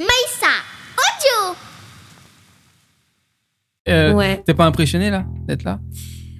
Maïssa, 0.00 0.52
audio 0.96 1.56
Euh, 3.88 4.12
Ouais. 4.14 4.42
T'es 4.44 4.54
pas 4.54 4.66
impressionné 4.66 5.10
là 5.10 5.24
d'être 5.46 5.64
là? 5.64 5.78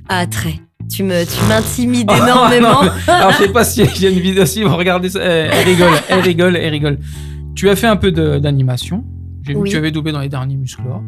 Ah, 0.09 0.27
très. 0.27 0.55
Tu 0.91 1.03
me, 1.03 1.25
tu 1.25 1.45
m'intimides 1.47 2.09
Oh, 2.13 2.17
énormément. 2.23 2.83
non. 2.85 2.91
Alors 3.07 3.33
je 3.33 3.39
sais 3.39 3.49
pas 3.53 3.65
si 3.65 3.83
a 3.83 4.11
une 4.11 4.19
vidéo 4.21 4.45
si 4.47 4.63
vous 4.63 4.77
regardez 4.77 5.09
ça. 5.11 5.21
Elle, 5.21 5.51
elle 5.53 5.65
rigole, 5.67 5.93
elle 6.09 6.21
rigole, 6.21 6.57
elle 6.57 6.71
rigole. 6.73 6.99
Tu 7.55 7.69
as 7.71 7.77
fait 7.77 7.87
un 7.87 7.97
peu 7.97 8.11
de- 8.13 8.39
d'animation. 8.39 9.05
J'ai 9.43 9.53
vu 9.55 9.59
Oui. 9.61 9.69
que 9.69 9.73
tu 9.75 9.79
avais 9.79 9.91
doublé 9.91 10.13
dans 10.13 10.21
les 10.21 10.29
derniers 10.29 10.57
Musclor. 10.57 11.03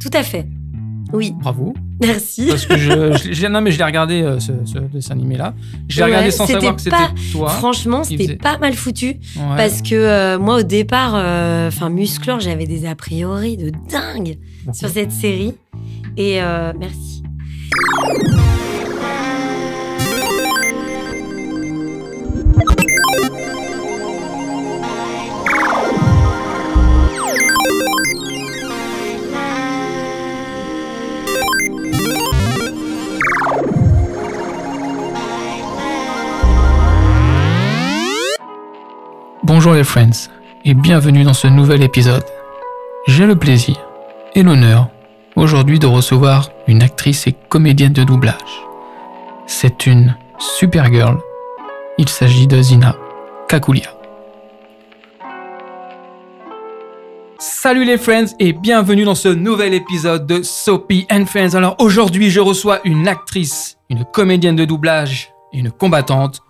Tout 0.00 0.10
à 0.12 0.22
fait. 0.22 0.46
Oui, 1.12 1.34
Bravo. 1.40 1.74
merci. 2.02 2.46
Parce 2.48 2.66
que 2.66 2.76
je, 2.76 3.46
non 3.48 3.60
mais 3.60 3.70
je 3.72 3.78
l'ai 3.78 3.84
regardé 3.84 4.22
euh, 4.22 4.38
ce, 4.40 4.52
ce 4.64 4.78
dessin 4.78 5.12
animé 5.14 5.36
là. 5.36 5.54
Je 5.88 5.96
l'ai 5.96 6.02
Ouais, 6.02 6.08
regardé 6.08 6.30
sans 6.30 6.46
savoir 6.46 6.76
que 6.76 6.82
c'était 6.82 6.96
toi. 7.32 7.48
Franchement, 7.48 8.04
c'était 8.04 8.36
pas 8.36 8.58
mal 8.58 8.74
foutu. 8.74 9.06
Ouais. 9.36 9.56
Parce 9.56 9.82
que 9.82 9.94
euh, 9.94 10.38
moi, 10.38 10.58
au 10.58 10.62
départ, 10.62 11.12
euh, 11.14 11.68
enfin, 11.68 11.88
Musclor, 11.88 12.40
j'avais 12.40 12.66
des 12.66 12.86
a 12.86 12.94
priori 12.94 13.56
de 13.56 13.70
dingue 13.90 14.38
sur 14.72 14.88
cette 14.88 15.12
série. 15.12 15.54
Et 16.16 16.40
merci. 16.78 17.17
Bonjour 39.68 39.80
les 39.80 39.84
friends 39.84 40.30
et 40.64 40.72
bienvenue 40.72 41.24
dans 41.24 41.34
ce 41.34 41.46
nouvel 41.46 41.82
épisode. 41.82 42.24
J'ai 43.06 43.26
le 43.26 43.36
plaisir 43.36 43.76
et 44.34 44.42
l'honneur 44.42 44.88
aujourd'hui 45.36 45.78
de 45.78 45.86
recevoir 45.86 46.48
une 46.66 46.82
actrice 46.82 47.26
et 47.26 47.34
comédienne 47.50 47.92
de 47.92 48.02
doublage. 48.02 48.64
C'est 49.46 49.84
une 49.84 50.16
super 50.38 50.90
girl. 50.90 51.18
Il 51.98 52.08
s'agit 52.08 52.46
de 52.46 52.62
Zina 52.62 52.96
Kakulia. 53.46 53.90
Salut 57.38 57.84
les 57.84 57.98
friends 57.98 58.32
et 58.40 58.54
bienvenue 58.54 59.04
dans 59.04 59.14
ce 59.14 59.28
nouvel 59.28 59.74
épisode 59.74 60.26
de 60.26 60.42
Soapy 60.42 61.06
and 61.10 61.26
Friends. 61.26 61.54
Alors 61.54 61.76
aujourd'hui 61.78 62.30
je 62.30 62.40
reçois 62.40 62.80
une 62.84 63.06
actrice, 63.06 63.76
une 63.90 64.06
comédienne 64.06 64.56
de 64.56 64.64
doublage 64.64 65.34
et 65.52 65.58
une 65.58 65.70
combattante. 65.70 66.40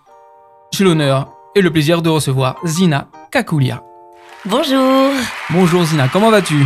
J'ai 0.72 0.84
l'honneur 0.84 1.37
et 1.54 1.60
le 1.60 1.70
plaisir 1.70 2.02
de 2.02 2.08
recevoir 2.08 2.56
Zina 2.64 3.08
Kakulia. 3.30 3.82
Bonjour. 4.44 5.10
Bonjour 5.50 5.84
Zina, 5.84 6.08
comment 6.08 6.30
vas-tu? 6.30 6.56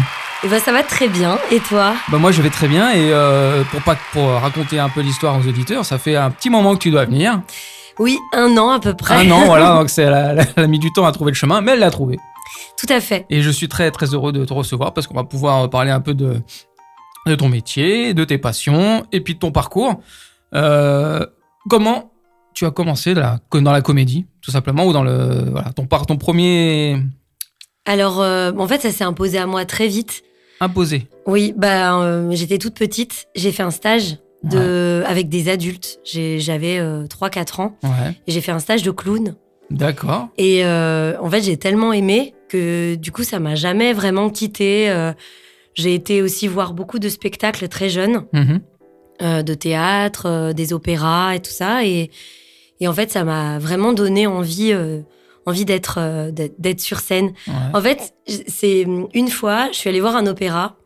Et 0.44 0.48
ben, 0.48 0.60
ça 0.60 0.72
va 0.72 0.82
très 0.82 1.08
bien. 1.08 1.38
Et 1.50 1.60
toi? 1.60 1.94
Bah 2.08 2.18
moi 2.18 2.32
je 2.32 2.42
vais 2.42 2.50
très 2.50 2.68
bien 2.68 2.90
et 2.90 3.12
euh, 3.12 3.62
pour 3.64 3.80
pas 3.82 3.96
pour 4.12 4.24
raconter 4.28 4.78
un 4.78 4.88
peu 4.88 5.00
l'histoire 5.00 5.38
aux 5.38 5.48
auditeurs, 5.48 5.84
ça 5.84 5.98
fait 5.98 6.16
un 6.16 6.30
petit 6.30 6.50
moment 6.50 6.74
que 6.74 6.80
tu 6.80 6.90
dois 6.90 7.04
venir. 7.04 7.40
Oui, 7.98 8.18
un 8.32 8.56
an 8.56 8.70
à 8.70 8.80
peu 8.80 8.94
près. 8.94 9.26
Un 9.26 9.30
an, 9.30 9.44
voilà, 9.44 9.74
donc 9.78 9.90
c'est 9.90 10.02
elle 10.02 10.14
a, 10.14 10.34
elle 10.56 10.64
a 10.64 10.66
mis 10.66 10.78
du 10.78 10.92
temps 10.92 11.06
à 11.06 11.12
trouver 11.12 11.30
le 11.30 11.36
chemin, 11.36 11.60
mais 11.60 11.72
elle 11.72 11.78
l'a 11.80 11.90
trouvé. 11.90 12.18
Tout 12.76 12.86
à 12.88 13.00
fait. 13.00 13.26
Et 13.30 13.42
je 13.42 13.50
suis 13.50 13.68
très 13.68 13.90
très 13.90 14.14
heureux 14.14 14.32
de 14.32 14.44
te 14.44 14.52
recevoir 14.52 14.92
parce 14.92 15.06
qu'on 15.06 15.14
va 15.14 15.24
pouvoir 15.24 15.70
parler 15.70 15.90
un 15.90 16.00
peu 16.00 16.14
de 16.14 16.42
de 17.26 17.34
ton 17.34 17.48
métier, 17.48 18.14
de 18.14 18.24
tes 18.24 18.38
passions 18.38 19.06
et 19.12 19.20
puis 19.20 19.34
de 19.34 19.38
ton 19.38 19.52
parcours. 19.52 20.00
Euh, 20.54 21.24
comment 21.68 22.11
tu 22.54 22.66
as 22.66 22.70
commencé 22.70 23.14
la- 23.14 23.40
dans 23.52 23.72
la 23.72 23.80
comédie, 23.82 24.26
tout 24.40 24.50
simplement, 24.50 24.86
ou 24.86 24.92
dans 24.92 25.02
le 25.02 25.50
voilà 25.50 25.72
ton 25.74 26.16
premier 26.16 26.96
Alors, 27.84 28.20
euh, 28.20 28.52
en 28.58 28.66
fait, 28.68 28.80
ça 28.82 28.90
s'est 28.90 29.04
imposé 29.04 29.38
à 29.38 29.46
moi 29.46 29.64
très 29.64 29.88
vite. 29.88 30.22
imposé. 30.60 31.06
Oui, 31.26 31.52
bah, 31.56 32.00
euh, 32.00 32.28
j'étais 32.32 32.58
toute 32.58 32.74
petite. 32.74 33.26
J'ai 33.34 33.50
fait 33.52 33.62
un 33.64 33.70
stage 33.72 34.18
de, 34.44 35.02
avec 35.06 35.28
des 35.28 35.48
adultes. 35.48 35.98
J'avais 36.04 36.80
3-4 37.08 37.60
ans. 37.60 37.76
Ouais, 37.82 38.14
Et 38.26 38.32
j'ai 38.32 38.40
fait 38.40 38.52
un 38.52 38.58
stage 38.60 38.82
de 38.82 38.90
clown. 38.90 39.34
d'accord. 39.70 40.28
Et 40.38 40.64
euh, 40.64 41.14
en 41.20 41.28
fait, 41.30 41.42
j'ai 41.42 41.56
tellement 41.56 41.92
aimé 41.92 42.34
que 42.48 42.94
du 42.96 43.10
coup, 43.12 43.22
ça 43.24 43.38
m'a 43.40 43.54
jamais 43.54 43.92
vraiment 43.92 44.30
quitté. 44.30 44.90
Euh, 44.90 45.12
j'ai 45.74 45.94
été 45.94 46.22
aussi 46.22 46.46
voir 46.48 46.74
beaucoup 46.74 46.98
de 46.98 47.08
spectacles 47.08 47.66
très 47.68 47.88
jeunes, 47.88 48.24
Mhm. 48.32 48.60
euh, 49.22 49.42
de 49.42 49.54
théâtre, 49.54 50.26
euh, 50.26 50.52
des 50.52 50.72
opéras 50.72 51.34
et 51.34 51.40
tout 51.40 51.50
ça. 51.50 51.84
Et, 51.84 52.10
et 52.82 52.88
en 52.88 52.92
fait, 52.92 53.10
ça 53.10 53.22
m'a 53.24 53.58
vraiment 53.58 53.92
donné 53.92 54.26
envie, 54.26 54.72
euh, 54.72 55.00
envie 55.46 55.64
d'être 55.64 55.96
euh, 55.98 56.30
d'être 56.58 56.80
sur 56.80 56.98
scène. 57.00 57.32
Ouais. 57.46 57.54
En 57.72 57.80
fait, 57.80 58.12
c'est 58.48 58.84
une 59.14 59.28
fois, 59.28 59.68
je 59.72 59.76
suis 59.78 59.88
allée 59.88 60.00
voir 60.00 60.16
un 60.16 60.26
opéra 60.26 60.76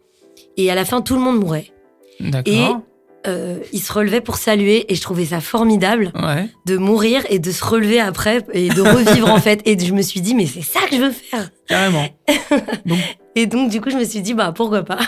et 0.57 0.71
à 0.71 0.75
la 0.75 0.85
fin, 0.85 1.01
tout 1.01 1.15
le 1.15 1.21
monde 1.21 1.39
mourait. 1.41 1.73
D'accord. 2.21 2.83
Euh, 3.27 3.59
ils 3.73 3.81
se 3.81 3.93
relevaient 3.93 4.21
pour 4.21 4.37
saluer 4.37 4.85
et 4.93 4.95
je 4.95 5.01
trouvais 5.01 5.25
ça 5.25 5.41
formidable 5.41 6.13
Ouais. 6.15 6.49
de 6.65 6.77
mourir 6.77 7.25
et 7.29 7.41
de 7.41 7.51
se 7.51 7.65
relever 7.65 7.99
après 7.99 8.39
et 8.53 8.69
de 8.69 8.81
revivre 8.81 9.29
en 9.29 9.41
fait. 9.41 9.63
Et 9.65 9.77
je 9.77 9.93
me 9.93 10.03
suis 10.03 10.21
dit, 10.21 10.35
mais 10.37 10.47
c'est 10.47 10.63
ça 10.63 10.81
que 10.89 10.95
je 10.95 11.01
veux 11.01 11.11
faire. 11.11 11.51
Carrément. 11.67 12.07
Donc, 12.87 12.99
Et 13.35 13.47
donc, 13.47 13.69
du 13.69 13.81
coup, 13.81 13.91
je 13.91 13.97
me 13.97 14.05
suis 14.05 14.21
dit, 14.21 14.33
bah 14.33 14.53
pourquoi 14.55 14.83
pas. 14.85 15.01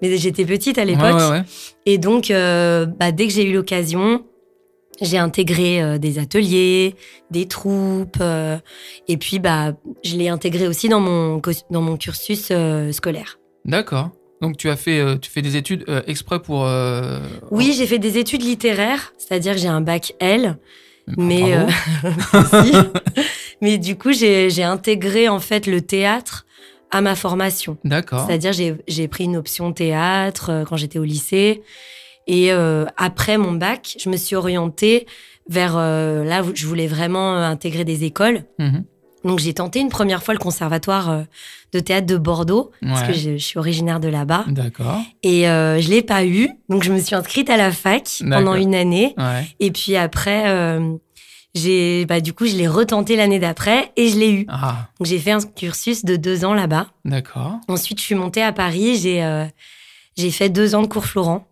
Mais 0.00 0.16
j'étais 0.18 0.44
petite 0.44 0.78
à 0.78 0.84
l'époque. 0.84 1.16
ouais, 1.16 1.22
ouais, 1.24 1.30
ouais. 1.30 1.42
Et 1.84 1.98
donc, 1.98 2.30
euh, 2.30 2.86
bah, 2.86 3.10
dès 3.10 3.26
que 3.26 3.32
j'ai 3.32 3.44
eu 3.44 3.52
l'occasion, 3.52 4.22
j'ai 5.00 5.18
intégré 5.18 5.82
euh, 5.82 5.98
des 5.98 6.18
ateliers, 6.18 6.94
des 7.30 7.46
troupes. 7.46 8.18
euh, 8.20 8.58
et 9.08 9.16
puis, 9.16 9.38
bah, 9.38 9.72
je 10.04 10.16
l'ai 10.16 10.28
intégré 10.28 10.66
aussi 10.68 10.88
dans 10.88 11.00
mon, 11.00 11.40
dans 11.70 11.82
mon 11.82 11.96
cursus 11.96 12.48
euh, 12.50 12.92
scolaire. 12.92 13.38
D'accord. 13.64 14.10
Donc 14.40 14.56
tu 14.58 14.68
as 14.68 14.76
fait, 14.76 15.18
tu 15.20 15.30
fais 15.30 15.40
des 15.42 15.56
études 15.56 15.84
exprès 16.06 16.38
pour. 16.40 16.68
Oui, 17.50 17.72
j'ai 17.78 17.86
fait 17.86 17.98
des 17.98 18.18
études 18.18 18.42
littéraires, 18.42 19.14
c'est-à-dire 19.16 19.54
que 19.54 19.58
j'ai 19.60 19.68
un 19.68 19.80
bac 19.80 20.12
L. 20.20 20.58
Mais, 21.16 21.54
mais 23.60 23.78
du 23.78 23.96
coup, 23.96 24.12
j'ai 24.12 24.62
intégré 24.62 25.28
en 25.28 25.40
fait 25.40 25.66
le 25.66 25.80
théâtre 25.80 26.46
à 26.90 27.00
ma 27.00 27.14
formation. 27.14 27.78
D'accord. 27.84 28.26
C'est-à-dire, 28.26 28.52
j'ai- 28.52 28.76
j'ai 28.86 29.08
pris 29.08 29.24
une 29.24 29.36
option 29.36 29.72
théâtre 29.72 30.64
quand 30.68 30.76
j'étais 30.76 30.98
au 30.98 31.04
lycée. 31.04 31.62
Et 32.26 32.52
euh, 32.52 32.84
après 32.96 33.38
mon 33.38 33.52
bac, 33.52 33.96
je 33.98 34.08
me 34.08 34.16
suis 34.16 34.36
orientée 34.36 35.06
vers 35.48 35.74
euh, 35.76 36.24
là 36.24 36.42
où 36.42 36.52
je 36.54 36.66
voulais 36.66 36.86
vraiment 36.86 37.36
euh, 37.36 37.42
intégrer 37.44 37.84
des 37.84 38.04
écoles. 38.04 38.44
Mhm. 38.58 38.84
Donc, 39.24 39.38
j'ai 39.38 39.54
tenté 39.54 39.80
une 39.80 39.88
première 39.88 40.22
fois 40.22 40.34
le 40.34 40.38
conservatoire 40.38 41.10
euh, 41.10 41.22
de 41.72 41.80
théâtre 41.80 42.06
de 42.06 42.18
Bordeaux, 42.18 42.72
parce 42.82 43.02
que 43.04 43.14
je, 43.14 43.38
je 43.38 43.44
suis 43.44 43.58
originaire 43.58 43.98
de 43.98 44.08
là-bas. 44.08 44.44
D'accord. 44.48 45.00
Et 45.22 45.48
euh, 45.48 45.80
je 45.80 45.88
l'ai 45.88 46.02
pas 46.02 46.26
eu. 46.26 46.50
Donc, 46.68 46.82
je 46.82 46.92
me 46.92 46.98
suis 46.98 47.14
inscrite 47.14 47.48
à 47.48 47.56
la 47.56 47.72
fac 47.72 48.06
pendant 48.28 48.54
une 48.54 48.74
année. 48.74 49.14
Ouais. 49.16 49.46
Et 49.60 49.70
puis 49.70 49.96
après, 49.96 50.50
euh, 50.50 50.94
j'ai, 51.54 52.04
bah, 52.04 52.20
du 52.20 52.34
coup, 52.34 52.44
je 52.46 52.54
l'ai 52.54 52.68
retenté 52.68 53.16
l'année 53.16 53.38
d'après 53.38 53.92
et 53.96 54.08
je 54.10 54.18
l'ai 54.18 54.30
eu. 54.30 54.46
Ah, 54.50 54.88
Donc, 54.98 55.06
j'ai 55.06 55.18
fait 55.18 55.30
un 55.32 55.40
cursus 55.40 56.04
de 56.04 56.16
deux 56.16 56.44
ans 56.44 56.52
là-bas. 56.52 56.88
d'accord. 57.06 57.54
Ensuite, 57.68 58.00
je 58.00 58.04
suis 58.04 58.14
montée 58.14 58.42
à 58.42 58.52
Paris. 58.52 58.96
J'ai, 58.98 59.24
euh, 59.24 59.46
j'ai 60.18 60.30
fait 60.30 60.50
deux 60.50 60.74
ans 60.74 60.82
de 60.82 60.86
cours 60.86 61.06
Florent, 61.06 61.46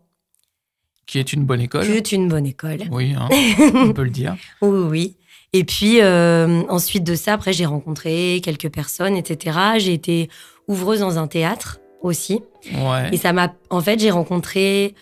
Qui 1.13 1.19
est 1.19 1.35
une 1.35 1.45
bonne 1.45 1.61
école. 1.61 1.85
qui 1.85 1.93
est 1.93 2.13
une 2.13 2.27
bonne 2.27 2.47
école. 2.47 2.85
Oui, 2.91 3.15
hein, 3.15 3.29
on 3.75 3.93
peut 3.93 4.03
le 4.03 4.09
dire. 4.09 4.35
Oui, 4.63 4.87
oui. 4.89 5.17
Et 5.53 5.63
puis, 5.63 6.01
euh, 6.01 6.63
ensuite 6.71 7.05
de 7.05 7.15
ça, 7.15 7.35
après, 7.35 7.53
j'ai 7.53 7.67
rencontré 7.67 8.41
quelques 8.43 8.71
personnes, 8.71 9.15
etc. 9.15 9.59
J'ai 9.77 9.93
été 9.93 10.31
ouvreuse 10.69 11.01
dans 11.01 11.19
un 11.19 11.27
théâtre 11.27 11.81
aussi. 12.01 12.41
Ouais. 12.73 13.11
Et 13.13 13.19
ça 13.19 13.35
m'a. 13.35 13.53
En 13.69 13.83
fait, 13.83 14.01
j'ai 14.01 14.11
rencontré 14.11 14.95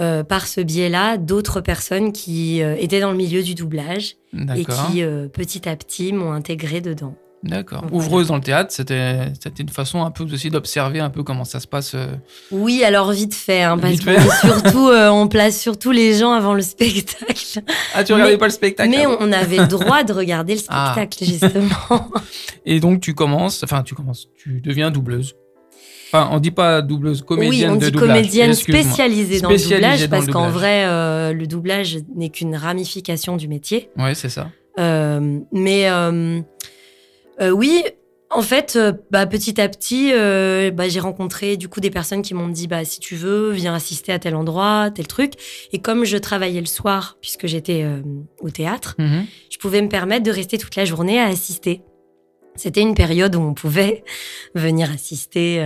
euh, 0.00 0.24
par 0.24 0.46
ce 0.46 0.62
biais-là 0.62 1.18
d'autres 1.18 1.60
personnes 1.60 2.12
qui 2.12 2.62
euh, 2.62 2.74
étaient 2.78 3.00
dans 3.00 3.10
le 3.10 3.16
milieu 3.18 3.42
du 3.42 3.54
doublage 3.54 4.14
et 4.56 4.64
qui, 4.64 5.02
euh, 5.02 5.28
petit 5.28 5.68
à 5.68 5.76
petit, 5.76 6.14
m'ont 6.14 6.32
intégré 6.32 6.80
dedans. 6.80 7.16
D'accord. 7.44 7.84
Ouvreuse 7.92 8.28
dans 8.28 8.34
le 8.34 8.40
théâtre, 8.40 8.72
c'était 8.72 9.26
c'était 9.40 9.62
une 9.62 9.68
façon 9.68 10.02
un 10.02 10.10
peu 10.10 10.24
aussi 10.24 10.50
d'observer 10.50 10.98
un 10.98 11.08
peu 11.10 11.22
comment 11.22 11.44
ça 11.44 11.60
se 11.60 11.68
passe. 11.68 11.92
euh. 11.94 12.08
Oui, 12.50 12.82
alors 12.82 13.12
vite 13.12 13.32
fait, 13.34 13.62
hein, 13.62 13.78
parce 13.78 13.94
est 13.94 14.30
surtout, 14.40 14.88
euh, 14.92 15.08
on 15.08 15.28
place 15.28 15.60
surtout 15.60 15.92
les 15.92 16.14
gens 16.14 16.32
avant 16.32 16.54
le 16.54 16.62
spectacle. 16.62 17.60
Ah, 17.94 18.02
tu 18.02 18.12
regardais 18.12 18.32
Mais- 18.32 18.38
pas 18.38 18.46
le 18.46 18.52
spectacle 18.52 18.90
Mais 18.90 19.06
on 19.06 19.30
avait 19.30 19.58
le 19.58 19.68
droit 19.68 20.02
de 20.02 20.12
regarder 20.12 20.54
le 20.56 20.60
Ah. 20.68 20.92
spectacle, 20.94 21.24
justement. 21.24 22.10
Et 22.66 22.80
donc 22.80 23.00
tu 23.00 23.14
commences, 23.14 23.62
enfin 23.62 23.82
tu 23.84 23.94
commences, 23.94 24.28
tu 24.36 24.60
deviens 24.60 24.90
doubleuse. 24.90 25.34
Enfin, 26.12 26.30
on 26.32 26.40
dit 26.40 26.50
pas 26.50 26.82
doubleuse, 26.82 27.20
oui, 27.20 27.26
comédienne 27.26 27.72
on 27.72 27.76
de 27.76 27.84
dit 27.86 27.92
doublage. 27.92 28.16
comédienne 28.16 28.54
spécialisée 28.54 29.40
dans 29.42 29.50
le 29.50 29.58
Spécialisée 29.58 30.06
doublage, 30.08 30.08
dans 30.08 30.16
le 30.16 30.22
parce 30.26 30.26
qu'en 30.32 30.50
vrai, 30.50 30.86
euh, 30.86 31.32
le 31.34 31.46
doublage 31.46 31.98
n'est 32.16 32.30
qu'une 32.30 32.56
ramification 32.56 33.36
du 33.36 33.46
métier. 33.46 33.90
Ouais, 33.96 34.14
c'est 34.14 34.30
ça. 34.30 34.48
Euh, 34.80 35.38
mais 35.52 35.86
euh, 37.40 37.50
oui, 37.50 37.82
en 38.30 38.42
fait, 38.42 38.74
euh, 38.76 38.92
bah, 39.10 39.24
petit 39.26 39.58
à 39.60 39.68
petit, 39.70 40.10
euh, 40.12 40.70
bah, 40.70 40.88
j'ai 40.88 41.00
rencontré 41.00 41.56
du 41.56 41.68
coup 41.68 41.80
des 41.80 41.90
personnes 41.90 42.20
qui 42.20 42.34
m'ont 42.34 42.48
dit 42.48 42.66
bah 42.66 42.84
si 42.84 43.00
tu 43.00 43.16
veux, 43.16 43.50
viens 43.52 43.74
assister 43.74 44.12
à 44.12 44.18
tel 44.18 44.34
endroit, 44.36 44.90
tel 44.94 45.06
truc. 45.06 45.32
Et 45.72 45.78
comme 45.78 46.04
je 46.04 46.16
travaillais 46.18 46.60
le 46.60 46.66
soir, 46.66 47.16
puisque 47.22 47.46
j'étais 47.46 47.82
euh, 47.84 48.02
au 48.40 48.50
théâtre, 48.50 48.96
Mhm. 48.98 49.24
je 49.50 49.56
pouvais 49.58 49.80
me 49.80 49.88
permettre 49.88 50.24
de 50.24 50.30
rester 50.30 50.58
toute 50.58 50.76
la 50.76 50.84
journée 50.84 51.18
à 51.18 51.24
assister. 51.26 51.80
C'était 52.54 52.80
une 52.82 52.94
période 52.96 53.34
où 53.36 53.40
on 53.40 53.54
pouvait 53.54 54.02
venir 54.54 54.90
assister. 54.90 55.64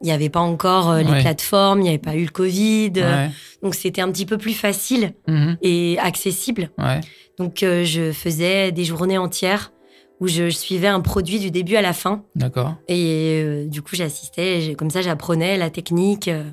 Il 0.00 0.04
n'y 0.06 0.10
avait 0.12 0.30
pas 0.30 0.40
encore 0.40 0.94
les 0.96 1.04
Ouais. 1.04 1.20
plateformes, 1.20 1.80
il 1.80 1.82
n'y 1.82 1.88
avait 1.90 1.98
pas 1.98 2.16
eu 2.16 2.24
le 2.24 2.30
Covid. 2.30 2.92
Ouais. 2.96 3.30
Donc 3.62 3.74
c'était 3.74 4.00
un 4.00 4.10
petit 4.10 4.24
peu 4.26 4.38
plus 4.38 4.54
facile 4.54 5.12
Mhm. 5.28 5.58
et 5.62 5.96
accessible. 6.00 6.70
Ouais. 6.78 7.00
Donc 7.38 7.58
je 7.60 8.10
faisais 8.12 8.72
des 8.72 8.84
journées 8.84 9.18
entières 9.18 9.70
où 10.20 10.28
je, 10.28 10.48
je 10.48 10.56
suivais 10.56 10.86
un 10.86 11.00
produit 11.00 11.38
du 11.38 11.50
début 11.50 11.76
à 11.76 11.82
la 11.82 11.92
fin. 11.92 12.22
D'accord. 12.36 12.74
Et 12.88 13.42
euh, 13.44 13.66
du 13.66 13.82
coup, 13.82 13.96
j'assistais, 13.96 14.74
comme 14.78 14.90
ça, 14.90 15.02
j'apprenais 15.02 15.56
la 15.56 15.70
technique. 15.70 16.28
euh. 16.28 16.44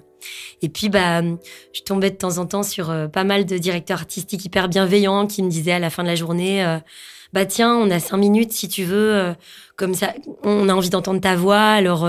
Et 0.61 0.69
puis, 0.69 0.89
bah, 0.89 1.21
je 1.21 1.81
tombais 1.81 2.11
de 2.11 2.15
temps 2.15 2.37
en 2.37 2.45
temps 2.45 2.63
sur 2.63 2.89
euh, 2.89 3.07
pas 3.07 3.23
mal 3.23 3.45
de 3.45 3.57
directeurs 3.57 3.99
artistiques 3.99 4.45
hyper 4.45 4.67
bienveillants 4.69 5.27
qui 5.27 5.41
me 5.43 5.49
disaient 5.49 5.71
à 5.73 5.79
la 5.79 5.89
fin 5.89 6.03
de 6.03 6.07
la 6.07 6.15
journée, 6.15 6.63
bah 7.33 7.45
tiens, 7.45 7.73
on 7.75 7.89
a 7.89 7.99
cinq 7.99 8.17
minutes 8.17 8.51
si 8.51 8.67
tu 8.67 8.83
veux, 8.83 9.33
comme 9.77 9.93
ça, 9.93 10.13
on 10.43 10.67
a 10.67 10.73
envie 10.73 10.89
d'entendre 10.89 11.21
ta 11.21 11.35
voix, 11.35 11.61
alors 11.61 12.07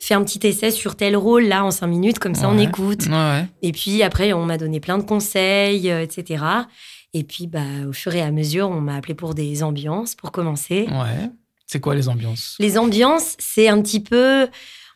fais 0.00 0.14
un 0.14 0.24
petit 0.24 0.44
essai 0.46 0.70
sur 0.70 0.96
tel 0.96 1.14
rôle 1.14 1.44
là 1.44 1.62
en 1.64 1.70
cinq 1.70 1.88
minutes, 1.88 2.18
comme 2.18 2.34
ça 2.34 2.48
on 2.48 2.56
écoute. 2.58 3.06
Ouais. 3.06 3.44
Et 3.60 3.72
puis 3.72 4.02
après, 4.02 4.32
on 4.32 4.46
m'a 4.46 4.56
donné 4.56 4.80
plein 4.80 4.96
de 4.96 5.04
conseils, 5.04 5.88
etc. 5.88 6.42
Et 7.14 7.24
puis, 7.24 7.46
bah, 7.46 7.86
au 7.88 7.92
fur 7.92 8.14
et 8.14 8.22
à 8.22 8.30
mesure, 8.30 8.68
on 8.70 8.80
m'a 8.80 8.96
appelé 8.96 9.14
pour 9.14 9.34
des 9.34 9.62
ambiances 9.62 10.14
pour 10.14 10.32
commencer. 10.32 10.86
Ouais. 10.90 11.30
C'est 11.66 11.80
quoi 11.80 11.94
les 11.94 12.08
ambiances? 12.08 12.56
Les 12.58 12.78
ambiances, 12.78 13.36
c'est 13.38 13.68
un 13.68 13.80
petit 13.80 14.00
peu, 14.00 14.48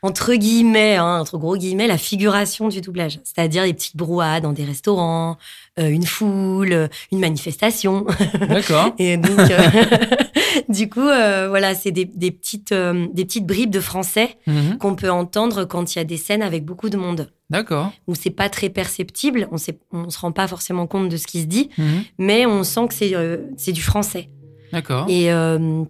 entre 0.02 0.34
guillemets, 0.34 0.96
hein, 0.96 1.20
entre 1.20 1.38
gros 1.38 1.56
guillemets, 1.56 1.86
la 1.86 1.98
figuration 1.98 2.68
du 2.68 2.80
doublage. 2.80 3.20
C'est-à-dire 3.24 3.64
les 3.64 3.74
petites 3.74 3.96
brouhahas 3.96 4.40
dans 4.40 4.52
des 4.52 4.64
restaurants, 4.64 5.38
une 5.78 6.06
foule, 6.06 6.72
euh, 6.72 6.88
une 7.12 7.18
manifestation. 7.20 8.06
D'accord. 8.48 8.94
Et 8.98 9.16
donc, 9.16 9.38
euh, 9.38 9.58
du 10.68 10.88
coup, 10.88 11.00
euh, 11.00 11.46
voilà, 11.48 11.74
c'est 11.74 11.90
des, 11.90 12.04
des 12.06 12.30
petites, 12.30 12.72
euh, 12.72 13.06
des 13.12 13.24
petites 13.24 13.46
bribes 13.46 13.70
de 13.70 13.80
français 13.80 14.36
Mhm. 14.46 14.78
qu'on 14.78 14.94
peut 14.94 15.10
entendre 15.10 15.64
quand 15.64 15.94
il 15.94 15.98
y 15.98 16.00
a 16.00 16.04
des 16.04 16.16
scènes 16.16 16.42
avec 16.42 16.64
beaucoup 16.64 16.88
de 16.88 16.96
monde. 16.96 17.30
D'accord. 17.50 17.92
Où 18.08 18.14
c'est 18.14 18.30
pas 18.30 18.48
très 18.48 18.70
perceptible, 18.70 19.48
on 19.52 19.56
on 19.92 20.10
se 20.10 20.18
rend 20.18 20.32
pas 20.32 20.48
forcément 20.48 20.86
compte 20.86 21.08
de 21.08 21.16
ce 21.16 21.26
qui 21.26 21.40
se 21.42 21.46
dit, 21.46 21.68
Mhm. 21.78 22.02
mais 22.18 22.46
on 22.46 22.62
sent 22.64 22.88
que 22.88 22.94
c'est 22.94 23.14
euh, 23.14 23.38
du 23.68 23.82
français. 23.82 24.30
D'accord. 24.72 25.06
Et 25.08 25.32
euh, 25.32 25.82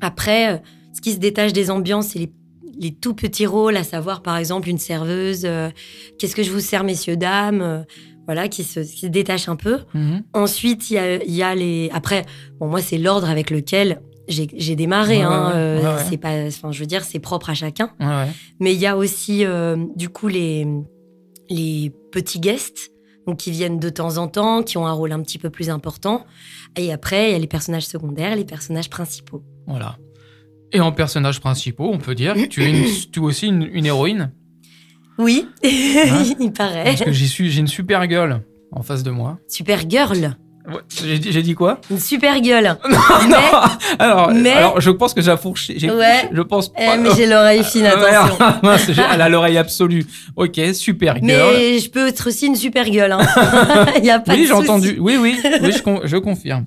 après, 0.00 0.54
euh, 0.54 0.56
ce 0.94 1.00
qui 1.00 1.12
se 1.12 1.18
détache 1.18 1.52
des 1.52 1.70
ambiances, 1.70 2.08
c'est 2.08 2.18
les, 2.20 2.32
les 2.78 2.92
tout 2.94 3.14
petits 3.14 3.46
rôles, 3.46 3.76
à 3.76 3.84
savoir 3.84 4.22
par 4.22 4.36
exemple 4.36 4.68
une 4.68 4.78
serveuse, 4.78 5.42
euh, 5.44 5.70
qu'est-ce 6.18 6.36
que 6.36 6.42
je 6.42 6.50
vous 6.50 6.60
sers, 6.60 6.84
messieurs, 6.84 7.16
dames, 7.16 7.60
euh, 7.62 7.82
voilà, 8.32 8.48
qui 8.48 8.64
se, 8.64 8.80
qui 8.80 9.00
se 9.00 9.06
détache 9.06 9.48
un 9.48 9.56
peu. 9.56 9.80
Mhm. 9.94 10.22
Ensuite, 10.32 10.90
il 10.90 10.94
y 10.94 10.98
a, 10.98 11.22
il 11.22 11.34
y 11.34 11.42
a 11.42 11.54
les. 11.54 11.90
Après, 11.92 12.24
bon, 12.58 12.66
moi, 12.68 12.80
c'est 12.80 12.98
l'ordre 12.98 13.28
avec 13.28 13.50
lequel 13.50 14.00
j'ai 14.28 14.76
démarré. 14.76 15.18
Ouais, 15.18 15.22
hein, 15.24 15.46
ouais, 15.48 15.52
euh, 15.56 15.96
ouais. 15.96 16.02
C'est 16.08 16.16
pas. 16.16 16.46
Enfin, 16.46 16.72
je 16.72 16.80
veux 16.80 16.86
dire, 16.86 17.04
c'est 17.04 17.18
propre 17.18 17.50
à 17.50 17.54
chacun. 17.54 17.90
Mais 18.60 18.72
il 18.72 18.80
y 18.80 18.86
a 18.86 18.96
aussi, 18.96 19.44
euh, 19.44 19.76
du 19.96 20.08
coup, 20.08 20.28
les, 20.28 20.66
les 21.50 21.92
petits 22.10 22.40
guests, 22.40 22.92
donc 23.26 23.38
qui 23.38 23.50
viennent 23.50 23.78
de 23.78 23.88
temps 23.90 24.16
en 24.16 24.28
temps, 24.28 24.62
qui 24.62 24.78
ont 24.78 24.86
un 24.86 24.92
rôle 24.92 25.12
un 25.12 25.20
petit 25.20 25.38
peu 25.38 25.50
plus 25.50 25.68
important. 25.70 26.24
Et 26.76 26.92
après, 26.92 27.28
il 27.30 27.32
y 27.32 27.34
a 27.34 27.38
les 27.38 27.46
personnages 27.46 27.86
secondaires, 27.86 28.34
les 28.36 28.44
personnages 28.44 28.88
principaux. 28.90 29.42
Voilà. 29.66 29.96
Et 30.72 30.80
en 30.80 30.90
personnages 30.92 31.38
principaux, 31.40 31.90
on 31.92 31.98
peut 31.98 32.14
dire 32.14 32.34
que 32.34 32.46
tu 32.46 32.62
es 32.64 32.70
une- 32.70 32.86
tu 33.12 33.20
es 33.20 33.22
aussi 33.22 33.48
une, 33.48 33.68
une 33.70 33.84
héroïne? 33.86 34.32
Oui, 35.18 35.48
il 35.62 36.52
paraît. 36.56 36.84
Parce 36.84 37.02
que 37.02 37.12
j'ai 37.12 37.58
une 37.60 37.66
super 37.68 38.06
gueule 38.06 38.40
en 38.72 38.82
face 38.82 39.02
de 39.02 39.10
moi. 39.10 39.38
Super 39.48 39.80
girl. 39.88 40.34
J'ai 40.88 41.42
dit, 41.42 41.54
quoi? 41.54 41.80
Une 41.90 41.98
super 41.98 42.40
gueule. 42.40 42.76
Non, 42.88 42.96
Mais- 43.28 43.36
alors, 43.98 44.30
mais- 44.32 44.50
alors, 44.52 44.80
je 44.80 44.90
pense 44.90 45.12
que 45.12 45.20
j'ai 45.20 45.36
fourché. 45.36 45.74
Ouais. 45.90 46.28
Je 46.32 46.40
pense 46.42 46.72
Eh, 46.78 46.86
pas. 46.86 46.96
mais 46.96 47.08
j'ai 47.16 47.26
l'oreille 47.26 47.64
fine, 47.64 47.86
attention. 47.86 48.36
mince, 48.62 48.88
elle 48.88 49.20
a 49.20 49.28
l'oreille 49.28 49.58
absolue. 49.58 50.06
Ok, 50.36 50.60
super 50.72 51.14
girl. 51.16 51.26
Mais 51.26 51.78
je 51.80 51.90
peux 51.90 52.06
être 52.06 52.28
aussi 52.28 52.46
une 52.46 52.54
super 52.54 52.88
gueule. 52.88 53.10
hein. 53.12 53.18
Il 53.98 54.04
y 54.04 54.10
a 54.10 54.20
pas 54.20 54.34
oui, 54.34 54.44
j'ai 54.46 54.52
entendu. 54.52 54.96
Oui, 55.00 55.16
oui, 55.20 55.36
oui, 55.62 55.72
je, 55.72 55.82
con- 55.82 56.00
je 56.04 56.16
confirme. 56.16 56.64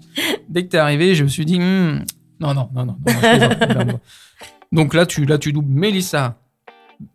Dès 0.50 0.64
que 0.66 0.70
t'es 0.72 0.78
arrivé, 0.78 1.16
je 1.16 1.24
me 1.24 1.30
suis 1.30 1.46
dit, 1.46 1.58
hmm, 1.60 2.04
non, 2.42 2.54
non, 2.54 2.70
non, 2.76 2.86
non. 2.86 2.98
non, 3.06 3.86
non. 3.86 4.00
Donc 4.74 4.94
là, 4.94 5.06
tu, 5.06 5.24
là, 5.26 5.38
tu 5.38 5.54
doubles 5.54 5.72
Mélissa 5.74 6.36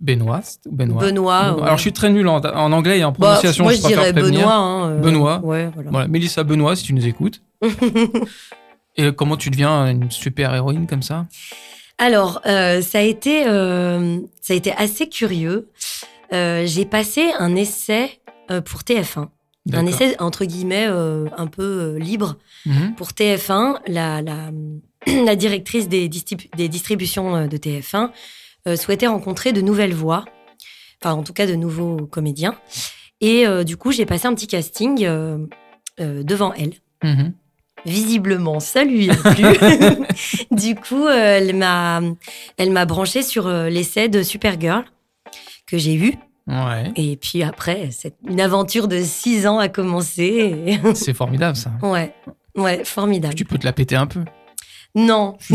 Benoît. 0.00 0.40
ou 0.66 0.72
Benoît. 0.74 1.02
Benoît. 1.04 1.54
ouais. 1.56 1.62
Alors, 1.62 1.76
je 1.76 1.82
suis 1.82 1.92
très 1.92 2.10
nul 2.10 2.26
en, 2.28 2.40
en 2.40 2.72
anglais 2.72 2.98
et 2.98 3.04
en 3.04 3.10
Bah, 3.12 3.16
prononciation. 3.18 3.64
moi, 3.64 3.72
je 3.72 3.80
je 3.82 3.86
dirais 3.86 4.12
prévenir. 4.12 4.40
Benoît. 4.40 4.54
hein, 4.54 4.90
euh, 4.90 5.00
Benoît. 5.00 5.40
Ouais, 5.42 5.70
voilà. 5.74 5.90
Voilà, 5.90 6.08
Mélissa 6.08 6.42
Benoît, 6.44 6.76
si 6.76 6.84
tu 6.84 6.92
nous 6.94 7.06
écoutes. 7.06 7.42
et 8.96 9.12
comment 9.12 9.36
tu 9.36 9.50
deviens 9.50 9.86
une 9.88 10.10
super 10.10 10.54
héroïne 10.54 10.86
comme 10.86 11.02
ça? 11.02 11.26
Alors, 11.98 12.40
euh, 12.46 12.80
ça, 12.82 12.98
a 12.98 13.02
été, 13.02 13.44
euh, 13.46 14.18
ça 14.40 14.54
a 14.54 14.56
été 14.56 14.72
assez 14.72 15.08
curieux. 15.08 15.68
J'ai 16.32 16.84
passé 16.84 17.30
un 17.38 17.56
essai 17.56 18.20
pour 18.64 18.80
TF1. 18.82 19.28
Un 19.72 19.86
essai, 19.86 20.16
entre 20.20 20.44
guillemets, 20.44 20.86
un 20.86 21.46
peu 21.46 21.96
libre. 21.98 22.36
Mhm. 22.66 22.94
Pour 22.96 23.08
TF1, 23.08 23.76
la, 23.88 24.22
la, 24.22 24.50
la 25.24 25.36
directrice 25.36 25.88
des, 25.88 26.08
distrib- 26.08 26.54
des 26.56 26.68
distributions 26.68 27.46
de 27.46 27.56
TF1 27.56 28.04
euh, 28.04 28.08
souhaitait 28.76 29.06
rencontrer 29.06 29.52
de 29.52 29.60
nouvelles 29.60 29.94
voix, 29.94 30.24
enfin 31.02 31.14
en 31.14 31.22
tout 31.22 31.32
cas 31.32 31.46
de 31.46 31.54
nouveaux 31.54 32.06
comédiens. 32.06 32.54
Et 33.20 33.46
euh, 33.46 33.64
du 33.64 33.76
coup, 33.76 33.92
j'ai 33.92 34.06
passé 34.06 34.26
un 34.26 34.34
petit 34.34 34.46
casting 34.46 35.04
euh, 35.04 35.38
euh, 36.00 36.22
devant 36.22 36.52
elle. 36.54 36.72
Mhm. 37.02 37.32
Visiblement, 37.86 38.60
ça 38.60 38.84
lui 38.84 39.10
a 39.10 39.14
plu. 39.16 39.44
du 40.50 40.74
coup, 40.74 41.06
euh, 41.06 41.38
elle 41.38 41.56
m'a, 41.56 42.00
elle 42.58 42.70
m'a 42.70 42.84
branché 42.84 43.22
sur 43.22 43.46
euh, 43.46 43.68
l'essai 43.70 44.08
de 44.08 44.22
Supergirl 44.22 44.84
que 45.66 45.78
j'ai 45.78 45.94
eu. 45.94 46.14
Ouais, 46.46 46.90
Et 46.96 47.16
puis 47.16 47.42
après, 47.42 47.90
une 48.28 48.40
aventure 48.40 48.88
de 48.88 49.00
six 49.02 49.46
ans 49.46 49.58
a 49.58 49.68
commencé. 49.68 50.54
et- 50.66 50.78
c'est 50.94 51.14
formidable 51.14 51.56
ça. 51.56 51.70
ouais, 51.82 52.12
ouais, 52.56 52.84
formidable. 52.84 53.34
Tu 53.34 53.44
peux 53.44 53.56
te 53.58 53.64
la 53.66 53.72
péter 53.72 53.96
un 53.96 54.06
peu. 54.06 54.24
Non. 54.94 55.38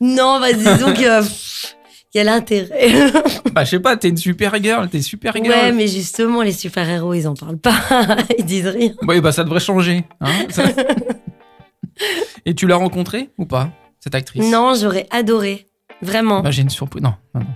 non, 0.00 0.40
bah 0.40 0.52
disons 0.52 0.92
que. 0.94 1.20
pff, 1.20 1.76
Quel 2.12 2.28
intérêt. 2.28 3.12
Bah, 3.52 3.64
je 3.64 3.70
sais 3.70 3.80
pas, 3.80 3.96
t'es 3.96 4.08
une 4.10 4.16
super 4.16 4.54
girl, 4.62 4.88
t'es 4.88 5.02
super 5.02 5.34
girl. 5.34 5.48
ouais, 5.48 5.72
mais 5.72 5.88
justement, 5.88 6.42
les 6.42 6.52
super-héros, 6.52 7.14
ils 7.14 7.26
en 7.26 7.34
parlent 7.34 7.58
pas. 7.58 7.74
ils 8.38 8.44
disent 8.44 8.68
rien. 8.68 8.92
Oui, 9.06 9.20
bah 9.20 9.32
ça 9.32 9.42
devrait 9.44 9.58
changer. 9.60 10.04
hein. 10.20 10.30
Ça- 10.50 10.62
Et 12.46 12.54
tu 12.54 12.66
l'as 12.66 12.76
rencontrée 12.76 13.30
ou 13.38 13.46
pas, 13.46 13.70
cette 14.00 14.14
actrice? 14.14 14.44
Non, 14.50 14.74
j'aurais 14.80 15.06
adoré. 15.10 15.68
Vraiment. 16.00 16.40
Bah, 16.40 16.50
j'ai 16.52 16.62
une 16.62 16.70
surprise. 16.70 17.02
Non, 17.02 17.14
non, 17.34 17.40
non. 17.40 17.46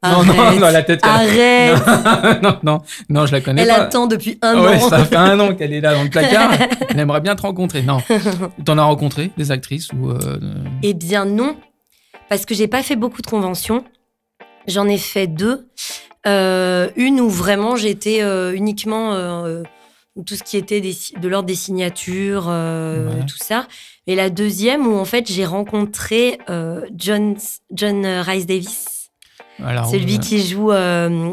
Non, 0.00 0.22
non, 0.22 0.38
Arrête. 0.40 0.60
non, 0.60 0.68
la 0.70 0.82
tête 0.84 1.00
Arrête. 1.02 1.82
non, 2.42 2.56
non, 2.62 2.78
non, 3.08 3.26
je 3.26 3.32
la 3.32 3.40
connais 3.40 3.62
Elle 3.62 3.68
pas. 3.68 3.74
attend 3.82 4.06
depuis 4.06 4.38
un 4.42 4.56
ouais, 4.62 4.76
an. 4.80 4.88
ça 4.88 5.04
fait 5.04 5.16
un 5.16 5.40
an 5.40 5.54
qu'elle 5.56 5.72
est 5.72 5.80
là 5.80 5.92
dans 5.94 6.04
le 6.04 6.08
placard. 6.08 6.52
Elle 6.88 7.00
aimerait 7.00 7.20
bien 7.20 7.34
te 7.34 7.42
rencontrer. 7.42 7.82
Non. 7.82 7.98
T'en 8.64 8.78
as 8.78 8.84
rencontré 8.84 9.32
des 9.36 9.50
actrices 9.50 9.90
ou 9.92 10.10
euh, 10.10 10.38
Eh 10.84 10.94
bien 10.94 11.24
non, 11.24 11.56
parce 12.28 12.46
que 12.46 12.54
j'ai 12.54 12.68
pas 12.68 12.82
fait 12.82 12.96
beaucoup 12.96 13.22
de 13.22 13.26
conventions. 13.26 13.84
J'en 14.66 14.86
ai 14.88 14.98
fait 14.98 15.26
deux. 15.26 15.68
Euh, 16.26 16.90
une 16.96 17.20
où 17.20 17.28
vraiment 17.30 17.76
j'étais 17.76 18.22
euh, 18.22 18.52
uniquement 18.52 19.14
euh, 19.14 19.62
tout 20.26 20.34
ce 20.34 20.42
qui 20.42 20.56
était 20.56 20.80
des 20.80 20.94
de 21.20 21.28
l'ordre 21.28 21.46
des 21.46 21.54
signatures, 21.54 22.48
Ouais. 22.48 23.24
tout 23.26 23.38
ça. 23.38 23.66
Et 24.06 24.14
la 24.14 24.30
deuxième 24.30 24.86
où 24.86 24.96
en 24.96 25.04
fait 25.04 25.30
j'ai 25.30 25.46
rencontré 25.46 26.38
John, 26.96 27.36
John 27.72 28.04
Rice 28.04 28.46
Davis, 28.46 29.10
alors, 29.64 29.86
celui 29.86 30.18
qui 30.18 30.40
joue 30.46 30.72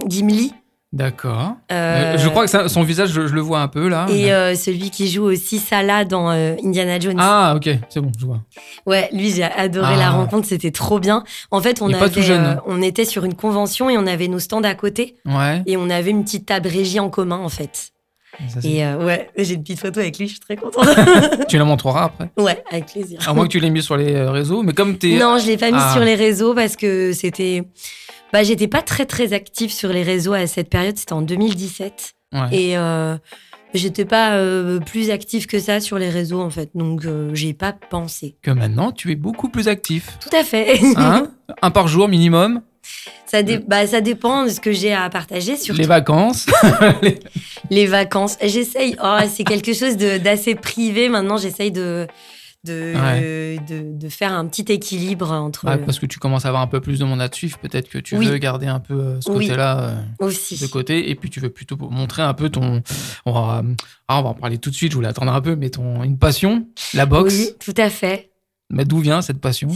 Gimli. 0.08 0.54
D'accord. 0.96 1.56
Euh, 1.72 2.18
je 2.18 2.30
crois 2.30 2.46
que 2.46 2.50
ça- 2.50 2.70
son 2.70 2.82
visage, 2.84 3.10
je, 3.10 3.28
je 3.28 3.34
le 3.36 3.42
vois 3.42 3.60
un 3.60 3.68
peu 3.68 3.90
là. 3.90 4.06
Et 4.10 4.32
euh, 4.34 4.56
celui 4.56 4.90
qui 4.90 5.10
joue 5.10 5.26
aussi 5.26 5.60
Salah 5.60 6.06
dans 6.06 6.32
euh, 6.32 6.56
Indiana 6.64 7.00
Jones. 7.00 7.18
Ah, 7.20 7.54
ok, 7.58 7.70
c'est 7.90 8.00
bon, 8.00 8.12
je 8.18 8.26
vois. 8.26 8.40
Ouais, 8.86 9.10
lui 9.12 9.30
j'ai 9.32 9.44
adoré 9.44 9.92
Ah. 9.96 9.98
la 9.98 10.10
rencontre, 10.12 10.48
c'était 10.48 10.72
trop 10.72 11.00
bien. 11.00 11.24
En 11.52 11.60
fait, 11.62 11.82
on 11.82 11.92
avait, 11.94 12.22
jeune. 12.22 12.60
était 12.82 13.04
sur 13.06 13.26
une 13.26 13.34
convention 13.36 13.90
et 13.90 13.98
on 13.98 14.08
avait 14.08 14.30
nos 14.30 14.40
stands 14.40 14.64
à 14.64 14.74
côté 14.74 15.16
Ouais. 15.26 15.62
et 15.66 15.76
on 15.76 15.90
avait 15.90 16.12
une 16.12 16.24
petite 16.24 16.46
table 16.46 16.70
régie 16.70 17.00
en 17.02 17.10
commun 17.10 17.40
en 17.44 17.50
fait. 17.50 17.92
ça, 18.48 18.60
Et 18.64 18.86
euh, 18.86 19.06
ouais, 19.06 19.30
j'ai 19.38 19.56
une 19.56 19.64
petite 19.64 19.80
photo 19.82 20.00
avec 20.00 20.18
lui, 20.18 20.28
je 20.28 20.32
suis 20.32 20.40
très 20.40 20.56
contente. 20.56 20.88
Tu 21.50 21.58
la 21.58 21.66
montreras 21.66 22.06
après. 22.06 22.30
ouais, 22.38 22.64
avec 22.72 22.86
plaisir. 22.88 23.20
À 23.28 23.34
moins 23.34 23.46
que 23.46 23.52
tu 23.52 23.60
l'aies 23.60 23.70
mis 23.70 23.84
sur 23.84 23.98
les 23.98 24.18
réseaux, 24.22 24.64
mais 24.64 24.74
comme 24.74 24.98
t'es. 24.98 25.18
Non, 25.18 25.38
je 25.40 25.48
l'ai 25.48 25.58
pas 25.58 25.72
mis 25.72 25.78
Ah. 25.80 25.92
sur 25.94 26.04
les 26.06 26.16
réseaux 26.16 26.54
parce 26.54 26.76
que 26.78 27.12
c'était, 27.14 27.64
bah 28.36 28.44
j'étais 28.44 28.68
pas 28.68 28.82
très 28.82 29.06
très 29.06 29.32
active 29.32 29.72
sur 29.72 29.88
les 29.94 30.04
réseaux 30.04 30.34
à 30.34 30.46
cette 30.46 30.70
période, 30.70 30.98
c'était 30.98 31.14
en 31.14 31.22
2017 31.22 32.12
Ouais. 32.34 32.50
et 32.52 32.78
euh, 32.78 33.16
j'étais 33.74 34.04
pas 34.04 34.34
euh, 34.36 34.80
plus 34.82 35.10
active 35.10 35.46
que 35.48 35.58
ça 35.58 35.80
sur 35.80 35.98
les 35.98 36.10
réseaux 36.10 36.42
en 36.42 36.50
fait, 36.50 36.70
donc 36.76 37.06
euh, 37.06 37.32
j'ai 37.34 37.54
pas 37.54 37.72
pensé. 37.72 38.36
Que 38.42 38.52
maintenant, 38.52 38.92
tu 38.92 39.10
es 39.14 39.16
beaucoup 39.16 39.48
plus 39.48 39.70
actif. 39.70 40.18
Tout 40.20 40.36
à 40.36 40.44
fait. 40.44 40.78
Hein? 40.98 41.32
Un 41.62 41.72
par 41.72 41.88
jour 41.88 42.10
minimum? 42.10 42.62
ça, 43.26 43.42
dé- 43.42 43.60
bah, 43.66 43.88
ça 43.88 44.02
dépend 44.02 44.44
de 44.44 44.50
ce 44.50 44.60
que 44.60 44.74
j'ai 44.74 44.94
à 44.94 45.10
partager 45.10 45.56
sur 45.56 45.74
Les 45.76 45.86
vacances. 45.88 46.46
Les- 47.02 47.20
Les 47.70 47.86
vacances. 47.88 48.38
J'essaye. 48.44 48.98
Oh, 49.02 49.18
c'est 49.34 49.46
quelque 49.46 49.72
chose 49.74 49.96
d'assez 49.96 50.56
privé. 50.56 51.08
Maintenant, 51.08 51.38
j'essaye 51.38 51.72
de 51.72 52.06
de, 52.66 53.58
de, 53.68 53.98
de 53.98 54.10
faire 54.10 54.34
un 54.34 54.46
petit 54.48 54.72
équilibre 54.72 55.32
entre. 55.32 55.66
Ouais, 55.68 55.78
parce 55.78 56.00
que 56.00 56.06
tu 56.06 56.20
commences 56.20 56.46
à 56.46 56.50
avoir 56.50 56.64
un 56.64 56.68
peu 56.68 56.82
plus 56.82 57.00
de 57.00 57.06
monde 57.06 57.22
à 57.22 57.30
te 57.30 57.36
suivre. 57.36 57.58
Peut-être 57.60 57.88
que 57.90 57.98
tu 57.98 58.18
Oui. 58.18 58.26
veux 58.28 58.38
garder 58.38 58.68
un 58.68 58.80
peu 58.80 58.94
euh, 58.94 59.22
ce 59.22 59.30
Oui. 59.32 59.46
côté-là 59.48 59.80
euh, 60.20 60.30
de 60.62 60.68
côté. 60.68 61.10
Et 61.10 61.16
puis 61.16 61.30
tu 61.30 61.40
veux 61.40 61.50
plutôt 61.50 61.78
montrer 61.78 62.22
un 62.24 62.34
peu 62.34 62.50
ton. 62.50 62.82
On 63.26 63.32
va, 63.32 63.64
ah, 64.08 64.20
on 64.20 64.24
va 64.24 64.30
en 64.30 64.34
parler 64.34 64.58
tout 64.58 64.70
de 64.70 64.76
suite. 64.76 64.92
Je 64.92 64.96
voulais 64.98 65.08
attendre 65.08 65.32
un 65.34 65.42
peu, 65.42 65.56
mais 65.56 65.70
ton 65.70 66.04
une 66.04 66.18
passion, 66.18 66.68
la 66.94 67.06
boxe. 67.06 67.34
Oui, 67.34 67.50
tout 67.64 67.80
à 67.80 67.90
fait. 67.90 68.32
Mais 68.70 68.84
d'où 68.86 68.98
vient 69.00 69.22
cette 69.22 69.40
passion? 69.40 69.70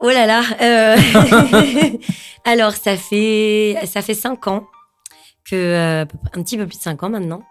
Oh 0.00 0.08
là 0.08 0.26
là. 0.26 0.42
euh, 0.60 0.96
Alors, 2.44 2.72
ça 2.72 2.96
fait, 2.96 3.76
ça 3.86 4.02
fait 4.02 4.14
cinq 4.14 4.46
ans 4.48 4.66
que, 5.48 5.54
euh, 5.56 6.04
un 6.34 6.42
petit 6.42 6.56
peu 6.58 6.66
plus 6.66 6.76
de 6.78 6.82
cinq 6.82 7.02
ans 7.02 7.08
maintenant, 7.10 7.42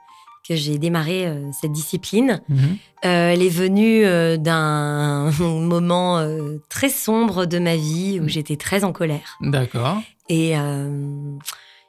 que 0.47 0.55
j'ai 0.55 0.77
démarré 0.77 1.25
euh, 1.25 1.49
cette 1.59 1.71
discipline. 1.71 2.41
Mhm. 2.49 2.77
Euh, 3.05 3.31
elle 3.31 3.41
est 3.41 3.49
venue 3.49 4.05
euh, 4.05 4.37
d'un 4.37 5.31
moment 5.39 6.25
très 6.69 6.89
sombre 6.89 7.45
de 7.45 7.59
ma 7.59 7.75
vie 7.75 8.19
où 8.21 8.27
j'étais 8.27 8.57
très 8.57 8.83
en 8.83 8.91
colère. 8.91 9.37
D'accord. 9.41 10.01
Et, 10.29 10.53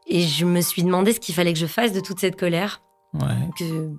et 0.06 0.20
je 0.22 0.44
me 0.44 0.60
suis 0.60 0.82
demandé 0.82 1.12
ce 1.12 1.20
qu'il 1.20 1.34
fallait 1.34 1.52
que 1.52 1.58
je 1.58 1.66
fasse 1.66 1.92
de 1.92 2.00
toute 2.00 2.18
cette 2.18 2.36
colère. 2.36 2.82
Ouais. 3.14 3.48
Que 3.56 3.92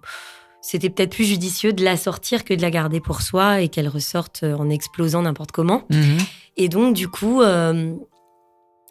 c'était 0.61 0.89
peut-être 0.89 1.11
plus 1.11 1.23
judicieux 1.23 1.71
de 1.71 1.83
la 1.83 1.95
sortir 1.95 2.43
que 2.43 2.53
de 2.53 2.61
la 2.61 2.69
garder 2.69 2.99
pour 2.99 3.21
soi 3.21 3.61
et 3.61 3.69
qu'elle 3.69 3.87
ressorte 3.87 4.43
en 4.43 4.69
explosant 4.69 5.21
n'importe 5.21 5.51
comment. 5.51 5.83
Mhm. 5.89 6.17
Et 6.57 6.67
donc, 6.69 6.95
du 6.95 7.07
coup, 7.07 7.41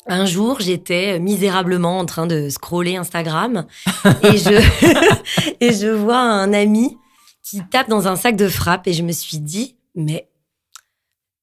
un 0.06 0.26
jour, 0.26 0.60
j'étais 0.60 1.18
misérablement 1.18 1.98
en 1.98 2.04
train 2.06 2.26
de 2.26 2.48
scroller 2.48 2.96
Instagram 2.96 3.66
et 4.22 4.36
je, 4.38 5.54
et 5.60 5.72
je 5.72 5.88
vois 5.88 6.18
un 6.18 6.52
ami 6.52 6.96
qui 7.42 7.62
tape 7.70 7.88
dans 7.88 8.08
un 8.08 8.16
sac 8.16 8.36
de 8.36 8.48
frappe 8.48 8.86
et 8.86 8.92
je 8.92 9.02
me 9.02 9.12
suis 9.12 9.38
dit, 9.38 9.76
mais 9.94 10.28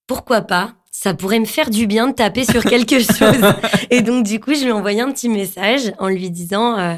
pourquoi 0.08 0.42
pas? 0.42 0.74
Ça 0.92 1.14
pourrait 1.14 1.40
me 1.40 1.46
faire 1.46 1.70
du 1.70 1.88
bien 1.88 2.08
de 2.10 2.14
taper 2.14 2.44
sur 2.44 2.64
quelque 2.64 3.00
chose. 3.00 3.54
Et 3.90 4.02
donc, 4.02 4.26
du 4.26 4.40
coup, 4.40 4.54
je 4.54 4.62
lui 4.62 4.70
ai 4.70 4.72
envoyé 4.74 5.02
un 5.02 5.12
petit 5.12 5.30
message 5.30 5.94
en 6.00 6.10
lui 6.10 6.30
disant 6.30 6.78
euh, 6.78 6.96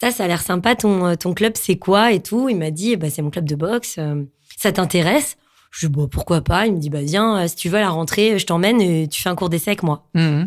ça 0.00 0.24
a 0.24 0.26
l'air 0.28 0.40
sympa, 0.40 0.74
ton, 0.76 1.06
euh, 1.06 1.14
ton 1.16 1.34
club, 1.34 1.54
c'est 1.56 1.76
quoi 1.76 2.12
et 2.12 2.20
tout? 2.20 2.48
Il 2.48 2.56
m'a 2.56 2.70
dit 2.70 2.92
eh 2.92 2.96
ben, 2.96 3.10
C'est 3.10 3.20
mon 3.22 3.30
club 3.30 3.46
de 3.46 3.56
boxe. 3.56 3.96
euh, 3.98 4.22
ça 4.56 4.72
t'intéresse? 4.72 5.36
Je 5.70 5.86
dis 5.86 5.92
bon, 5.92 6.08
Pourquoi 6.08 6.40
pas? 6.40 6.66
Il 6.66 6.74
me 6.74 6.78
dit 6.78 6.90
bah, 6.90 7.02
Viens, 7.02 7.38
euh, 7.38 7.48
si 7.48 7.56
tu 7.56 7.68
veux 7.68 7.78
à 7.78 7.82
la 7.82 7.90
rentrée, 7.90 8.38
je 8.38 8.46
t'emmène 8.46 8.80
et 8.80 9.08
tu 9.08 9.22
fais 9.22 9.28
un 9.28 9.34
cours 9.34 9.48
d'essai 9.48 9.70
avec 9.70 9.82
moi. 9.82 10.08
Mhm. 10.14 10.46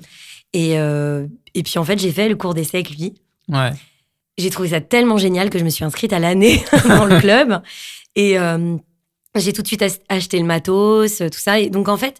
Et, 0.54 0.78
euh, 0.78 1.28
et 1.56 1.64
puis, 1.64 1.78
en 1.80 1.84
fait, 1.84 1.98
j'ai 2.00 2.12
fait 2.12 2.30
le 2.30 2.36
cours 2.36 2.54
d'essai 2.54 2.78
avec 2.78 2.92
lui. 2.92 3.14
Ouais. 3.50 3.72
J'ai 4.38 4.50
trouvé 4.50 4.70
ça 4.70 4.82
tellement 4.82 5.18
génial 5.18 5.50
que 5.50 5.60
je 5.60 5.64
me 5.64 5.70
suis 5.70 5.84
inscrite 5.86 6.14
à 6.14 6.20
l'année 6.20 6.64
dans 6.88 7.06
le 7.06 7.20
club. 7.20 7.62
Et 8.16 8.38
euh, 8.38 8.78
j'ai 9.36 9.54
tout 9.54 9.62
de 9.62 9.68
suite 9.68 9.84
acheté 10.10 10.40
le 10.40 10.46
matos, 10.46 11.22
euh, 11.22 11.30
tout 11.30 11.40
ça. 11.40 11.60
Et 11.60 11.70
donc, 11.70 11.88
en 11.88 11.98
fait, 11.98 12.20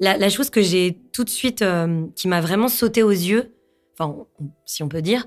la, 0.00 0.16
la 0.16 0.28
chose 0.30 0.50
que 0.50 0.62
j'ai 0.62 0.98
tout 1.12 1.24
de 1.24 1.30
suite, 1.30 1.62
euh, 1.62 2.06
qui 2.16 2.28
m'a 2.28 2.40
vraiment 2.40 2.68
sauté 2.68 3.02
aux 3.02 3.10
yeux, 3.10 3.54
enfin, 3.98 4.14
si 4.64 4.82
on 4.82 4.88
peut 4.88 5.02
dire, 5.02 5.26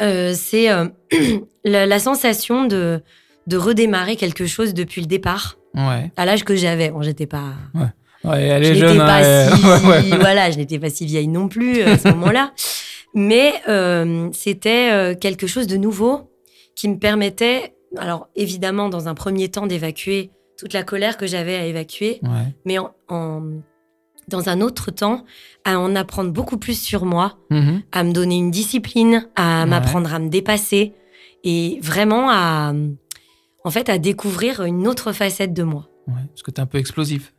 euh, 0.00 0.34
c'est 0.34 0.70
euh, 0.70 0.86
la, 1.64 1.86
la 1.86 1.98
sensation 1.98 2.64
de, 2.66 3.02
de 3.46 3.56
redémarrer 3.56 4.16
quelque 4.16 4.46
chose 4.46 4.74
depuis 4.74 5.00
le 5.00 5.06
départ, 5.06 5.56
Ouais. 5.74 6.10
à 6.16 6.24
l'âge 6.24 6.44
que 6.44 6.56
j'avais. 6.56 6.90
Bon, 6.90 7.02
j'étais 7.02 7.26
pas. 7.26 7.52
Ouais, 8.24 8.42
elle 8.42 8.64
Je 8.64 8.70
est 8.70 8.74
n'étais 8.74 8.88
jeune. 8.88 8.98
pas 8.98 9.22
si, 10.02 10.10
voilà, 10.20 10.50
je 10.50 10.56
n'étais 10.58 10.78
pas 10.78 10.90
si 10.90 11.06
vieille 11.06 11.28
non 11.28 11.48
plus 11.48 11.80
euh, 11.80 11.94
à 11.94 11.98
ce 11.98 12.08
moment-là. 12.08 12.52
Mais 13.14 13.54
euh, 13.68 14.28
c'était 14.32 14.90
euh, 14.92 15.14
quelque 15.14 15.46
chose 15.46 15.66
de 15.66 15.76
nouveau 15.76 16.30
qui 16.76 16.88
me 16.88 16.98
permettait, 16.98 17.74
alors 17.96 18.28
évidemment 18.36 18.88
dans 18.88 19.08
un 19.08 19.14
premier 19.14 19.48
temps 19.48 19.66
d'évacuer 19.66 20.30
toute 20.58 20.72
la 20.74 20.82
colère 20.82 21.16
que 21.16 21.26
j'avais 21.26 21.56
à 21.56 21.64
évacuer, 21.66 22.20
Ouais. 22.22 22.52
mais 22.66 22.78
en, 22.78 22.90
en- 23.08 23.42
dans 24.28 24.48
un 24.48 24.60
autre 24.60 24.90
temps 24.92 25.24
à 25.64 25.78
en 25.80 25.96
apprendre 25.96 26.30
beaucoup 26.30 26.56
plus 26.58 26.80
sur 26.80 27.04
moi, 27.04 27.38
Mhm. 27.50 27.82
à 27.90 28.04
me 28.04 28.12
donner 28.12 28.36
une 28.36 28.50
discipline, 28.50 29.26
à 29.34 29.60
Ouais. 29.62 29.66
m'apprendre 29.70 30.12
à 30.14 30.18
me 30.18 30.28
dépasser 30.28 30.92
et 31.42 31.78
vraiment 31.82 32.28
à, 32.30 32.72
en 33.64 33.70
fait, 33.70 33.88
à 33.88 33.98
découvrir 33.98 34.62
une 34.64 34.86
autre 34.88 35.12
facette 35.12 35.52
de 35.52 35.62
moi. 35.62 35.88
Ouais. 36.08 36.14
Parce 36.28 36.42
que 36.42 36.50
t'es 36.50 36.60
un 36.60 36.66
peu 36.66 36.78
explosif. 36.78 37.32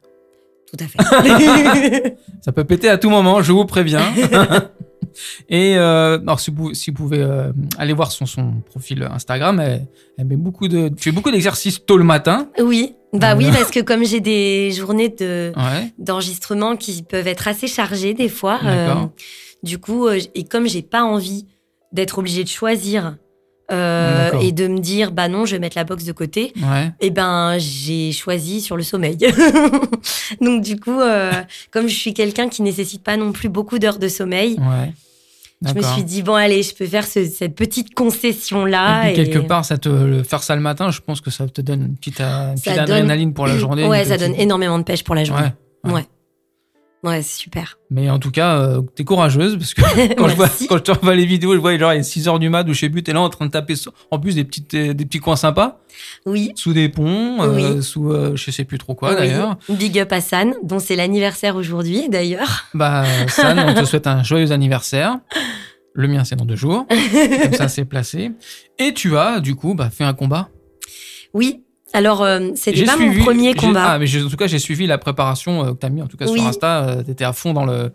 Tout 0.71 0.83
à 0.83 0.87
fait. 0.87 2.17
Ça 2.41 2.51
peut 2.51 2.63
péter 2.63 2.89
à 2.89 2.97
tout 2.97 3.09
moment, 3.09 3.41
je 3.41 3.51
vous 3.51 3.65
préviens. 3.65 4.03
Et 5.49 5.75
euh, 5.77 6.17
alors, 6.19 6.39
si 6.39 6.51
vous, 6.51 6.73
si 6.73 6.89
vous 6.91 6.95
pouvez 6.95 7.19
euh, 7.21 7.51
aller 7.77 7.91
voir 7.91 8.11
son, 8.11 8.25
son 8.25 8.61
profil 8.61 9.03
Instagram, 9.11 9.59
elle, 9.59 9.87
elle 10.17 10.25
met 10.25 10.37
beaucoup 10.37 10.69
de, 10.69 10.87
tu 10.87 11.03
fais 11.03 11.11
beaucoup 11.11 11.31
d'exercices 11.31 11.85
tôt 11.85 11.97
le 11.97 12.05
matin. 12.05 12.47
Oui, 12.59 12.95
bah 13.11 13.35
oui, 13.35 13.47
parce 13.51 13.71
que 13.71 13.81
comme 13.81 14.05
j'ai 14.05 14.21
des 14.21 14.71
journées 14.71 15.09
de 15.09 15.51
Ouais. 15.57 15.91
d'enregistrement 15.97 16.77
qui 16.77 17.03
peuvent 17.03 17.27
être 17.27 17.49
assez 17.49 17.67
chargées 17.67 18.13
des 18.13 18.29
fois, 18.29 18.59
euh, 18.63 18.93
du 19.63 19.79
coup, 19.79 20.07
et 20.09 20.45
comme 20.45 20.65
j'ai 20.67 20.81
pas 20.81 21.03
envie 21.03 21.45
d'être 21.91 22.19
obligée 22.19 22.45
de 22.45 22.49
choisir 22.49 23.17
euh, 23.71 24.31
et 24.41 24.51
de 24.51 24.67
me 24.67 24.79
dire 24.79 25.11
bah 25.11 25.27
non, 25.27 25.45
je 25.45 25.53
vais 25.55 25.59
mettre 25.59 25.77
la 25.77 25.83
boxe 25.83 26.03
de 26.03 26.11
côté, 26.11 26.53
Ouais. 26.57 26.91
et 26.99 27.09
ben 27.09 27.55
j'ai 27.57 28.11
choisi 28.11 28.61
sur 28.61 28.75
le 28.77 28.83
sommeil. 28.83 29.17
Donc 30.41 30.61
du 30.63 30.79
coup, 30.79 30.99
euh, 30.99 31.31
comme 31.71 31.87
je 31.87 31.95
suis 31.95 32.13
quelqu'un 32.13 32.49
qui 32.49 32.61
nécessite 32.61 33.03
pas 33.03 33.17
non 33.17 33.31
plus 33.31 33.49
beaucoup 33.49 33.79
d'heures 33.79 33.99
de 33.99 34.07
sommeil, 34.07 34.57
Ouais. 34.59 34.93
je 35.65 35.73
me 35.73 35.81
suis 35.81 36.03
dit 36.03 36.21
bon 36.23 36.33
allez, 36.35 36.63
je 36.63 36.73
peux 36.73 36.85
faire 36.87 37.05
ce- 37.05 37.25
cette 37.25 37.55
petite 37.55 37.93
concession 37.93 38.65
là. 38.65 39.09
et 39.09 39.13
puis 39.13 39.23
quelque 39.29 39.45
part, 39.45 39.63
ça 39.65 39.77
te 39.77 39.89
le 39.89 40.23
faire 40.23 40.43
ça 40.43 40.55
le 40.55 40.61
matin, 40.61 40.91
je 40.91 40.99
pense 41.01 41.21
que 41.21 41.29
ça 41.31 41.47
te 41.47 41.61
donne 41.61 41.81
une 41.83 41.95
petite, 41.95 42.19
euh, 42.21 42.49
une 42.49 42.55
petite 42.55 42.73
donne- 42.73 42.79
adrénaline 42.79 43.33
pour 43.33 43.47
la 43.47 43.57
journée. 43.57 43.85
Ouais, 43.87 44.05
ça 44.05 44.15
petite- 44.15 44.29
donne 44.31 44.39
énormément 44.39 44.77
de 44.79 44.83
pêche 44.83 45.03
pour 45.03 45.15
la 45.15 45.23
journée. 45.23 45.49
Ouais. 45.83 45.91
ouais. 45.93 46.05
Ouais. 47.03 47.21
C'est 47.23 47.39
super. 47.39 47.79
Mais 47.89 48.09
en 48.09 48.19
tout 48.19 48.29
cas, 48.31 48.57
euh, 48.59 48.81
t'es 48.95 49.03
courageuse 49.03 49.57
parce 49.57 49.73
que 49.73 49.81
quand 50.15 50.27
je, 50.27 50.35
vois, 50.35 50.45
Merci. 50.45 50.67
quand 50.67 50.77
je 50.77 50.83
te 50.83 50.91
revois 50.91 51.15
les 51.15 51.25
vidéos, 51.25 51.53
je 51.55 51.59
vois 51.59 51.75
genre 51.77 51.93
il 51.93 51.99
est 51.99 52.03
6 52.03 52.27
heures 52.27 52.37
du 52.39 52.49
mat 52.49 52.63
ou 52.69 52.73
je 52.73 52.79
sais 52.79 52.89
plus, 52.89 53.01
t'es 53.03 53.11
là 53.13 53.21
en 53.21 53.29
train 53.29 53.47
de 53.47 53.51
taper 53.51 53.73
en 54.11 54.19
plus 54.19 54.35
des 54.35 54.43
petites 54.43 54.73
euh, 54.75 54.93
des 54.93 55.05
petits 55.05 55.19
coins 55.19 55.35
sympas 55.35 55.79
Oui. 56.25 56.51
sous 56.55 56.73
des 56.73 56.89
ponts, 56.89 57.41
euh, 57.41 57.75
Oui. 57.77 57.83
sous 57.83 58.11
euh, 58.11 58.35
je 58.35 58.51
sais 58.51 58.65
plus 58.65 58.77
trop 58.77 58.93
quoi 58.93 59.09
Oui. 59.11 59.15
d'ailleurs. 59.17 59.57
Big 59.69 59.97
up 59.99 60.11
à 60.11 60.21
San, 60.21 60.53
dont 60.63 60.79
c'est 60.79 60.95
l'anniversaire 60.95 61.55
aujourd'hui 61.55 62.07
d'ailleurs. 62.07 62.65
Bah 62.75 63.03
San, 63.27 63.57
on 63.59 63.73
te 63.73 63.85
souhaite 63.85 64.05
un 64.07 64.21
joyeux 64.23 64.51
anniversaire. 64.51 65.17
Le 65.93 66.07
mien 66.07 66.23
c'est 66.23 66.35
dans 66.35 66.45
deux 66.45 66.55
jours, 66.55 66.85
comme 66.87 67.53
ça 67.53 67.67
c'est 67.67 67.85
placé. 67.85 68.31
Et 68.79 68.93
tu 68.93 69.17
as 69.17 69.39
du 69.39 69.55
coup 69.55 69.73
bah, 69.73 69.89
fait 69.89 70.03
un 70.03 70.13
combat. 70.13 70.49
Oui. 71.33 71.63
Alors, 71.93 72.21
euh, 72.23 72.49
c'était 72.55 72.83
pas 72.85 72.95
suivi- 72.95 73.17
mon 73.17 73.23
premier 73.25 73.53
combat. 73.53 73.91
Ah 73.93 73.99
mais 73.99 74.05
en 74.23 74.29
tout 74.29 74.37
cas 74.37 74.47
j'ai 74.47 74.59
suivi 74.59 74.87
la 74.87 74.97
préparation 74.97 75.65
euh, 75.65 75.71
que 75.73 75.77
t'as 75.79 75.89
mis 75.89 76.01
en 76.01 76.07
tout 76.07 76.17
cas 76.17 76.25
Oui. 76.27 76.39
sur 76.39 76.47
Insta. 76.47 76.87
euh, 76.87 77.03
T'étais 77.03 77.25
à 77.25 77.33
fond 77.33 77.53
dans 77.53 77.65
le 77.65 77.91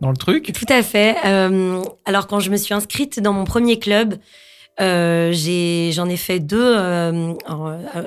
dans 0.00 0.10
le 0.10 0.16
truc. 0.16 0.52
Tout 0.52 0.66
à 0.68 0.82
fait. 0.82 1.16
Euh, 1.24 1.80
alors, 2.04 2.26
quand 2.26 2.40
je 2.40 2.50
me 2.50 2.56
suis 2.56 2.74
inscrite 2.74 3.20
dans 3.20 3.32
mon 3.32 3.44
premier 3.44 3.78
club, 3.78 4.16
euh, 4.80 5.32
j'en 5.92 6.08
ai, 6.08 6.16
fait 6.16 6.40
deux 6.40 6.76
à, 6.76 7.12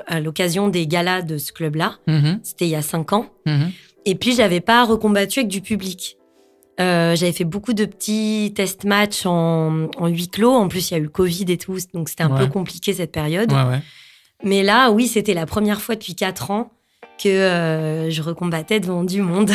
à 0.06 0.20
l'occasion 0.20 0.68
des 0.68 0.86
galas 0.86 1.22
de 1.22 1.38
ce 1.38 1.52
club-là. 1.52 1.94
Mhm, 2.06 2.40
C'était 2.42 2.66
il 2.66 2.70
y 2.70 2.74
a 2.76 2.82
cinq 2.82 3.12
ans. 3.14 3.26
mhm. 3.46 3.70
Et 4.04 4.14
puis, 4.14 4.34
j'avais 4.34 4.60
pas 4.60 4.84
recombattu 4.84 5.40
avec 5.40 5.48
du 5.50 5.60
public. 5.62 6.16
J'avais 6.78 7.32
fait 7.32 7.44
beaucoup 7.44 7.72
de 7.72 7.86
petits 7.86 8.52
test 8.54 8.84
matchs 8.84 9.24
en, 9.24 9.88
en 9.96 10.06
huis 10.08 10.28
clos. 10.28 10.52
En 10.52 10.68
plus, 10.68 10.90
il 10.90 10.94
y 10.94 10.96
a 10.96 11.00
eu 11.00 11.04
le 11.04 11.08
Covid 11.08 11.46
et 11.48 11.56
tout, 11.56 11.78
donc 11.94 12.10
c'était 12.10 12.22
un 12.24 12.30
Ouais. 12.30 12.40
peu 12.40 12.46
compliqué 12.48 12.92
cette 12.92 13.10
période. 13.12 13.50
Ouais 13.52 13.62
ouais. 13.64 13.82
Mais 14.42 14.62
là, 14.62 14.90
oui, 14.90 15.06
c'était 15.08 15.34
la 15.34 15.46
première 15.46 15.80
fois 15.80 15.94
depuis 15.94 16.14
quatre 16.14 16.50
ans 16.50 16.70
que 17.22 17.28
euh, 17.28 18.10
je 18.10 18.20
recombattais 18.22 18.78
devant 18.80 19.02
du 19.02 19.22
monde. 19.22 19.50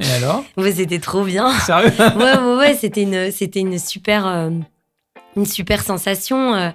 Et 0.00 0.10
alors? 0.12 0.42
Ouais, 0.56 0.72
c'était 0.72 0.98
trop 1.00 1.24
bien. 1.24 1.52
Sérieux? 1.60 1.92
Ouais, 2.16 2.38
ouais, 2.38 2.56
ouais, 2.56 2.74
c'était 2.74 3.02
une, 3.02 3.30
c'était 3.30 3.60
une 3.60 3.78
super, 3.78 4.26
euh, 4.26 4.50
une 5.36 5.44
super 5.46 5.82
sensation. 5.82 6.54
euh. 6.54 6.70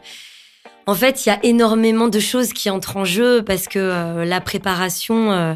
En 0.86 0.94
fait, 0.94 1.25
il 1.25 1.29
y 1.29 1.32
a 1.32 1.39
énormément 1.44 2.08
de 2.08 2.20
choses 2.20 2.53
qui 2.53 2.70
entrent 2.70 2.98
en 2.98 3.06
jeu 3.06 3.44
parce 3.44 3.68
que 3.68 4.24
la 4.24 4.41
préparation 4.41 5.56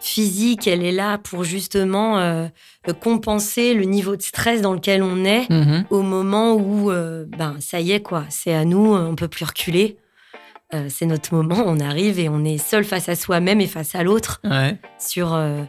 physique, 0.00 0.66
elle 0.66 0.82
est 0.82 0.90
là 0.90 1.18
pour 1.18 1.44
justement 1.44 2.48
compenser 3.00 3.74
le 3.74 3.84
niveau 3.84 4.16
de 4.16 4.22
stress 4.22 4.60
dans 4.60 4.72
lequel 4.72 5.04
on 5.04 5.24
est 5.24 5.48
Mhm. 5.50 5.84
au 5.90 6.02
moment 6.02 6.54
où, 6.54 6.90
ben, 6.90 7.56
ça 7.60 7.78
y 7.80 7.92
est, 7.92 8.00
quoi, 8.00 8.24
c'est 8.28 8.54
à 8.54 8.64
nous, 8.64 8.92
on 8.92 9.14
peut 9.14 9.28
plus 9.28 9.44
reculer. 9.44 9.96
Euh, 10.74 10.86
c'est 10.88 11.06
notre 11.06 11.34
moment, 11.34 11.62
on 11.66 11.80
arrive 11.80 12.18
et 12.18 12.28
on 12.28 12.44
est 12.44 12.56
seul 12.58 12.84
face 12.84 13.08
à 13.08 13.14
soi-même 13.16 13.60
et 13.60 13.66
face 13.66 13.94
à 13.94 14.02
l'autre 14.02 14.40
Ouais. 14.44 14.76
sur, 14.98 15.34
euh, 15.34 15.62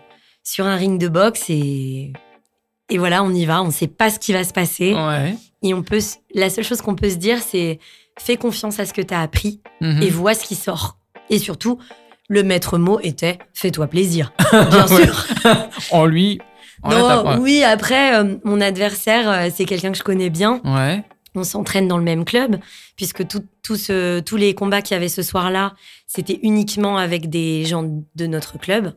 sur 0.44 0.66
un 0.66 0.76
ring 0.78 1.00
de 1.00 1.08
boxe 1.10 1.50
et, 1.50 2.14
et 2.90 2.98
voilà, 2.98 3.22
on 3.24 3.34
y 3.34 3.46
va, 3.46 3.62
on 3.62 3.70
sait 3.72 3.88
pas 3.88 4.10
ce 4.10 4.18
qui 4.20 4.32
va 4.32 4.44
se 4.46 4.54
passer. 4.54 4.94
Ouais. 4.94 5.36
Et 5.62 5.74
on 5.74 5.84
peut, 5.84 6.00
la 6.34 6.50
seule 6.50 6.64
chose 6.64 6.82
qu'on 6.82 6.96
peut 6.96 7.10
se 7.10 7.16
dire, 7.18 7.40
c'est 7.42 7.80
fais 8.18 8.38
confiance 8.38 8.80
à 8.80 8.86
ce 8.86 8.94
que 8.94 9.02
tu 9.02 9.14
as 9.14 9.22
appris 9.22 9.62
Mhm. 9.82 10.04
et 10.04 10.10
vois 10.10 10.34
ce 10.36 10.46
qui 10.46 10.56
sort. 10.56 10.98
Et 11.30 11.38
surtout, 11.40 11.80
le 12.30 12.44
maître 12.44 12.78
mot 12.78 13.00
était 13.02 13.40
fais-toi 13.54 13.88
plaisir, 13.88 14.32
bien 14.52 14.88
sûr. 14.88 15.26
En 15.92 16.06
lui. 16.06 16.40
Non, 16.86 17.40
oui, 17.40 17.64
après, 17.64 18.16
euh, 18.16 18.36
mon 18.44 18.60
adversaire, 18.62 19.30
euh, 19.30 19.50
c'est 19.54 19.64
quelqu'un 19.66 19.92
que 19.92 19.98
je 19.98 20.04
connais 20.04 20.30
bien. 20.30 20.60
Ouais. 20.66 21.04
On 21.36 21.44
s'entraîne 21.44 21.88
dans 21.88 21.98
le 21.98 22.04
même 22.04 22.26
club, 22.26 22.58
puisque 22.96 23.28
tout, 23.28 23.44
tout 23.64 23.76
ce- 23.76 24.20
tous 24.20 24.36
les 24.38 24.54
combats 24.54 24.82
qu'il 24.82 24.96
y 24.96 24.98
avait 24.98 25.10
ce 25.10 25.22
soir-là, 25.24 25.74
c'était 26.08 26.40
uniquement 26.44 26.98
avec 26.98 27.30
des 27.30 27.66
gens 27.66 27.84
de 28.16 28.26
notre 28.28 28.58
club. 28.60 28.94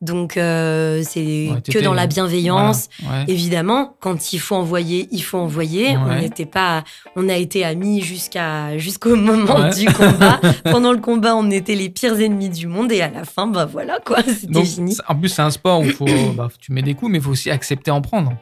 Donc, 0.00 0.36
euh, 0.36 1.02
c'est 1.02 1.48
Ouais, 1.50 1.62
que 1.72 1.78
dans 1.78 1.94
la 1.94 2.06
bienveillance. 2.06 2.90
Voilà, 3.02 3.20
ouais. 3.20 3.24
Évidemment, 3.28 3.96
quand 4.00 4.34
il 4.34 4.38
faut 4.38 4.54
envoyer, 4.54 5.08
il 5.12 5.22
faut 5.22 5.38
envoyer. 5.38 5.96
On 5.96 6.14
n'était 6.20 6.44
pas, 6.44 6.84
on 7.16 7.26
a 7.30 7.36
été 7.36 7.64
amis 7.64 8.02
jusqu'à 8.02 8.76
jusqu'au 8.76 9.16
moment 9.16 9.70
du 9.70 9.86
combat. 9.86 10.40
Pendant 10.64 10.92
le 10.92 10.98
combat, 10.98 11.34
on 11.34 11.50
était 11.50 11.74
les 11.74 11.88
pires 11.88 12.20
ennemis 12.20 12.50
du 12.50 12.66
monde 12.66 12.92
et 12.92 13.00
à 13.00 13.08
la 13.08 13.24
fin, 13.24 13.46
bah 13.46 13.64
voilà 13.64 13.98
quoi, 14.04 14.18
c'était 14.26 14.64
fini. 14.64 14.94
en 15.08 15.14
plus, 15.16 15.30
c'est 15.30 15.42
un 15.42 15.50
sport 15.50 15.80
où 15.80 15.84
faut, 15.88 16.04
bah, 16.36 16.48
tu 16.60 16.72
mets 16.72 16.82
des 16.82 16.92
coups, 16.94 17.10
mais 17.10 17.18
il 17.18 17.24
faut 17.24 17.30
aussi 17.30 17.50
accepter 17.50 17.90
en 17.90 18.02
prendre. 18.02 18.34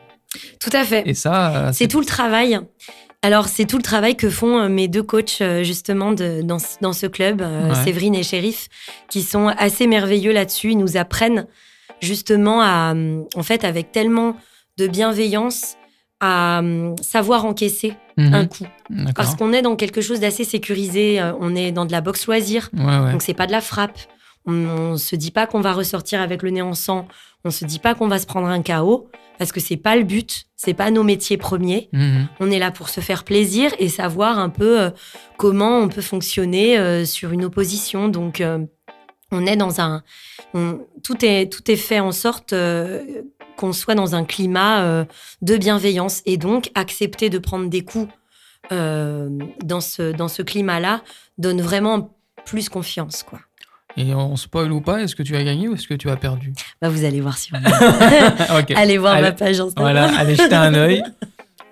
Tout 0.59 0.71
à 0.73 0.83
fait. 0.83 1.03
Et 1.07 1.15
ça, 1.15 1.55
euh, 1.55 1.71
C'est 1.75 1.87
tout 1.89 2.01
le 2.01 2.07
travail. 2.07 2.59
Alors, 3.25 3.47
c'est 3.49 3.67
tout 3.67 3.77
le 3.77 3.83
travail 3.83 4.17
que 4.17 4.29
font 4.29 4.59
euh, 4.59 4.69
mes 4.69 4.89
deux 4.89 5.03
coachs, 5.03 5.39
euh, 5.41 5.63
justement, 5.63 6.13
de, 6.13 6.43
dans, 6.43 6.59
ce- 6.59 6.77
dans 6.81 6.93
ce 6.93 7.07
club, 7.07 7.41
euh, 7.41 7.69
Ouais. 7.69 7.75
Séverine 7.85 8.15
et 8.17 8.23
Shérif, 8.25 8.69
qui 9.09 9.23
sont 9.23 9.47
assez 9.49 9.87
merveilleux 9.87 10.33
là-dessus. 10.33 10.73
Ils 10.73 10.79
nous 10.79 10.97
apprennent, 10.97 11.47
justement, 12.01 12.61
à, 12.63 12.95
euh, 12.95 13.23
en 13.37 13.43
fait, 13.45 13.65
avec 13.65 13.93
tellement 13.93 14.37
de 14.77 14.89
bienveillance, 14.89 15.77
à 16.21 16.61
euh, 16.63 16.95
savoir 17.01 17.45
encaisser 17.45 17.95
Mhm. 18.17 18.35
un 18.35 18.47
coup. 18.47 18.67
Parce 19.17 19.35
qu'on 19.37 19.53
est 19.53 19.63
dans 19.63 19.75
quelque 19.77 20.01
chose 20.01 20.21
d'assez 20.21 20.45
sécurisé. 20.45 21.23
On 21.41 21.55
est 21.57 21.73
dans 21.73 21.85
de 21.87 21.93
la 21.93 22.01
boxe 22.01 22.27
loisir. 22.27 22.69
Ouais, 22.77 22.85
ouais. 22.85 23.13
Donc, 23.13 23.23
c'est 23.23 23.35
pas 23.35 23.47
de 23.47 23.53
la 23.53 23.61
frappe. 23.63 23.99
On, 24.47 24.53
on 24.53 24.97
se 24.99 25.17
dit 25.17 25.31
pas 25.31 25.47
qu'on 25.47 25.61
va 25.61 25.73
ressortir 25.73 26.21
avec 26.21 26.43
le 26.43 26.51
nez 26.51 26.61
en 26.63 26.75
sang. 26.75 27.07
On 27.45 27.51
se 27.51 27.65
dit 27.65 27.79
pas 27.79 27.95
qu'on 27.95 28.09
va 28.09 28.19
se 28.19 28.27
prendre 28.27 28.49
un 28.49 28.63
KO. 28.63 29.09
Parce 29.39 29.53
que 29.53 29.61
c'est 29.61 29.77
pas 29.77 29.97
le 29.97 30.05
but. 30.05 30.45
C'est 30.57 30.75
pas 30.75 30.91
nos 30.91 31.03
métiers 31.03 31.37
premiers. 31.37 31.89
Mhm. 31.93 32.29
On 32.41 32.51
est 32.51 32.59
là 32.59 32.71
pour 32.71 32.89
se 32.89 33.01
faire 33.01 33.25
plaisir 33.25 33.73
et 33.79 33.89
savoir 33.89 34.39
un 34.39 34.49
peu 34.51 34.81
euh, 34.81 34.91
comment 35.37 35.79
on 35.79 35.89
peut 35.89 36.03
fonctionner 36.03 36.79
euh, 36.79 37.05
sur 37.05 37.33
une 37.33 37.45
opposition. 37.45 38.09
Donc, 38.09 38.41
euh, 38.41 38.59
on 39.33 39.45
est 39.47 39.57
dans 39.57 39.81
un. 39.81 40.03
on- 40.55 40.81
tout, 41.03 41.25
est, 41.25 41.51
tout 41.53 41.69
est 41.71 41.77
fait 41.77 41.99
en 42.01 42.13
sorte 42.13 42.55
qu'on 43.57 43.73
soit 43.73 43.95
dans 43.95 44.15
un 44.15 44.25
climat 44.25 45.05
de 45.43 45.57
bienveillance 45.57 46.23
et 46.27 46.37
donc 46.37 46.71
accepter 46.75 47.29
de 47.31 47.39
prendre 47.39 47.69
des 47.69 47.83
coups 47.83 48.09
dans 48.71 49.81
ce, 49.81 50.13
dans 50.13 50.29
ce 50.29 50.43
climat-là 50.43 51.03
donne 51.39 51.61
vraiment 51.61 52.15
plus 52.45 52.69
confiance. 52.69 53.23
Quoi. 53.23 53.41
Et 53.97 54.15
on 54.15 54.37
spoil 54.37 54.73
ou 54.73 54.81
pas 54.81 55.03
Est-ce 55.03 55.15
que 55.15 55.23
tu 55.23 55.37
as 55.37 55.45
gagné 55.45 55.69
ou 55.69 55.75
est-ce 55.75 55.87
que 55.87 55.95
tu 55.95 56.09
as 56.11 56.17
perdu? 56.17 56.53
Bah, 56.81 56.89
vous 56.89 57.05
allez 57.05 57.21
voir 57.21 57.37
sur 57.39 57.57
Ok. 58.59 58.73
Allez 58.75 58.99
voir 58.99 59.15
Allez. 59.15 59.23
ma 59.23 59.33
page 59.33 59.61
Instagram. 59.61 59.73
Voilà, 59.77 60.19
allez 60.19 60.35
jeter 60.35 60.55
un 60.55 60.75
œil. 60.75 61.03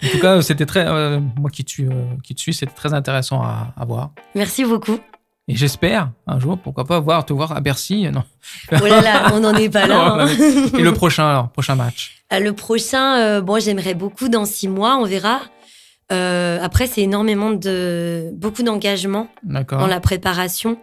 En 0.02 0.08
tout 0.08 0.18
cas, 0.18 0.40
c'était 0.40 0.64
très. 0.64 0.86
euh, 0.88 1.20
moi 1.38 1.50
qui 1.50 1.62
te 1.62 1.70
suis, 1.70 1.84
euh, 1.84 1.90
qui 2.24 2.34
te 2.34 2.40
suis, 2.40 2.54
c'était 2.54 2.72
très 2.72 2.94
intéressant 2.94 3.42
à, 3.42 3.74
à 3.78 3.84
voir. 3.84 4.12
Merci 4.34 4.64
beaucoup. 4.64 4.98
Et 5.46 5.54
j'espère 5.54 6.08
un 6.26 6.40
jour, 6.40 6.56
pourquoi 6.56 6.86
pas, 6.86 6.98
voir, 7.00 7.26
te 7.26 7.34
voir 7.34 7.52
à 7.52 7.60
Bercy. 7.60 8.08
Non. 8.10 8.24
Oh 8.72 8.86
là 8.86 9.02
là, 9.02 9.30
on 9.34 9.40
n'en 9.40 9.54
est 9.54 9.68
pas 9.68 9.86
là. 9.86 9.94
Non, 10.16 10.20
hein. 10.20 10.28
Et 10.78 10.80
le 10.82 10.94
prochain, 10.94 11.28
alors, 11.28 11.50
prochain 11.50 11.74
match? 11.74 12.22
Euh, 12.32 12.38
Le 12.40 12.54
prochain, 12.54 13.18
euh, 13.18 13.40
bon, 13.42 13.60
j'aimerais 13.60 13.92
beaucoup 13.92 14.30
dans 14.30 14.46
six 14.46 14.68
mois, 14.68 14.96
on 14.96 15.04
verra. 15.04 15.40
Euh, 16.12 16.58
après, 16.62 16.86
c'est 16.86 17.02
énormément 17.02 17.50
de 17.50 18.30
beaucoup 18.32 18.62
d'engagement 18.62 19.28
dans 19.44 19.86
la 19.86 20.00
préparation. 20.00 20.78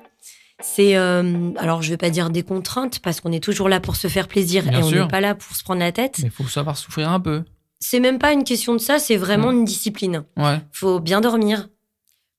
C'est 0.59 0.97
euh, 0.97 1.51
alors 1.57 1.83
je 1.83 1.89
vais 1.89 1.97
pas 1.97 2.09
dire 2.09 2.29
des 2.31 2.41
contraintes 2.41 2.99
parce 2.99 3.21
qu'on 3.21 3.31
est 3.31 3.43
toujours 3.43 3.69
là 3.69 3.79
pour 3.79 3.95
se 3.95 4.07
faire 4.07 4.27
plaisir 4.27 4.63
Bien 4.63 4.79
et 4.79 4.83
on 4.83 4.91
n'est 4.91 5.07
pas 5.07 5.21
là 5.21 5.35
pour 5.35 5.55
se 5.55 5.63
prendre 5.63 5.79
la 5.79 5.91
tête. 5.91 6.17
Mais 6.19 6.25
il 6.25 6.31
faut 6.31 6.47
savoir 6.47 6.77
souffrir 6.77 7.09
un 7.09 7.19
peu. 7.19 7.43
C'est 7.79 7.99
même 7.99 8.17
pas 8.17 8.33
une 8.33 8.43
question 8.43 8.73
de 8.73 8.79
ça, 8.79 8.97
c'est 8.97 9.17
vraiment 9.17 9.51
une 9.51 9.65
discipline. 9.65 10.23
Ouais. 10.35 10.59
Faut 10.71 10.99
bien 10.99 11.21
dormir, 11.21 11.69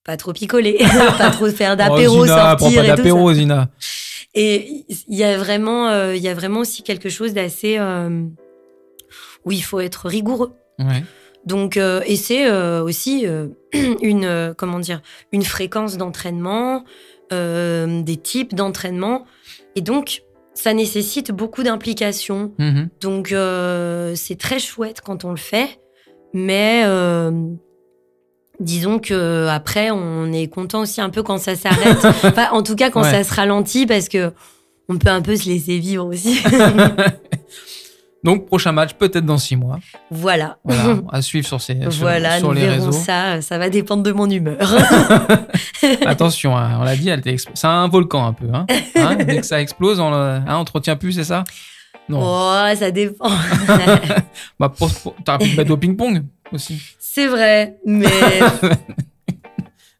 pas 0.04 0.16
trop 0.16 0.32
picoler, 0.32 0.78
pas 1.18 1.30
trop 1.30 1.48
faire 1.50 1.72
Oh, 1.74 1.76
d'apéro, 1.76 2.24
prends 2.24 2.26
sortir 2.26 2.56
pas 2.56 2.64
et 2.66 2.80
tout 2.80 2.86
ça. 2.88 2.96
d'apéro, 2.96 3.32
Zina. 3.32 3.68
Et 4.34 4.84
il 4.88 5.16
y 5.16 5.24
a 5.24 5.36
vraiment, 5.36 5.88
euh, 5.88 6.16
il 6.16 6.22
y 6.22 6.28
a 6.28 6.34
vraiment 6.34 6.60
aussi 6.60 6.82
quelque 6.82 7.08
chose 7.08 7.34
d'assez 7.34 7.76
euh, 7.78 8.24
où 9.44 9.52
il 9.52 9.62
faut 9.62 9.80
être 9.80 10.08
rigoureux. 10.08 10.54
Ouais. 10.78 11.04
Donc, 11.44 11.76
euh, 11.76 12.02
et 12.06 12.16
c'est 12.16 12.50
aussi 12.80 13.26
une, 14.02 14.54
comment 14.56 14.78
dire, 14.80 15.02
une 15.32 15.44
fréquence 15.44 15.96
d'entraînement, 15.96 16.84
euh, 17.32 18.02
des 18.02 18.16
types 18.16 18.54
d'entraînement. 18.54 19.24
Et 19.76 19.80
donc, 19.80 20.22
ça 20.54 20.74
nécessite 20.74 21.30
beaucoup 21.30 21.62
d'implication. 21.62 22.52
Mhm. 22.58 22.88
Donc, 23.00 23.32
euh, 23.32 24.14
c'est 24.16 24.36
très 24.38 24.58
chouette 24.58 25.00
quand 25.04 25.24
on 25.24 25.30
le 25.30 25.36
fait. 25.36 25.80
Mais 26.34 26.82
euh, 26.84 27.30
disons 28.60 28.98
que 28.98 29.46
après, 29.48 29.90
on 29.90 30.32
est 30.32 30.48
content 30.48 30.80
aussi 30.80 31.00
un 31.00 31.10
peu 31.10 31.22
quand 31.22 31.38
ça 31.38 31.54
s'arrête. 31.56 31.98
Enfin, 32.24 32.48
en 32.52 32.62
tout 32.62 32.74
cas, 32.74 32.90
quand 32.90 33.02
Ouais. 33.02 33.10
ça 33.10 33.24
se 33.24 33.32
ralentit, 33.34 33.86
parce 33.86 34.08
que 34.08 34.32
on 34.88 34.96
peut 34.98 35.10
un 35.10 35.22
peu 35.22 35.36
se 35.36 35.48
laisser 35.48 35.78
vivre 35.78 36.06
aussi. 36.06 36.40
Donc, 38.24 38.46
prochain 38.46 38.72
match, 38.72 38.94
peut-être 38.94 39.24
dans 39.24 39.38
six 39.38 39.54
mois. 39.56 39.78
voilà. 40.10 40.58
Voilà, 40.64 40.96
à 41.12 41.22
suivre 41.22 41.46
sur, 41.46 41.60
ces, 41.60 41.80
sur, 41.82 41.90
Voilà, 42.02 42.38
sur 42.38 42.48
nous 42.48 42.54
les 42.54 42.62
verrons 42.62 42.86
réseaux. 42.86 42.92
ça. 42.92 43.40
Ça 43.40 43.58
va 43.58 43.70
dépendre 43.70 44.02
de 44.02 44.10
mon 44.12 44.28
humeur. 44.28 44.58
Attention, 46.06 46.56
hein, 46.56 46.78
on 46.80 46.84
l'a 46.84 46.96
dit, 46.96 47.10
c'est 47.54 47.66
un 47.66 47.86
volcan 47.88 48.26
un 48.26 48.32
peu. 48.32 48.46
Hein 48.52 48.66
Hein, 48.96 49.16
dès 49.16 49.38
que 49.38 49.46
ça 49.46 49.60
explose, 49.60 50.00
on 50.00 50.10
te 50.64 50.72
retient 50.72 50.96
plus, 50.96 51.12
c'est 51.12 51.24
ça? 51.24 51.44
Non. 52.08 52.20
Oh, 52.22 52.74
ça 52.74 52.90
dépend. 52.90 53.28
Bah, 54.58 54.68
pour, 54.70 54.90
pour- 54.92 55.14
t'aurais 55.24 55.38
pu 55.38 55.54
te 55.54 55.70
au 55.72 55.76
ping-pong 55.76 56.24
aussi. 56.52 56.80
C'est 56.98 57.26
vrai, 57.28 57.76
mais 57.86 58.06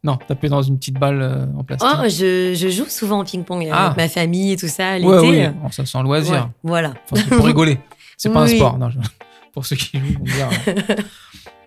Non, 0.05 0.17
taper 0.17 0.49
dans 0.49 0.63
une 0.63 0.79
petite 0.79 0.99
balle 0.99 1.21
euh, 1.21 1.47
en 1.59 1.65
plastique. 1.65 1.89
oh, 1.93 2.05
je, 2.09 2.55
je 2.57 2.69
joue 2.71 2.87
souvent 2.89 3.21
au 3.21 3.25
ping-pong 3.25 3.63
avec 3.63 3.73
Ah. 3.75 3.95
ma 3.97 4.09
famille 4.09 4.53
et 4.53 4.57
tout 4.57 4.69
ça 4.69 4.97
l'été. 4.97 5.09
ouais, 5.09 5.19
oui, 5.21 5.49
bon, 5.49 5.71
ça 5.71 5.85
sent 5.85 6.03
loisir. 6.03 6.35
Ouais, 6.35 6.51
voilà. 6.63 6.95
Enfin, 7.11 7.23
c'est 7.29 7.37
pour 7.37 7.45
rigoler. 7.45 7.79
C'est 8.19 8.31
pas 8.33 8.41
un 8.41 8.47
sport. 8.49 8.77
Non, 8.77 8.91
Pour 9.55 9.65
ceux 9.65 9.77
qui 9.77 9.99
jouent, 9.99 10.19
on 10.21 10.25
verra. 10.25 10.51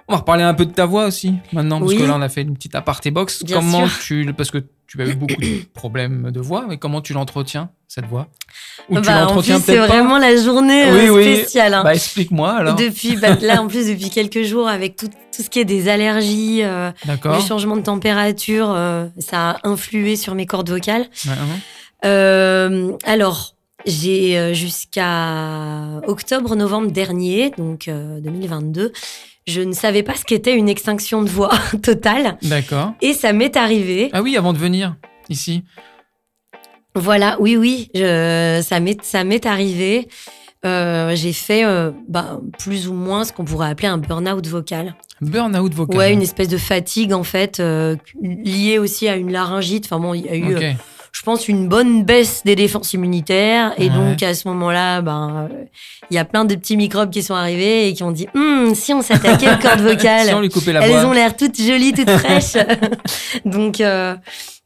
On 0.08 0.14
va 0.14 0.18
reparler 0.20 0.44
un 0.44 0.54
peu 0.54 0.66
de 0.66 0.72
ta 0.74 0.86
voix 0.86 1.06
aussi 1.06 1.36
maintenant, 1.54 1.80
parce 1.80 1.92
Oui. 1.94 1.98
que 1.98 2.04
là, 2.04 2.16
on 2.18 2.22
a 2.22 2.28
fait 2.30 2.42
une 2.42 2.54
petite 2.54 2.76
aparté 2.76 3.12
box. 3.12 3.44
Bien 3.44 3.58
comment 3.58 3.88
sûr. 3.88 4.00
tu. 4.04 4.34
Parce 4.34 4.52
que 4.52 4.58
tu 4.88 5.02
as 5.02 5.06
eu 5.06 5.16
beaucoup 5.16 5.40
de 5.40 5.64
problèmes 5.74 6.32
de 6.32 6.40
voix, 6.42 6.66
mais 6.68 6.78
comment 6.78 7.00
tu 7.00 7.14
l'entretiens, 7.14 7.70
cette 7.88 8.06
voix? 8.08 8.28
Ou 8.90 8.96
tu 8.96 9.02
Bah, 9.08 9.14
plus, 9.14 9.22
l'entretiens 9.26 9.60
c'est 9.62 9.78
vraiment 9.78 10.18
la 10.18 10.36
journée 10.36 10.84
Oui, 10.92 11.08
euh, 11.08 11.14
oui. 11.14 11.36
spéciale. 11.38 11.74
hein. 11.76 11.84
Bah, 11.84 11.94
explique-moi 11.94 12.52
alors. 12.52 12.76
Depuis, 12.76 13.16
bah, 13.16 13.36
là, 13.42 13.62
en 13.62 13.68
plus, 13.68 13.88
depuis 13.88 14.10
quelques 14.10 14.44
jours, 14.44 14.68
avec 14.68 14.98
tout, 14.98 15.08
tout 15.08 15.44
ce 15.44 15.50
qui 15.50 15.60
est 15.60 15.66
des 15.66 15.88
allergies, 15.88 16.62
euh, 16.64 16.92
du 17.06 17.48
changement 17.48 17.78
de 17.78 17.84
température, 17.84 18.70
euh, 18.70 19.08
ça 19.18 19.52
a 19.52 19.58
influé 19.68 20.18
sur 20.18 20.36
mes 20.36 20.46
cordes 20.46 20.70
vocales. 20.70 21.08
Ouais, 21.26 21.32
ouais. 21.32 22.06
Euh, 22.06 22.92
alors, 23.06 23.56
j'ai 23.86 24.38
euh, 24.38 24.54
jusqu'à 24.54 26.02
octobre-novembre 26.08 26.92
dernier, 26.92 27.52
donc 27.58 27.88
euh, 27.88 28.20
2022, 28.20 28.92
je 29.48 29.62
ne 29.62 29.74
savais 29.74 30.04
pas 30.04 30.16
ce 30.16 30.26
qu'était 30.26 30.56
une 30.56 30.70
extinction 30.70 31.22
de 31.24 31.30
voix 31.30 31.52
totale. 31.82 32.38
D'accord. 32.44 32.94
Et 33.02 33.14
ça 33.14 33.34
m'est 33.34 33.56
arrivé. 33.56 34.10
Ah 34.14 34.22
oui, 34.22 34.38
avant 34.38 34.54
de 34.54 34.58
venir 34.58 34.96
ici. 35.30 35.64
Voilà, 36.94 37.38
oui, 37.40 37.56
oui, 37.56 37.90
je, 37.96 38.62
ça 38.64 38.80
m'est 38.80 39.02
ça 39.04 39.24
m'est 39.24 39.46
arrivé. 39.46 40.08
Euh, 40.64 41.16
j'ai 41.16 41.34
fait 41.34 41.66
euh, 41.66 41.92
bah, 42.08 42.40
plus 42.60 42.88
ou 42.88 42.94
moins 42.94 43.24
ce 43.24 43.34
qu'on 43.34 43.46
pourrait 43.46 43.70
appeler 43.70 43.88
un 43.88 43.98
burn-out 43.98 44.46
vocal. 44.46 44.96
Burn-out 45.20 45.74
vocal. 45.74 45.98
Ouais, 45.98 46.14
une 46.14 46.22
espèce 46.22 46.50
de 46.50 46.58
fatigue 46.58 47.14
en 47.14 47.24
fait, 47.24 47.60
euh, 47.60 47.96
liée 48.22 48.78
aussi 48.78 49.08
à 49.08 49.16
une 49.16 49.32
laryngite. 49.32 49.86
Enfin 49.86 50.00
bon, 50.00 50.14
il 50.14 50.26
y 50.26 50.30
a 50.30 50.36
eu. 50.36 50.76
Je 51.12 51.22
pense, 51.24 51.48
une 51.48 51.68
bonne 51.68 52.04
baisse 52.04 52.42
des 52.46 52.56
défenses 52.56 52.94
immunitaires. 52.94 53.74
Et 53.78 53.90
Ouais. 53.90 53.96
donc 53.96 54.24
à 54.24 54.34
ce 54.34 54.48
moment-là, 54.48 55.02
ben, 55.02 55.50
il 56.10 56.16
y 56.16 56.18
a 56.18 56.26
plein 56.26 56.46
de 56.46 56.56
petits 56.56 56.78
microbes 56.78 57.10
qui 57.12 57.22
sont 57.22 57.36
arrivés 57.36 57.88
et 57.90 57.94
qui 57.94 58.04
ont 58.04 58.12
dit, 58.12 58.28
Hum, 58.36 58.74
si 58.76 58.94
on 58.94 59.02
s'attaquait 59.02 59.52
aux 59.54 59.58
cordes 59.58 59.82
vocales. 59.82 60.26
Si 60.28 60.34
on 60.34 60.40
lui 60.42 60.50
coupait 60.50 60.74
la 60.74 60.82
Elles 60.82 60.92
voix. 60.92 61.06
ont 61.06 61.12
l'air 61.14 61.36
toutes 61.36 61.62
jolies, 61.62 61.94
toutes 61.94 62.10
fraîches. 62.10 62.58
Donc 63.46 63.82
euh, 63.82 64.16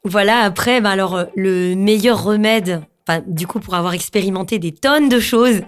voilà, 0.04 0.40
après, 0.42 0.82
bah 0.82 0.92
alors 0.92 1.26
le 1.36 1.76
meilleur 1.76 2.24
remède, 2.24 2.82
du 3.28 3.48
coup 3.48 3.60
pour 3.60 3.74
avoir 3.76 3.94
expérimenté 3.94 4.60
des 4.60 4.72
tonnes 4.72 5.10
de 5.10 5.20
choses, 5.20 5.62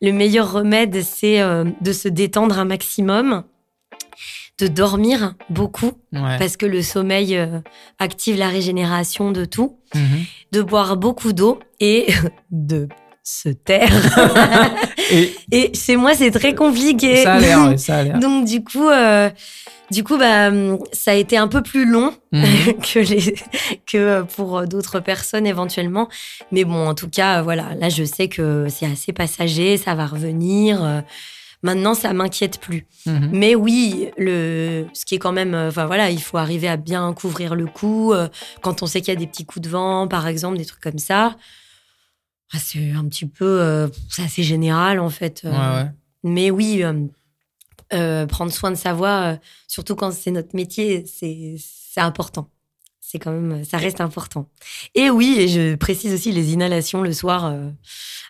le 0.00 0.12
meilleur 0.12 0.52
remède 0.52 1.02
c'est 1.02 1.40
euh, 1.40 1.64
de 1.80 1.92
se 1.92 2.08
détendre 2.08 2.58
un 2.58 2.64
maximum, 2.64 3.42
de 4.60 4.66
dormir 4.68 5.34
beaucoup 5.50 5.92
Ouais. 6.12 6.38
parce 6.38 6.56
que 6.56 6.66
le 6.66 6.80
sommeil 6.82 7.36
euh, 7.36 7.58
active 7.98 8.36
la 8.38 8.48
régénération 8.48 9.32
de 9.32 9.44
tout, 9.44 9.78
Mhm. 9.94 10.24
de 10.52 10.62
boire 10.62 10.96
beaucoup 10.96 11.32
d'eau 11.32 11.58
et 11.80 12.06
de 12.50 12.88
se 13.24 13.48
taire. 13.48 13.90
Et 15.10 15.34
et 15.50 15.74
chez 15.74 15.96
moi 15.96 16.14
c'est 16.14 16.30
très 16.30 16.54
compliqué. 16.54 17.22
ça 17.24 17.34
a 17.34 17.38
l'air, 17.40 17.68
ouais, 17.68 17.76
ça 17.78 17.96
a 17.98 18.02
l'air. 18.04 18.18
Donc 18.18 18.46
du 18.46 18.62
coup, 18.64 18.88
euh, 18.88 19.28
du 19.90 20.02
coup, 20.02 20.16
bah, 20.16 20.50
ça 20.92 21.10
a 21.10 21.14
été 21.14 21.36
un 21.36 21.46
peu 21.48 21.62
plus 21.62 21.84
long 21.84 22.12
Mhm. 22.32 22.44
que 22.92 22.98
les 23.00 23.34
que 23.86 24.22
pour 24.22 24.66
d'autres 24.66 25.00
personnes 25.00 25.46
éventuellement. 25.46 26.08
Mais 26.52 26.64
bon, 26.64 26.86
en 26.88 26.94
tout 26.94 27.08
cas, 27.10 27.42
voilà, 27.42 27.74
là 27.78 27.88
je 27.90 28.04
sais 28.04 28.28
que 28.28 28.66
c'est 28.70 28.86
assez 28.86 29.12
passager, 29.12 29.76
ça 29.78 29.94
va 29.94 30.06
revenir. 30.06 31.02
Maintenant, 31.64 31.94
ça 31.94 32.12
m'inquiète 32.12 32.60
plus. 32.60 32.86
Mhm. 33.06 33.30
Mais 33.32 33.54
oui, 33.54 34.10
le, 34.18 34.86
ce 34.92 35.06
qui 35.06 35.14
est 35.14 35.18
quand 35.18 35.32
même, 35.32 35.54
euh, 35.54 35.68
enfin 35.68 35.86
voilà, 35.86 36.10
il 36.10 36.20
faut 36.20 36.36
arriver 36.36 36.68
à 36.68 36.76
bien 36.76 37.10
couvrir 37.14 37.54
le 37.54 37.64
coup. 37.66 38.12
euh, 38.12 38.28
quand 38.60 38.82
on 38.82 38.86
sait 38.86 39.00
qu'il 39.00 39.14
y 39.14 39.16
a 39.16 39.18
des 39.18 39.26
petits 39.26 39.46
coups 39.46 39.64
de 39.64 39.70
vent, 39.70 40.06
par 40.06 40.26
exemple, 40.26 40.58
des 40.58 40.66
trucs 40.66 40.82
comme 40.82 40.98
ça. 40.98 41.36
Ah, 42.52 42.58
c'est 42.60 42.90
un 42.92 43.08
petit 43.08 43.24
peu, 43.24 43.62
euh, 43.62 43.88
c'est 44.10 44.22
assez 44.22 44.42
général 44.42 45.00
en 45.00 45.08
fait. 45.08 45.40
Ouais, 45.44 45.50
ouais. 45.50 45.90
Mais 46.22 46.50
oui, 46.50 46.84
euh, 47.94 48.26
prendre 48.26 48.52
soin 48.52 48.70
de 48.70 48.76
sa 48.76 48.92
voix, 48.92 49.32
euh, 49.32 49.36
surtout 49.66 49.96
quand 49.96 50.12
c'est 50.12 50.30
notre 50.30 50.54
métier, 50.54 51.04
c'est 51.06 51.56
important. 51.96 52.50
C'est 53.06 53.18
quand 53.18 53.30
même, 53.32 53.64
ça 53.64 53.76
reste 53.76 54.00
important. 54.00 54.48
Et 54.94 55.10
oui, 55.10 55.36
et 55.38 55.46
je 55.48 55.74
précise 55.76 56.12
aussi 56.14 56.32
les 56.32 56.52
inhalations 56.52 57.02
le 57.02 57.12
soir 57.12 57.44
euh, 57.44 57.68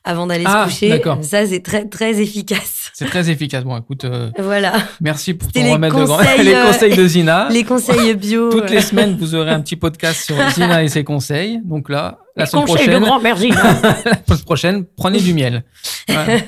avant 0.02 0.26
d'aller 0.26 0.44
Ah, 0.46 0.66
se 0.68 0.74
coucher. 0.74 0.88
d'accord. 0.90 1.18
Ça, 1.22 1.46
c'est 1.46 1.60
très 1.62 1.87
très 1.88 2.20
efficace. 2.20 2.90
C'est 2.92 3.06
très 3.06 3.30
efficace. 3.30 3.64
Bon, 3.64 3.78
écoute, 3.78 4.04
euh, 4.04 4.30
Voilà, 4.38 4.74
merci 5.00 5.32
pour 5.32 5.50
ton 5.52 5.62
les 5.62 5.72
remède 5.72 5.92
de 5.94 6.04
grand. 6.04 6.18
les 6.42 6.52
euh, 6.54 6.66
conseils 6.66 6.96
de 6.96 7.06
Zina. 7.06 7.48
les 7.52 7.64
conseils 7.64 8.14
bio. 8.16 8.50
Toutes 8.50 8.68
les 8.70 8.80
semaines, 8.82 9.16
vous 9.18 9.34
aurez 9.34 9.52
un 9.52 9.60
petit 9.60 9.76
podcast 9.76 10.24
sur 10.24 10.37
Zina 10.50 10.82
et 10.82 10.88
ses 10.88 11.04
conseils. 11.04 11.60
Donc 11.64 11.88
là, 11.88 12.18
la 12.37 12.44
semaine 12.44 12.66
conseils 12.66 12.87
de 12.88 12.92
prochaine, 12.92 13.04
grand-mère 13.04 13.37
la 13.38 14.24
semaine 14.26 14.44
prochaine, 14.44 14.84
prenez 14.96 15.20
du 15.20 15.32
miel. 15.34 15.64
Voilà. 16.08 16.40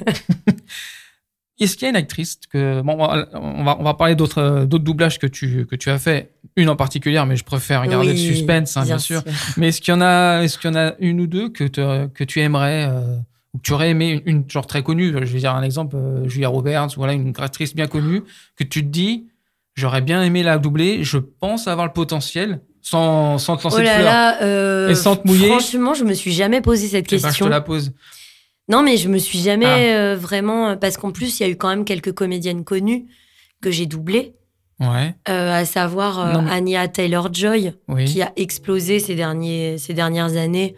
Est-ce 1.58 1.76
qu'il 1.76 1.84
y 1.84 1.86
a 1.86 1.90
une 1.90 1.96
actrice 1.96 2.38
que 2.52 2.82
bon, 2.82 2.92
on 2.94 3.64
va 3.64 3.78
on 3.78 3.82
va, 3.82 3.94
parler 3.94 4.14
d'autres 4.14 4.64
d'autres 4.66 4.84
doublages 4.84 5.18
que 5.18 5.26
tu 5.26 5.64
que 5.66 5.74
tu 5.76 5.88
as 5.90 5.98
fait, 5.98 6.32
une 6.56 6.68
en 6.68 6.76
particulier, 6.76 7.22
mais 7.26 7.36
je 7.36 7.44
préfère 7.44 7.86
garder 7.86 8.10
le 8.12 8.16
suspense, 8.16 8.76
hein, 8.76 8.84
bien, 8.84 8.98
sûr. 8.98 9.22
Mais 9.56 9.68
est-ce 9.68 9.80
qu'il 9.80 9.94
y 9.94 9.96
en 9.96 10.02
a 10.02 10.42
est-ce 10.42 10.58
qu'il 10.58 10.70
y 10.70 10.72
en 10.72 10.76
a 10.76 10.92
une 10.98 11.20
ou 11.20 11.26
deux 11.26 11.48
que 11.48 11.64
te- 11.64 12.06
que 12.08 12.24
tu 12.24 12.40
aimerais 12.40 12.86
euh, 12.90 13.16
ou 13.54 13.58
que 13.58 13.62
tu 13.62 13.72
aurais 13.72 13.88
aimé 13.88 14.22
une, 14.26 14.36
une 14.40 14.50
genre 14.50 14.66
très 14.66 14.82
connue, 14.82 15.12
je 15.12 15.32
vais 15.32 15.38
dire 15.38 15.54
un 15.54 15.62
exemple, 15.62 15.96
euh, 15.96 16.28
Julia 16.28 16.48
Roberts, 16.48 16.88
voilà 16.96 17.14
une 17.14 17.32
actrice 17.38 17.74
bien 17.74 17.86
connue 17.86 18.22
que 18.56 18.64
tu 18.64 18.82
te 18.82 18.88
dis 18.88 19.28
j'aurais 19.74 20.02
bien 20.02 20.22
aimé 20.22 20.42
la 20.42 20.58
doubler, 20.58 21.04
je 21.04 21.16
pense 21.18 21.68
avoir 21.68 21.86
le 21.86 21.92
potentiel 21.94 22.60
sans 22.82 23.38
sans 23.38 23.56
te 23.56 23.64
lancer 23.64 23.76
Oh 23.78 23.80
de 23.80 23.86
fleurs. 23.86 24.04
là, 24.04 24.42
euh, 24.42 24.90
Et 24.90 24.94
sans 24.94 25.16
te 25.16 25.26
mouiller 25.26 25.48
Franchement, 25.48 25.94
je 25.94 26.04
me 26.04 26.12
suis 26.12 26.32
jamais 26.32 26.60
posé 26.60 26.86
cette 26.88 27.10
Eh 27.10 27.16
ben, 27.16 27.18
je 27.22 27.26
question. 27.28 27.46
te 27.46 27.50
la 27.50 27.60
pose. 27.62 27.92
Non, 28.68 28.82
mais 28.82 28.96
je 28.96 29.08
me 29.08 29.18
suis 29.18 29.38
jamais 29.38 29.66
Ah. 29.66 30.12
euh, 30.12 30.16
vraiment. 30.16 30.76
Parce 30.76 30.96
qu'en 30.96 31.12
plus, 31.12 31.38
il 31.38 31.42
y 31.44 31.46
a 31.46 31.48
eu 31.48 31.56
quand 31.56 31.68
même 31.68 31.84
quelques 31.84 32.12
comédiennes 32.12 32.64
connues 32.64 33.06
que 33.62 33.70
j'ai 33.70 33.86
doublées, 33.86 34.34
Ouais, 34.80 35.14
euh, 35.28 35.52
à 35.52 35.64
savoir 35.64 36.18
euh, 36.36 36.42
mais- 36.42 36.50
Anya 36.50 36.88
Taylor-Joy, 36.88 37.72
oui. 37.88 38.04
qui 38.04 38.20
a 38.22 38.32
explosé 38.36 38.98
ces, 38.98 39.14
derniers, 39.14 39.78
ces 39.78 39.94
dernières 39.94 40.36
années, 40.36 40.74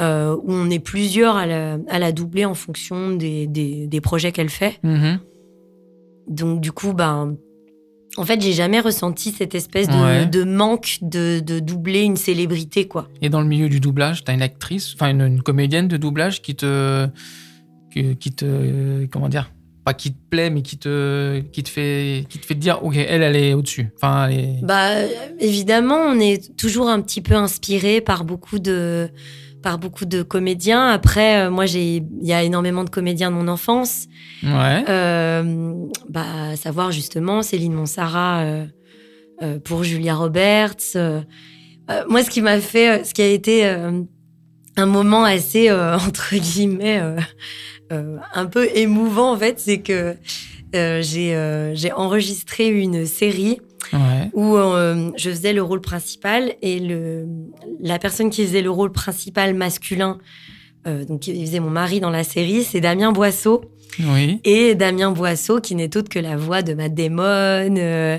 euh, 0.00 0.34
où 0.34 0.52
on 0.52 0.68
est 0.70 0.80
plusieurs 0.80 1.36
à 1.36 1.46
la, 1.46 1.78
à 1.88 1.98
la 2.00 2.10
doubler 2.12 2.44
en 2.44 2.54
fonction 2.54 3.10
des, 3.14 3.46
des, 3.46 3.86
des 3.86 4.00
projets 4.00 4.32
qu'elle 4.32 4.48
fait. 4.50 4.80
Mhm. 4.82 5.20
Donc, 6.28 6.60
du 6.60 6.72
coup, 6.72 6.92
ben. 6.94 7.36
En 8.18 8.24
fait, 8.24 8.40
j'ai 8.42 8.52
jamais 8.52 8.80
ressenti 8.80 9.30
cette 9.30 9.54
espèce 9.54 9.88
de, 9.88 9.94
Ouais. 9.94 10.26
de 10.26 10.44
manque 10.44 10.98
de, 11.00 11.40
de 11.40 11.60
doubler 11.60 12.02
une 12.02 12.16
célébrité, 12.16 12.86
quoi. 12.86 13.08
Et 13.22 13.30
dans 13.30 13.40
le 13.40 13.46
milieu 13.46 13.68
du 13.70 13.80
doublage, 13.80 14.22
t'as 14.24 14.34
une 14.34 14.42
actrice, 14.42 14.92
enfin 14.94 15.10
une, 15.10 15.22
une 15.22 15.42
comédienne 15.42 15.88
de 15.88 15.96
doublage 15.96 16.42
qui 16.42 16.54
te, 16.54 17.08
qui, 17.90 18.16
qui 18.16 18.32
te, 18.32 19.06
comment 19.06 19.28
dire, 19.30 19.50
pas 19.84 19.94
qui 19.94 20.12
te 20.12 20.18
plaît, 20.30 20.50
mais 20.50 20.62
qui 20.62 20.76
te, 20.78 21.40
qui 21.52 21.62
te 21.62 21.68
fait, 21.70 22.24
qui 22.28 22.38
te 22.38 22.46
fait 22.46 22.54
dire, 22.54 22.84
ok, 22.84 22.94
elle, 22.96 23.22
elle 23.22 23.34
est 23.36 23.54
au-dessus. 23.54 23.88
Enfin, 23.96 24.28
elle 24.28 24.38
est. 24.38 24.54
Bah, 24.62 24.90
évidemment, 25.40 25.96
on 25.98 26.20
est 26.20 26.54
toujours 26.56 26.88
un 26.88 27.00
petit 27.00 27.20
peu 27.22 27.34
inspiré 27.34 28.00
par 28.00 28.24
beaucoup 28.24 28.58
de, 28.58 29.08
par 29.62 29.78
beaucoup 29.78 30.04
de 30.04 30.22
comédiens. 30.22 30.88
Après, 30.88 31.42
euh, 31.46 31.50
moi, 31.50 31.66
j'ai, 31.66 31.96
il 31.96 32.26
y 32.26 32.32
a 32.32 32.42
énormément 32.42 32.84
de 32.84 32.90
comédiens 32.90 33.30
de 33.30 33.36
mon 33.36 33.48
enfance. 33.48 34.06
Ouais. 34.42 34.84
Euh, 34.88 35.74
bah, 36.08 36.50
à 36.50 36.56
savoir 36.56 36.92
justement 36.92 37.42
Céline 37.42 37.72
Monsara 37.72 38.42
euh, 38.42 39.58
pour 39.64 39.84
Julia 39.84 40.14
Roberts. 40.14 40.96
moi, 42.08 42.22
ce 42.22 42.30
qui 42.30 42.42
m'a 42.42 42.60
fait, 42.60 43.04
ce 43.04 43.14
qui 43.14 43.22
a 43.22 43.28
été 43.28 43.64
un 43.64 44.86
moment 44.86 45.24
assez 45.24 45.70
entre 45.72 46.36
guillemets 46.36 47.00
un 47.90 48.46
peu 48.46 48.68
émouvant 48.74 49.32
en 49.32 49.36
fait, 49.36 49.58
c'est 49.58 49.80
que 49.80 50.16
j'ai 50.72 51.72
j'ai 51.74 51.92
enregistré 51.92 52.68
une 52.68 53.04
série 53.04 53.60
Ouais. 53.92 54.30
où 54.32 54.56
euh, 54.56 55.10
je 55.16 55.30
faisais 55.30 55.52
le 55.52 55.62
rôle 55.62 55.80
principal 55.80 56.54
et 56.62 56.78
le, 56.80 57.26
la 57.80 57.98
personne 57.98 58.30
qui 58.30 58.44
faisait 58.46 58.62
le 58.62 58.70
rôle 58.70 58.92
principal 58.92 59.54
masculin, 59.54 60.18
euh, 60.86 61.04
donc 61.04 61.20
qui 61.20 61.44
faisait 61.44 61.60
mon 61.60 61.70
mari 61.70 62.00
dans 62.00 62.10
la 62.10 62.24
série, 62.24 62.64
c'est 62.64 62.80
Damien 62.80 63.12
Boisseau. 63.12 63.62
Oui. 64.00 64.40
Et 64.44 64.74
Damien 64.74 65.10
Boisseau, 65.12 65.60
qui 65.60 65.74
n'est 65.74 65.94
autre 65.98 66.08
que 66.08 66.18
la 66.18 66.34
voix 66.34 66.62
de 66.62 66.72
Matt 66.72 66.94
Damon, 66.94 67.76
euh, 67.76 68.18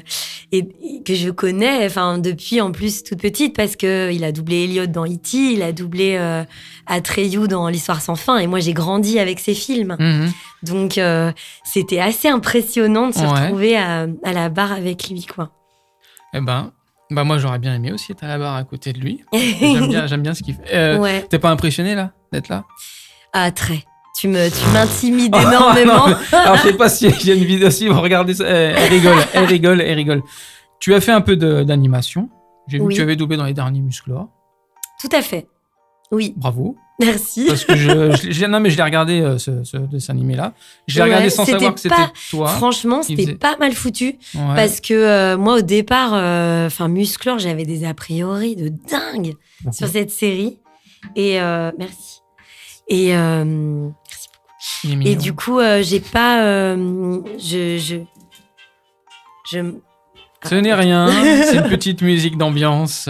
et, 0.52 0.68
que 1.04 1.16
je 1.16 1.32
connais, 1.32 1.84
enfin 1.88 2.20
depuis 2.20 2.62
en 2.62 2.72
plus 2.72 3.04
toute 3.04 3.20
petite, 3.20 3.56
parce 3.56 3.76
que 3.76 4.12
il 4.14 4.24
a 4.24 4.32
doublé 4.32 4.66
Elliot 4.66 4.86
dans 4.86 5.06
E.T., 5.08 5.36
il 5.54 5.64
a 5.64 5.72
doublé 5.72 6.16
euh, 6.20 6.44
Atreyu 6.86 7.48
dans 7.48 7.68
L'Histoire 7.70 8.02
sans 8.04 8.16
fin, 8.16 8.38
et 8.38 8.46
moi 8.46 8.60
j'ai 8.60 8.74
grandi 8.74 9.18
avec 9.18 9.40
ses 9.40 9.56
films. 9.56 9.96
Mhm. 10.00 10.32
Donc 10.62 11.00
euh, 11.00 11.32
c'était 11.66 12.00
assez 12.00 12.28
impressionnant 12.28 13.08
de 13.08 13.16
se 13.16 13.22
Ouais. 13.22 13.28
retrouver 13.46 13.76
à, 13.76 14.06
à 14.24 14.32
la 14.32 14.50
barre 14.50 14.74
avec 14.74 15.10
lui, 15.10 15.26
quoi. 15.26 15.50
Eh 16.34 16.42
ben, 16.42 16.72
bah 17.12 17.24
moi 17.24 17.38
j'aurais 17.38 17.60
bien 17.60 17.74
aimé 17.76 17.92
aussi 17.92 18.12
être 18.12 18.24
à 18.24 18.28
la 18.28 18.38
barre 18.38 18.56
à 18.56 18.64
côté 18.64 18.94
de 18.94 19.00
lui. 19.00 19.24
J'aime 19.34 19.88
bien, 19.88 20.08
j'aime 20.08 20.22
bien 20.22 20.34
ce 20.34 20.42
qu'il 20.44 20.56
fait. 20.56 20.74
Euh, 20.74 20.98
ouais, 20.98 21.22
T'es 21.30 21.40
pas 21.40 21.50
impressionné 21.50 21.96
là 21.96 22.12
d'être 22.32 22.50
là? 22.50 22.64
Ah 23.34 23.52
très. 23.52 23.84
Tu 24.20 24.28
me, 24.28 24.50
tu 24.50 24.70
m'intimides 24.74 25.36
énormément. 25.42 26.08
Non, 26.08 26.16
mais- 26.32 26.38
Alors 26.38 26.58
je 26.58 26.62
sais 26.64 26.74
pas 26.74 26.90
si 26.90 27.08
a 27.08 27.34
une 27.34 27.44
vidéo 27.44 27.70
si 27.70 27.88
vous 27.88 28.00
regardez 28.00 28.34
ça. 28.36 28.46
Elle, 28.46 28.76
elle 28.78 28.90
rigole, 28.94 29.18
elle 29.34 29.46
rigole, 29.46 29.82
elle 29.82 29.96
rigole. 29.96 30.22
Tu 30.80 30.94
as 30.94 31.02
fait 31.02 31.12
un 31.12 31.22
peu 31.22 31.36
d'animation. 31.36 32.30
J'ai 32.68 32.78
vu 32.78 32.84
Oui. 32.86 32.94
que 32.94 32.98
tu 32.98 33.02
avais 33.04 33.16
doublé 33.16 33.38
dans 33.38 33.46
les 33.46 33.54
derniers 33.54 33.82
Musclor. 33.82 34.28
Tout 35.02 35.10
à 35.16 35.22
fait. 35.22 35.48
Oui, 36.12 36.34
Bravo. 36.38 36.78
Merci. 37.00 37.46
Parce 37.48 37.66
que 37.66 37.76
je, 37.76 38.46
non 38.46 38.60
mais 38.60 38.70
je 38.70 38.78
l'ai 38.78 38.84
regardé 38.84 39.22
euh, 39.22 39.38
ce, 39.38 39.64
ce 39.64 39.78
dessin 39.78 40.14
animé 40.14 40.36
là. 40.36 40.54
Je 40.88 40.96
l'ai 40.96 41.02
Ouais, 41.02 41.08
regardé 41.10 41.30
sans 41.30 41.46
savoir 41.46 41.74
que 41.74 41.80
c'était 41.80 41.96
toi. 42.30 42.48
Franchement, 42.48 43.02
c'était 43.04 43.24
faisait- 43.24 43.36
pas 43.36 43.58
mal 43.58 43.74
foutu. 43.74 44.18
Ouais. 44.36 44.56
Parce 44.56 44.80
que 44.82 44.94
euh, 44.94 45.38
moi, 45.38 45.58
au 45.58 45.62
départ, 45.62 46.12
euh, 46.14 46.68
enfin, 46.68 46.88
Musclor, 46.88 47.40
j'avais 47.40 47.66
des 47.66 47.86
a 47.86 47.94
priori 47.94 48.56
de 48.56 48.70
dingue 48.70 49.34
sur 49.72 49.88
cette 49.88 50.12
série. 50.12 50.60
Et 51.16 51.42
euh, 51.42 51.72
merci. 51.78 52.20
Et, 52.88 53.10
est 53.10 53.46
et 55.06 55.16
du 55.16 55.34
coup, 55.34 55.60
j'ai 55.82 56.00
pas. 56.00 56.76
je. 56.76 57.78
je, 57.78 57.98
je 59.52 59.60
Ce 60.46 60.56
n'est 60.56 60.74
rien. 60.74 61.08
C'est 61.46 61.58
une 61.58 61.70
petite 61.70 62.02
musique 62.02 62.38
d'ambiance. 62.38 63.10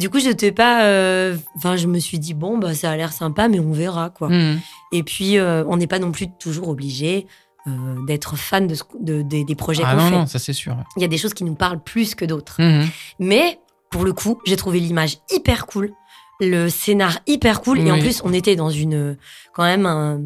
Du 0.00 0.10
coup, 0.10 0.18
pas. 0.50 0.84
euh, 0.84 1.36
Enfin, 1.56 1.76
je 1.76 1.86
me 1.86 1.98
suis 2.00 2.18
dit, 2.18 2.34
bon, 2.34 2.58
bah, 2.58 2.74
ça 2.74 2.90
a 2.90 2.96
l'air 2.96 3.12
sympa, 3.12 3.48
mais 3.48 3.60
on 3.60 3.72
verra, 3.72 4.10
quoi. 4.10 4.28
Mhm. 4.28 4.58
Et 4.92 5.02
puis, 5.04 5.38
euh, 5.38 5.62
on 5.68 5.76
n'est 5.76 5.86
pas 5.86 5.98
non 6.00 6.10
plus 6.10 6.26
toujours 6.38 6.68
obligé 6.68 7.26
euh, 7.68 7.70
d'être 8.06 8.36
fan 8.36 8.66
de, 8.66 8.74
ce- 8.74 8.82
de- 8.98 9.20
des- 9.22 9.44
projets 9.54 9.82
Ah 9.86 9.94
qu'on 9.94 10.00
fait. 10.00 10.10
non, 10.10 10.26
ça 10.26 10.38
c'est 10.38 10.54
sûr. 10.54 10.74
Il 10.96 11.02
y 11.02 11.04
a 11.04 11.08
des 11.08 11.18
choses 11.18 11.34
qui 11.34 11.44
nous 11.44 11.54
parlent 11.54 11.82
plus 11.82 12.14
que 12.14 12.24
d'autres. 12.24 12.56
Mhm. 12.60 12.88
Mais 13.18 13.60
pour 13.90 14.04
le 14.04 14.12
coup, 14.14 14.40
j'ai 14.46 14.56
trouvé 14.56 14.80
l'image 14.80 15.18
hyper 15.30 15.66
cool, 15.66 15.92
le 16.40 16.70
scénar 16.70 17.18
hyper 17.26 17.60
cool, 17.60 17.78
et 17.80 17.92
en 17.92 17.98
plus, 17.98 18.22
on 18.24 18.32
était 18.32 18.56
dans 18.56 18.70
une 18.70 19.18
quand 19.52 19.64
même 19.64 19.84
un- 19.84 20.22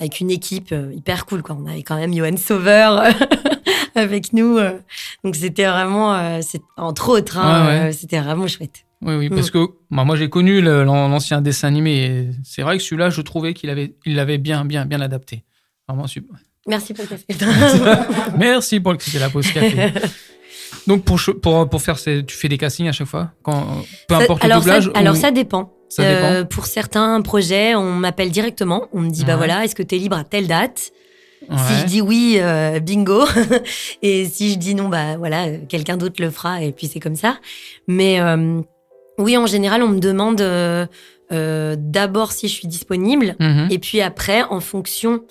avec 0.00 0.20
une 0.20 0.30
équipe 0.30 0.74
hyper 0.94 1.26
cool. 1.26 1.42
Quoi. 1.42 1.58
On 1.62 1.66
avait 1.66 1.82
quand 1.82 1.96
même 1.96 2.14
Johan 2.14 2.38
Sauveur 2.38 3.02
avec 3.94 4.32
nous, 4.32 4.58
donc 5.24 5.36
c'était 5.36 5.66
vraiment, 5.66 6.40
c'est- 6.40 6.62
entre 6.78 7.10
autres, 7.10 7.36
hein, 7.36 7.66
ouais. 7.86 7.92
c'était 7.92 8.18
vraiment 8.20 8.46
chouette. 8.46 8.84
Oui 9.02 9.14
oui 9.14 9.28
Mm. 9.30 9.34
parce 9.36 9.50
que 9.50 9.58
bah, 9.90 10.04
moi 10.04 10.16
j'ai 10.16 10.28
connu 10.28 10.60
l'ancien 10.60 11.40
dessin 11.40 11.68
animé. 11.68 12.04
et 12.04 12.28
C'est 12.44 12.62
vrai 12.62 12.76
que 12.78 12.82
celui-là 12.82 13.10
je 13.10 13.20
trouvais 13.20 13.54
qu'il 13.54 13.70
avait 13.70 13.94
il 14.04 14.14
l'avait 14.16 14.38
bien 14.38 14.64
bien 14.64 14.86
bien 14.86 15.00
adapté. 15.00 15.44
Vraiment 15.88 16.06
super. 16.06 16.36
Merci 16.66 16.92
pour 16.94 17.04
le 17.04 17.08
café. 17.16 17.24
Merci 18.38 18.80
pour 18.80 18.92
le 18.92 18.98
c'était 19.00 19.18
la 19.20 19.30
pause 19.30 19.50
café. 19.52 19.92
Donc 20.86 21.04
pour, 21.04 21.18
pour, 21.42 21.68
pour 21.68 21.82
faire 21.82 21.98
ces, 21.98 22.24
tu 22.24 22.36
fais 22.36 22.48
des 22.48 22.58
castings 22.58 22.88
à 22.88 22.92
chaque 22.92 23.06
fois? 23.06 23.32
Quand, 23.42 23.66
Peu 24.08 24.14
Ça- 24.16 24.22
importe 24.22 24.44
alors 24.44 24.58
le 24.58 24.62
doublage 24.64 24.84
Ça, 24.84 24.90
alors 24.94 25.16
ça 25.16 25.30
dépend. 25.30 25.72
ça 25.88 26.02
dépend 26.02 26.26
Euh, 26.26 26.44
pour 26.44 26.66
certains 26.66 27.20
projets, 27.22 27.74
on 27.74 27.92
m'appelle 27.94 28.30
directement. 28.30 28.88
On 28.92 29.00
me 29.00 29.10
dit, 29.10 29.24
bah 29.24 29.32
Ouais. 29.32 29.36
voilà, 29.38 29.64
est-ce 29.64 29.74
que 29.74 29.82
tu 29.82 29.96
es 29.96 29.98
libre 29.98 30.16
à 30.16 30.24
telle 30.24 30.46
date? 30.46 30.92
Si 31.50 31.74
je 31.80 31.86
dis 31.86 32.00
oui, 32.02 32.36
euh, 32.40 32.80
bingo. 32.80 33.24
et 34.02 34.26
si 34.26 34.52
je 34.52 34.58
dis 34.58 34.74
non, 34.74 34.88
bah 34.88 35.16
voilà, 35.16 35.46
euh, 35.46 35.58
quelqu'un 35.68 35.96
d'autre 35.96 36.20
le 36.22 36.30
fera 36.30 36.62
et 36.62 36.72
puis 36.72 36.86
c'est 36.86 37.00
comme 37.00 37.16
ça. 37.16 37.38
Mais 37.86 38.20
euh, 38.20 38.60
oui, 39.18 39.36
en 39.36 39.46
général, 39.46 39.82
on 39.82 39.88
me 39.88 40.00
demande 40.00 40.40
euh, 40.40 40.86
euh, 41.32 41.76
d'abord 41.78 42.32
si 42.32 42.48
je 42.48 42.54
suis 42.54 42.68
disponible 42.68 43.36
Mhm. 43.40 43.68
et 43.70 43.78
puis 43.78 44.00
après, 44.00 44.42
en 44.44 44.60
fonction 44.60 45.22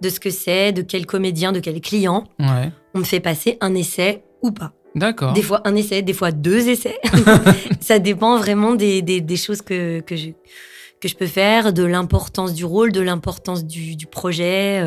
de 0.00 0.08
ce 0.08 0.18
que 0.20 0.30
c'est, 0.30 0.72
de 0.72 0.82
quel 0.82 1.06
comédien, 1.06 1.52
de 1.52 1.60
quel 1.60 1.80
client, 1.80 2.24
Ouais. 2.38 2.70
on 2.94 2.98
me 3.00 3.04
fait 3.04 3.20
passer 3.20 3.56
un 3.60 3.74
essai 3.74 4.22
ou 4.42 4.50
pas. 4.50 4.72
D'accord. 4.94 5.32
Des 5.32 5.42
fois 5.42 5.60
un 5.64 5.74
essai, 5.76 6.02
des 6.02 6.12
fois 6.12 6.30
deux 6.32 6.68
essais. 6.68 6.98
ça 7.80 7.98
dépend 7.98 8.36
vraiment 8.38 8.74
des, 8.74 9.02
des, 9.02 9.20
des 9.20 9.36
choses 9.36 9.60
que, 9.62 10.00
que, 10.00 10.14
je, 10.16 10.28
que 11.00 11.08
je 11.08 11.14
peux 11.16 11.26
faire, 11.26 11.72
de 11.72 11.82
l'importance 11.84 12.52
du 12.54 12.64
rôle, 12.64 12.92
de 12.92 13.00
l'importance 13.00 13.64
du, 13.64 13.96
du 13.96 14.06
projet. 14.06 14.80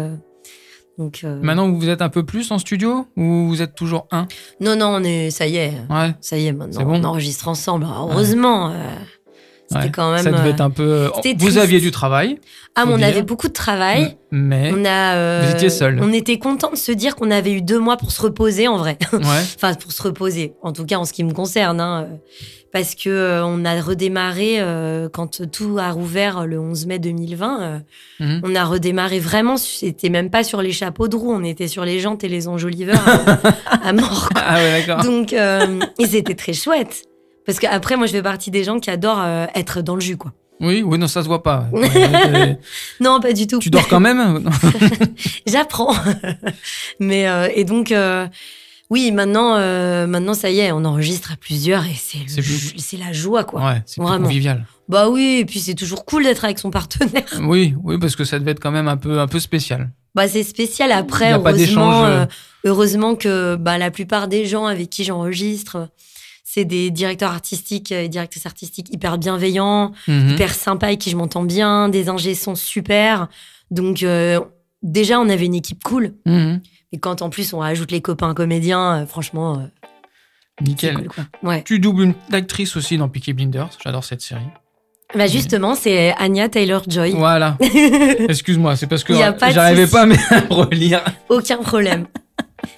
Euh. 0.99 1.03
Donc, 1.03 1.21
euh, 1.23 1.39
Maintenant, 1.41 1.69
vous 1.71 1.89
êtes 1.89 2.01
un 2.01 2.09
peu 2.09 2.23
plus 2.23 2.51
en 2.51 2.57
studio 2.59 3.07
ou 3.15 3.47
vous 3.47 3.61
êtes 3.61 3.75
toujours 3.75 4.07
un? 4.11 4.27
Non, 4.59 4.75
non, 4.75 4.87
on 4.87 5.03
est, 5.03 5.29
ça 5.29 5.47
y 5.47 5.57
est, 5.57 5.73
Ouais. 5.89 6.15
ça 6.21 6.37
y 6.37 6.47
est, 6.47 6.51
maintenant, 6.51 6.83
bon 6.83 6.99
on 6.99 7.03
enregistre 7.03 7.47
ensemble. 7.47 7.85
Heureusement, 7.85 8.71
euh, 8.71 8.73
c'était 9.69 9.83
ouais. 9.83 9.91
quand 9.91 10.11
même. 10.13 10.23
Ça 10.23 10.31
devait 10.31 10.47
euh, 10.49 10.51
être 10.51 10.61
un 10.61 10.69
peu. 10.69 11.09
c'était 11.23 11.35
Vous 11.37 11.57
aviez 11.57 11.79
du 11.79 11.91
travail, 11.91 12.39
Ah, 12.75 12.85
mais 12.85 12.93
on 12.93 12.97
dire. 12.97 13.07
avait 13.07 13.21
beaucoup 13.23 13.47
de 13.47 13.53
travail. 13.53 14.15
mais. 14.31 14.71
On 14.73 14.85
a. 14.85 15.15
euh, 15.15 15.43
Vous 15.45 15.55
étiez 15.55 15.69
seul. 15.69 15.99
On 16.01 16.13
était 16.13 16.39
content 16.39 16.71
de 16.71 16.77
se 16.77 16.91
dire 16.91 17.15
qu'on 17.15 17.31
avait 17.31 17.51
eu 17.51 17.61
deux 17.61 17.79
mois 17.79 17.97
pour 17.97 18.11
se 18.11 18.21
reposer, 18.21 18.67
en 18.67 18.77
vrai. 18.77 18.97
Ouais. 19.13 19.19
enfin, 19.55 19.73
pour 19.73 19.91
se 19.91 20.01
reposer. 20.03 20.53
En 20.61 20.71
tout 20.71 20.85
cas, 20.85 20.97
en 20.97 21.05
ce 21.05 21.11
qui 21.13 21.23
me 21.23 21.33
concerne, 21.33 21.81
hein, 21.81 22.07
euh, 22.09 22.15
parce 22.73 22.95
que 22.95 23.09
euh, 23.09 23.45
on 23.45 23.63
a 23.65 23.81
redémarré 23.81 24.55
euh, 24.59 25.07
quand 25.11 25.49
tout 25.51 25.77
a 25.79 25.89
rouvert 25.91 26.45
le 26.45 26.59
11 26.59 26.85
mai 26.85 26.99
2020. 26.99 27.61
euh, 27.61 27.77
Mhm. 28.19 28.41
On 28.43 28.55
a 28.55 28.63
redémarré 28.65 29.19
vraiment. 29.19 29.57
C'était 29.57 30.09
même 30.09 30.29
pas 30.29 30.43
sur 30.43 30.61
les 30.61 30.71
chapeaux 30.71 31.07
de 31.07 31.15
roue, 31.15 31.31
on 31.33 31.43
était 31.43 31.67
sur 31.67 31.85
les 31.85 31.99
jantes 31.99 32.23
et 32.23 32.29
les 32.29 32.47
enjoliveurs 32.47 33.03
à, 33.07 33.75
à 33.89 33.93
mort. 33.93 34.29
quoi. 34.33 34.41
Ah 34.45 34.55
ouais, 34.55 34.79
d'accord. 34.85 35.03
Donc, 35.03 35.33
euh, 35.33 35.79
et 35.99 36.07
c'était 36.07 36.35
très 36.35 36.53
chouette. 36.53 37.03
Parce 37.47 37.57
qu'après, 37.59 37.95
moi, 37.97 38.05
je 38.05 38.11
fais 38.11 38.21
partie 38.21 38.51
des 38.51 38.63
gens 38.63 38.79
qui 38.79 38.91
adorent 38.91 39.21
euh, 39.23 39.45
être 39.55 39.81
dans 39.81 39.95
le 39.95 40.01
jus, 40.01 40.17
quoi. 40.17 40.33
Oui, 40.59 40.83
oui, 40.85 40.97
non, 40.97 41.07
ça 41.07 41.21
se 41.23 41.27
voit 41.27 41.41
pas. 41.43 41.67
Non, 42.99 43.19
pas 43.19 43.33
du 43.33 43.47
tout. 43.47 43.59
tu 43.59 43.69
dors 43.69 43.87
quand 43.87 43.99
même 43.99 44.47
J'apprends. 45.47 45.93
Mais 46.99 47.27
euh, 47.27 47.47
et 47.53 47.63
donc 47.63 47.91
euh, 47.91 48.27
oui, 48.89 49.11
maintenant 49.11 49.55
euh, 49.57 50.07
maintenant 50.07 50.33
ça 50.33 50.49
y 50.49 50.59
est, 50.59 50.71
on 50.71 50.83
enregistre 50.85 51.31
à 51.33 51.35
plusieurs 51.35 51.85
et 51.85 51.93
c'est 51.95 52.17
C'est 52.27 52.41
plus- 52.41 52.97
la 52.99 53.13
joie 53.13 53.43
quoi. 53.43 53.63
Ouais, 53.65 53.83
c'est 53.85 54.01
convivial. 54.01 54.65
Bah 54.89 55.09
oui, 55.09 55.37
et 55.41 55.45
puis 55.45 55.59
c'est 55.59 55.75
toujours 55.75 56.05
cool 56.05 56.23
d'être 56.23 56.43
avec 56.45 56.57
son 56.59 56.71
partenaire. 56.71 57.25
Oui, 57.41 57.75
oui, 57.83 57.97
parce 57.99 58.15
que 58.15 58.23
ça 58.23 58.39
devait 58.39 58.51
être 58.51 58.59
quand 58.61 58.71
même 58.71 58.87
un 58.87 58.97
peu, 58.97 59.19
un 59.19 59.27
peu 59.27 59.39
spécial. 59.39 59.91
Bah 60.15 60.27
c'est 60.27 60.43
spécial 60.43 60.91
après 60.91 61.31
pas 61.39 61.51
heureusement 61.51 62.03
euh, 62.05 62.25
heureusement 62.63 63.15
que 63.15 63.55
bah 63.57 63.77
la 63.77 63.91
plupart 63.91 64.27
des 64.27 64.45
gens 64.47 64.65
avec 64.65 64.89
qui 64.89 65.03
j'enregistre 65.03 65.89
c'est 66.49 66.63
des 66.63 66.91
directeurs 66.91 67.31
artistiques 67.31 67.91
et 67.91 68.07
directrices 68.07 68.45
artistiques 68.45 68.87
hyper 68.93 69.17
bienveillants, 69.17 69.91
Mhm. 70.07 70.29
hyper 70.29 70.53
sympas 70.53 70.87
avec 70.87 70.99
qui 70.99 71.09
je 71.09 71.17
m'entends 71.17 71.43
bien, 71.43 71.89
des 71.89 72.07
ingés 72.07 72.35
sont 72.35 72.55
super. 72.55 73.27
Donc 73.69 74.01
euh, 74.01 74.39
déjà 74.81 75.19
on 75.19 75.27
avait 75.27 75.45
une 75.45 75.55
équipe 75.55 75.83
cool. 75.83 76.13
Mhm. 76.25 76.61
Et 76.93 76.99
quand 76.99 77.21
en 77.21 77.29
plus 77.29 77.51
on 77.51 77.61
ajoute 77.61 77.91
les 77.91 77.99
copains 77.99 78.33
comédiens, 78.33 79.01
euh, 79.01 79.05
franchement, 79.05 79.59
euh, 79.59 80.63
Nickel. 80.63 80.95
cool, 80.95 81.07
quoi. 81.09 81.25
Ouais. 81.43 81.63
Tu 81.63 81.79
doubles 81.79 82.03
une 82.03 82.13
actrice 82.31 82.77
aussi 82.77 82.97
dans 82.97 83.09
Peaky 83.09 83.33
Blinders. 83.33 83.69
J'adore 83.83 84.05
cette 84.05 84.21
série. 84.21 84.41
Bah 85.15 85.27
justement, 85.27 85.75
c'est 85.75 86.13
Anya 86.17 86.47
Taylor 86.47 86.81
Joy. 86.87 87.11
Voilà. 87.11 87.57
Excuse-moi, 88.29 88.77
c'est 88.77 88.87
parce 88.87 89.03
que 89.03 89.13
j'arrivais 89.13 89.87
pas 89.87 90.03
à 90.03 90.05
me 90.05 90.15
relire. 90.53 91.03
Aucun 91.27 91.57
problème. 91.57 92.07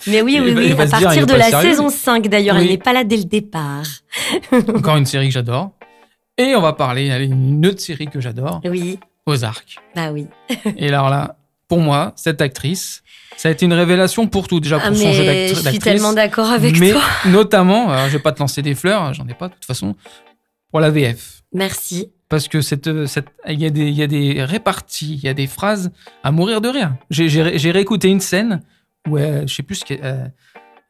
Mais 0.07 0.21
oui, 0.21 0.39
oui, 0.41 0.53
oui, 0.55 0.71
à 0.71 0.85
dire, 0.85 0.99
partir 1.01 1.25
de 1.25 1.33
la 1.33 1.49
sérieux. 1.49 1.69
saison 1.71 1.89
5 1.89 2.27
d'ailleurs, 2.27 2.55
Oui. 2.55 2.63
elle 2.63 2.69
n'est 2.69 2.77
pas 2.77 2.93
là 2.93 3.03
dès 3.03 3.17
le 3.17 3.23
départ. 3.25 3.83
Encore 4.51 4.97
une 4.97 5.05
série 5.05 5.27
que 5.27 5.33
j'adore. 5.33 5.71
Et 6.37 6.55
on 6.55 6.61
va 6.61 6.73
parler 6.73 7.09
allez, 7.11 7.25
une 7.25 7.65
autre 7.65 7.81
série 7.81 8.07
que 8.07 8.19
j'adore, 8.21 8.61
Oui, 8.65 8.97
Ozark. 9.25 9.77
bah 9.95 10.11
oui. 10.11 10.27
Et 10.77 10.87
alors 10.87 11.09
là, 11.09 11.35
pour 11.67 11.79
moi, 11.79 12.13
cette 12.15 12.41
actrice, 12.41 13.03
ça 13.35 13.49
a 13.49 13.51
été 13.51 13.65
une 13.65 13.73
révélation 13.73 14.25
pour 14.27 14.47
tout. 14.47 14.59
Déjà 14.61 14.79
Ah, 14.81 14.87
pour 14.87 14.97
son 14.97 15.11
jeu 15.11 15.23
mais 15.23 15.27
d'actri- 15.27 15.49
je 15.49 15.53
suis 15.55 15.63
d'actrice. 15.63 15.83
tellement 15.83 16.13
d'accord 16.13 16.49
avec 16.49 16.79
mais 16.79 16.91
toi. 16.91 17.01
notamment, 17.25 17.89
alors 17.91 18.07
je 18.07 18.13
vais 18.13 18.23
pas 18.23 18.31
te 18.31 18.39
lancer 18.39 18.61
des 18.61 18.75
fleurs, 18.75 19.13
j'en 19.13 19.27
ai 19.27 19.33
pas 19.33 19.49
de 19.49 19.53
toute 19.53 19.65
façon, 19.65 19.95
pour 20.71 20.79
la 20.79 20.89
VF. 20.91 21.41
Merci. 21.53 22.11
Parce 22.29 22.47
que 22.47 22.61
cette, 22.61 23.05
cette, 23.07 23.25
il 23.47 23.59
y, 23.59 23.65
a 23.65 23.69
des- 23.71 23.87
il 23.89 23.95
y 23.95 24.03
a 24.03 24.07
des 24.07 24.43
réparties, 24.43 25.15
il 25.15 25.23
y 25.23 25.27
a 25.29 25.33
des 25.33 25.47
phrases 25.47 25.91
à 26.23 26.31
mourir 26.31 26.61
de 26.61 26.69
rire. 26.69 26.93
J'ai 27.09 27.71
réécouté 27.71 28.07
une 28.07 28.19
scène 28.21 28.61
elle, 29.07 29.47
je 29.47 29.53
sais 29.53 29.63
plus 29.63 29.75
ce 29.75 29.85
qu'elle 29.85 29.99
euh, 30.03 30.25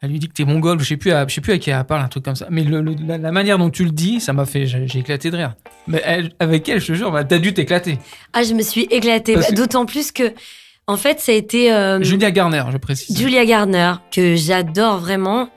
elle 0.02 0.12
lui 0.12 0.20
dit 0.20 0.30
que 0.30 0.34
t'es 0.34 0.46
mongol, 0.46 0.80
je 0.80 0.86
sais 0.86 0.96
plus, 0.98 1.12
à, 1.12 1.28
je 1.28 1.34
sais 1.34 1.42
plus 1.42 1.52
à 1.54 1.58
qui 1.58 1.72
elle 1.72 1.84
parle, 1.84 2.02
un 2.02 2.08
truc 2.08 2.24
comme 2.24 2.36
ça. 2.36 2.48
Mais 2.50 2.64
le- 2.64 2.82
le- 2.82 2.96
la, 3.06 3.18
la 3.18 3.32
manière 3.34 3.58
dont 3.58 3.70
tu 3.70 3.84
le 3.84 3.92
dis, 3.92 4.22
ça 4.22 4.32
m'a 4.32 4.46
fait, 4.46 4.66
j'ai 4.66 5.00
éclaté 5.00 5.30
de 5.30 5.36
rire. 5.36 5.56
Mais 5.88 6.02
elle- 6.06 6.32
avec 6.40 6.68
elle, 6.70 6.80
je 6.80 6.88
te 6.88 6.94
jure, 6.94 7.12
bah, 7.12 7.26
t'as 7.26 7.38
dû 7.38 7.54
t'éclater. 7.54 7.98
Ah, 8.32 8.44
je 8.44 8.54
me 8.54 8.62
suis 8.62 8.84
éclatée. 8.92 9.36
Bah, 9.36 9.52
D'autant 9.52 9.86
plus 9.86 10.14
que, 10.14 10.32
en 10.88 10.96
fait, 10.96 11.20
ça 11.20 11.34
a 11.34 11.36
été 11.36 11.74
euh, 11.74 12.02
Julia 12.02 12.32
Garner, 12.32 12.64
je 12.72 12.78
précise. 12.78 13.18
Julia 13.18 13.46
Gardner, 13.46 13.94
que 14.10 14.36
j'adore 14.38 15.00
vraiment. 15.00 15.50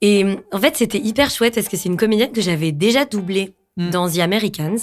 Et 0.00 0.24
en 0.50 0.58
fait, 0.58 0.76
c'était 0.78 0.98
hyper 0.98 1.28
chouette 1.30 1.54
parce 1.54 1.68
que 1.68 1.76
c'est 1.76 1.90
une 1.90 1.98
comédienne 1.98 2.32
que 2.32 2.40
j'avais 2.40 2.72
déjà 2.72 3.04
doublée 3.04 3.54
Mm. 3.76 3.90
dans 3.90 4.10
The 4.10 4.18
Americans. 4.20 4.78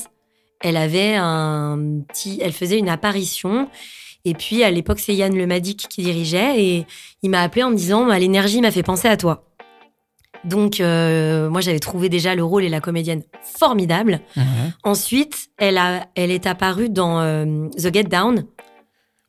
Elle 0.61 0.77
avait 0.77 1.15
un 1.17 1.77
petit, 2.07 2.39
elle 2.41 2.53
faisait 2.53 2.77
une 2.77 2.87
apparition. 2.89 3.67
Et 4.25 4.33
puis 4.33 4.63
à 4.63 4.71
l'époque, 4.71 4.99
c'est 4.99 5.15
Yann 5.15 5.35
Lemadic 5.37 5.87
qui 5.89 6.01
dirigeait 6.03 6.61
et 6.61 6.85
il 7.23 7.29
m'a 7.29 7.41
appelé 7.41 7.63
en 7.63 7.69
me 7.71 7.75
disant 7.75 8.05
bah, 8.05 8.19
l'énergie 8.19 8.61
m'a 8.61 8.71
fait 8.71 8.83
penser 8.83 9.07
à 9.07 9.17
toi. 9.17 9.43
Donc 10.43 10.79
euh, 10.79 11.49
moi 11.49 11.61
j'avais 11.61 11.79
trouvé 11.79 12.09
déjà 12.09 12.35
le 12.35 12.43
rôle 12.43 12.63
et 12.63 12.69
la 12.69 12.79
comédienne 12.79 13.23
formidable. 13.41 14.19
Ouais. 14.35 14.43
Ensuite, 14.83 15.47
elle 15.57 15.77
a, 15.77 16.07
elle 16.15 16.31
est 16.31 16.45
apparue 16.45 16.89
dans 16.89 17.19
euh, 17.21 17.67
The 17.77 17.93
Get 17.93 18.03
Down, 18.03 18.45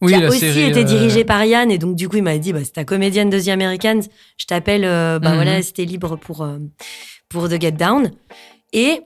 Oui, 0.02 0.12
qui 0.12 0.22
a 0.22 0.28
aussi 0.28 0.40
série, 0.40 0.64
été 0.64 0.80
euh, 0.80 0.84
dirigée 0.84 1.24
par 1.24 1.44
Yann. 1.44 1.70
Et 1.70 1.78
donc, 1.78 1.96
du 1.96 2.08
coup, 2.08 2.16
il 2.18 2.22
m'a 2.22 2.36
dit, 2.38 2.52
bah, 2.52 2.60
c'est 2.62 2.72
ta 2.72 2.84
comédienne 2.84 3.30
de 3.30 3.40
The 3.40 3.48
Americans. 3.48 4.02
Je 4.36 4.46
t'appelle, 4.46 4.82
bah 4.82 5.18
Mhm. 5.30 5.34
voilà, 5.34 5.62
c'était 5.62 5.84
libre 5.86 6.16
pour, 6.16 6.46
pour 7.28 7.48
The 7.48 7.60
Get 7.60 7.72
Down. 7.72 8.10
Et 8.72 9.00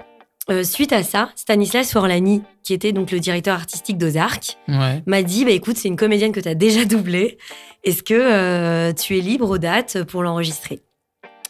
euh, 0.51 0.65
suite 0.65 0.93
à 0.93 1.03
ça, 1.03 1.31
Stanislas 1.37 1.91
Forlani, 1.93 2.43
qui 2.63 2.75
était 2.75 2.93
donc 2.93 3.11
le 3.13 3.21
directeur 3.21 3.55
artistique 3.55 3.97
d'Ozark, 3.99 4.57
Ouais. 4.69 5.03
m'a 5.07 5.23
dit, 5.23 5.45
bah 5.45 5.51
écoute, 5.53 5.77
c'est 5.77 5.89
une 5.89 5.97
comédienne 5.97 6.33
que 6.33 6.41
tu 6.41 6.49
as 6.49 6.55
déjà 6.55 6.85
doublée. 6.85 7.39
Est-ce 7.85 8.03
que 8.03 8.15
euh, 8.15 8.93
tu 8.93 9.17
es 9.19 9.21
libre 9.21 9.51
aux 9.51 9.59
dates 9.59 10.03
pour 10.05 10.23
l'enregistrer? 10.23 10.81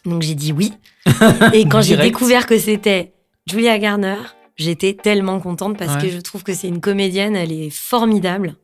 Donc, 0.05 0.21
j'ai 0.21 0.35
dit 0.35 0.51
oui. 0.51 0.73
Et 1.53 1.65
quand 1.67 1.81
j'ai 1.81 1.97
découvert 1.97 2.45
que 2.45 2.57
c'était 2.59 3.13
Julia 3.49 3.77
Garner, 3.79 4.17
j'étais 4.57 4.93
tellement 4.93 5.39
contente 5.39 5.77
parce 5.77 5.95
Ouais. 5.95 6.01
que 6.01 6.09
je 6.09 6.19
trouve 6.19 6.43
que 6.43 6.53
c'est 6.53 6.67
une 6.67 6.81
comédienne, 6.81 7.35
elle 7.35 7.51
est 7.51 7.69
formidable. 7.69 8.55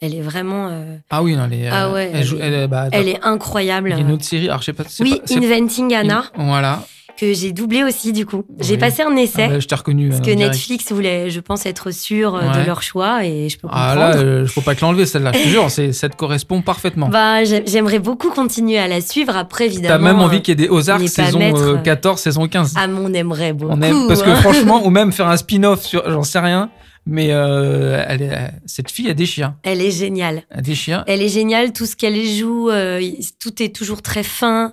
Elle 0.00 0.14
est 0.14 0.20
vraiment. 0.22 0.68
euh, 0.70 0.96
Ah 1.10 1.22
oui, 1.24 1.34
non, 1.34 1.44
elle 1.50 1.54
est, 1.54 1.68
Ah 1.68 1.90
ouais, 1.92 2.10
elle, 2.14 2.24
joue- 2.24 2.38
bah, 2.68 2.88
elle 2.92 3.08
est 3.08 3.20
incroyable. 3.24 3.90
Il 3.90 3.96
y 3.96 3.98
a 3.98 4.00
une 4.04 4.12
autre 4.12 4.24
série, 4.24 4.48
alors 4.48 4.60
je 4.60 4.66
sais 4.66 4.72
pas. 4.72 4.84
Oui, 5.00 5.20
pas- 5.26 5.34
Inventing 5.34 5.92
Anna, 5.94 6.24
Voilà. 6.36 6.84
Que 7.18 7.32
j'ai 7.34 7.52
doublé 7.52 7.82
aussi 7.82 8.12
du 8.12 8.24
coup. 8.26 8.44
J'ai 8.60 8.74
Oui. 8.74 8.78
passé 8.78 9.02
un 9.02 9.14
essai. 9.16 9.42
Ah 9.44 9.48
bah, 9.48 9.58
je 9.60 9.66
t'ai 9.66 9.74
reconnu. 9.74 10.08
Parce 10.10 10.20
euh, 10.20 10.24
que 10.24 10.30
direct. 10.36 10.52
Netflix 10.54 10.92
voulait, 10.92 11.30
je 11.30 11.40
pense, 11.40 11.66
être 11.66 11.90
sûr 11.90 12.34
euh, 12.36 12.40
Ouais. 12.52 12.60
de 12.60 12.66
leur 12.66 12.80
choix 12.82 13.24
et 13.24 13.48
je 13.48 13.58
peux 13.58 13.66
comprendre. 13.68 13.86
Ah 13.90 13.94
là, 13.94 14.16
euh, 14.16 14.46
faut 14.46 14.60
pas 14.60 14.74
te 14.74 14.80
l'enlever 14.82 15.04
celle-là. 15.06 15.32
Je 15.34 15.42
te 15.42 15.48
jure, 15.48 15.70
ça 15.70 16.08
te 16.08 16.16
correspond 16.16 16.62
parfaitement. 16.62 17.08
Bah, 17.08 17.44
j'ai- 17.44 17.64
j'aimerais 17.66 17.98
beaucoup 17.98 18.30
continuer 18.30 18.78
à 18.78 18.86
la 18.88 19.00
suivre. 19.00 19.36
Après, 19.36 19.66
évidemment. 19.66 19.88
T'as 19.88 19.98
même 19.98 20.20
envie 20.20 20.36
euh, 20.36 20.40
qu'il 20.40 20.60
y 20.60 20.64
ait 20.64 20.66
des 20.66 20.70
on 20.72 20.76
pas 20.82 21.06
saison 21.08 21.40
euh, 21.40 21.74
euh, 21.74 21.78
14, 21.78 22.20
saison 22.20 22.46
15. 22.46 22.74
Ah, 22.76 22.86
mon 22.86 23.12
aimerait 23.12 23.52
beaucoup. 23.52 23.72
On 23.76 23.82
aime, 23.82 24.06
parce 24.06 24.22
que 24.22 24.30
hein. 24.30 24.36
franchement, 24.36 24.86
ou 24.86 24.90
même 24.98 25.12
faire 25.12 25.28
un 25.28 25.36
spin-off 25.36 25.82
sur, 25.84 26.08
j'en 26.10 26.22
sais 26.22 26.38
rien, 26.38 26.70
mais 27.04 27.28
euh, 27.30 28.04
elle 28.06 28.22
est- 28.22 28.52
cette 28.66 28.90
fille 28.90 29.10
a 29.10 29.14
des 29.14 29.26
chiens. 29.26 29.56
Elle 29.64 29.80
est 29.82 29.90
géniale. 29.90 30.42
Elle 30.50 30.58
a 30.58 30.62
des 30.62 30.74
chiens. 30.74 31.04
Elle 31.08 31.22
est 31.22 31.28
géniale, 31.28 31.72
tout 31.72 31.86
ce 31.86 31.96
qu'elle 31.96 32.22
joue, 32.24 32.70
euh, 32.70 33.00
tout 33.40 33.60
est 33.62 33.74
toujours 33.74 34.02
très 34.02 34.22
fin. 34.22 34.72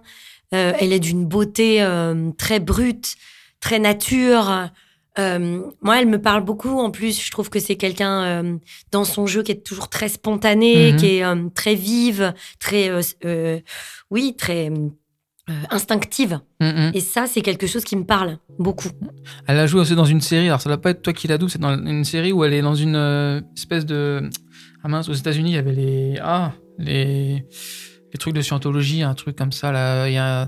Euh, 0.54 0.74
elle 0.80 0.94
est 0.94 1.00
d'une 1.00 1.26
beauté 1.26 1.82
euh, 1.82 2.32
très 2.38 2.60
brute, 2.60 3.16
très 3.60 3.80
nature. 3.80 4.70
Euh, 5.18 5.62
moi, 5.82 6.02
elle 6.02 6.08
me 6.08 6.22
parle 6.22 6.44
beaucoup. 6.44 6.80
En 6.80 6.92
plus, 6.92 7.24
je 7.24 7.32
trouve 7.32 7.50
que 7.50 7.60
c'est 7.60 7.78
quelqu'un 7.78 8.60
dans 8.92 9.06
son 9.06 9.28
jeu 9.28 9.44
qui 9.44 9.52
est 9.54 9.66
toujours 9.66 9.90
très 9.90 10.10
spontané, 10.10 10.92
Mhm. 10.92 10.98
qui 10.98 11.06
est 11.08 11.54
très 11.54 11.76
vive, 11.76 12.34
très, 12.60 12.92
oui, 14.12 14.36
très 14.38 14.72
instinctive. 15.70 16.40
Mm. 16.60 16.90
Et 16.94 17.00
ça, 17.00 17.28
c'est 17.28 17.42
quelque 17.42 17.68
chose 17.68 17.84
qui 17.84 17.96
me 17.96 18.04
parle 18.04 18.40
beaucoup. 18.60 18.90
Elle 19.48 19.60
a 19.60 19.68
joué 19.68 19.80
aussi 19.82 19.96
dans 19.96 20.06
une 20.06 20.22
série. 20.22 20.48
Alors 20.48 20.60
ça 20.60 20.70
doit 20.70 20.82
pas 20.82 20.90
être 20.90 21.02
toi 21.02 21.14
qui 21.14 21.28
la 21.28 21.38
double, 21.38 21.52
c'est 21.52 21.62
dans 21.62 21.78
une 21.78 22.04
série 22.04 22.32
où 22.34 22.44
elle 22.44 22.54
est 22.54 22.64
dans 22.64 22.76
une 22.76 23.44
espèce 23.56 23.86
de 23.86 24.30
ah 24.84 24.88
mince 24.88 25.08
aux 25.08 25.14
États-Unis, 25.14 25.52
il 25.52 25.56
y 25.56 25.58
avait 25.58 25.74
les 25.74 26.20
ah 26.22 26.52
les 26.78 27.46
les 28.16 28.18
trucs 28.18 28.34
de 28.34 28.40
scientologie, 28.42 29.04
un 29.04 29.14
truc 29.14 29.36
comme 29.36 29.52
ça 29.52 29.74
là. 29.74 30.08
Il 30.08 30.14
y 30.14 30.18
a 30.18 30.44
un, 30.44 30.48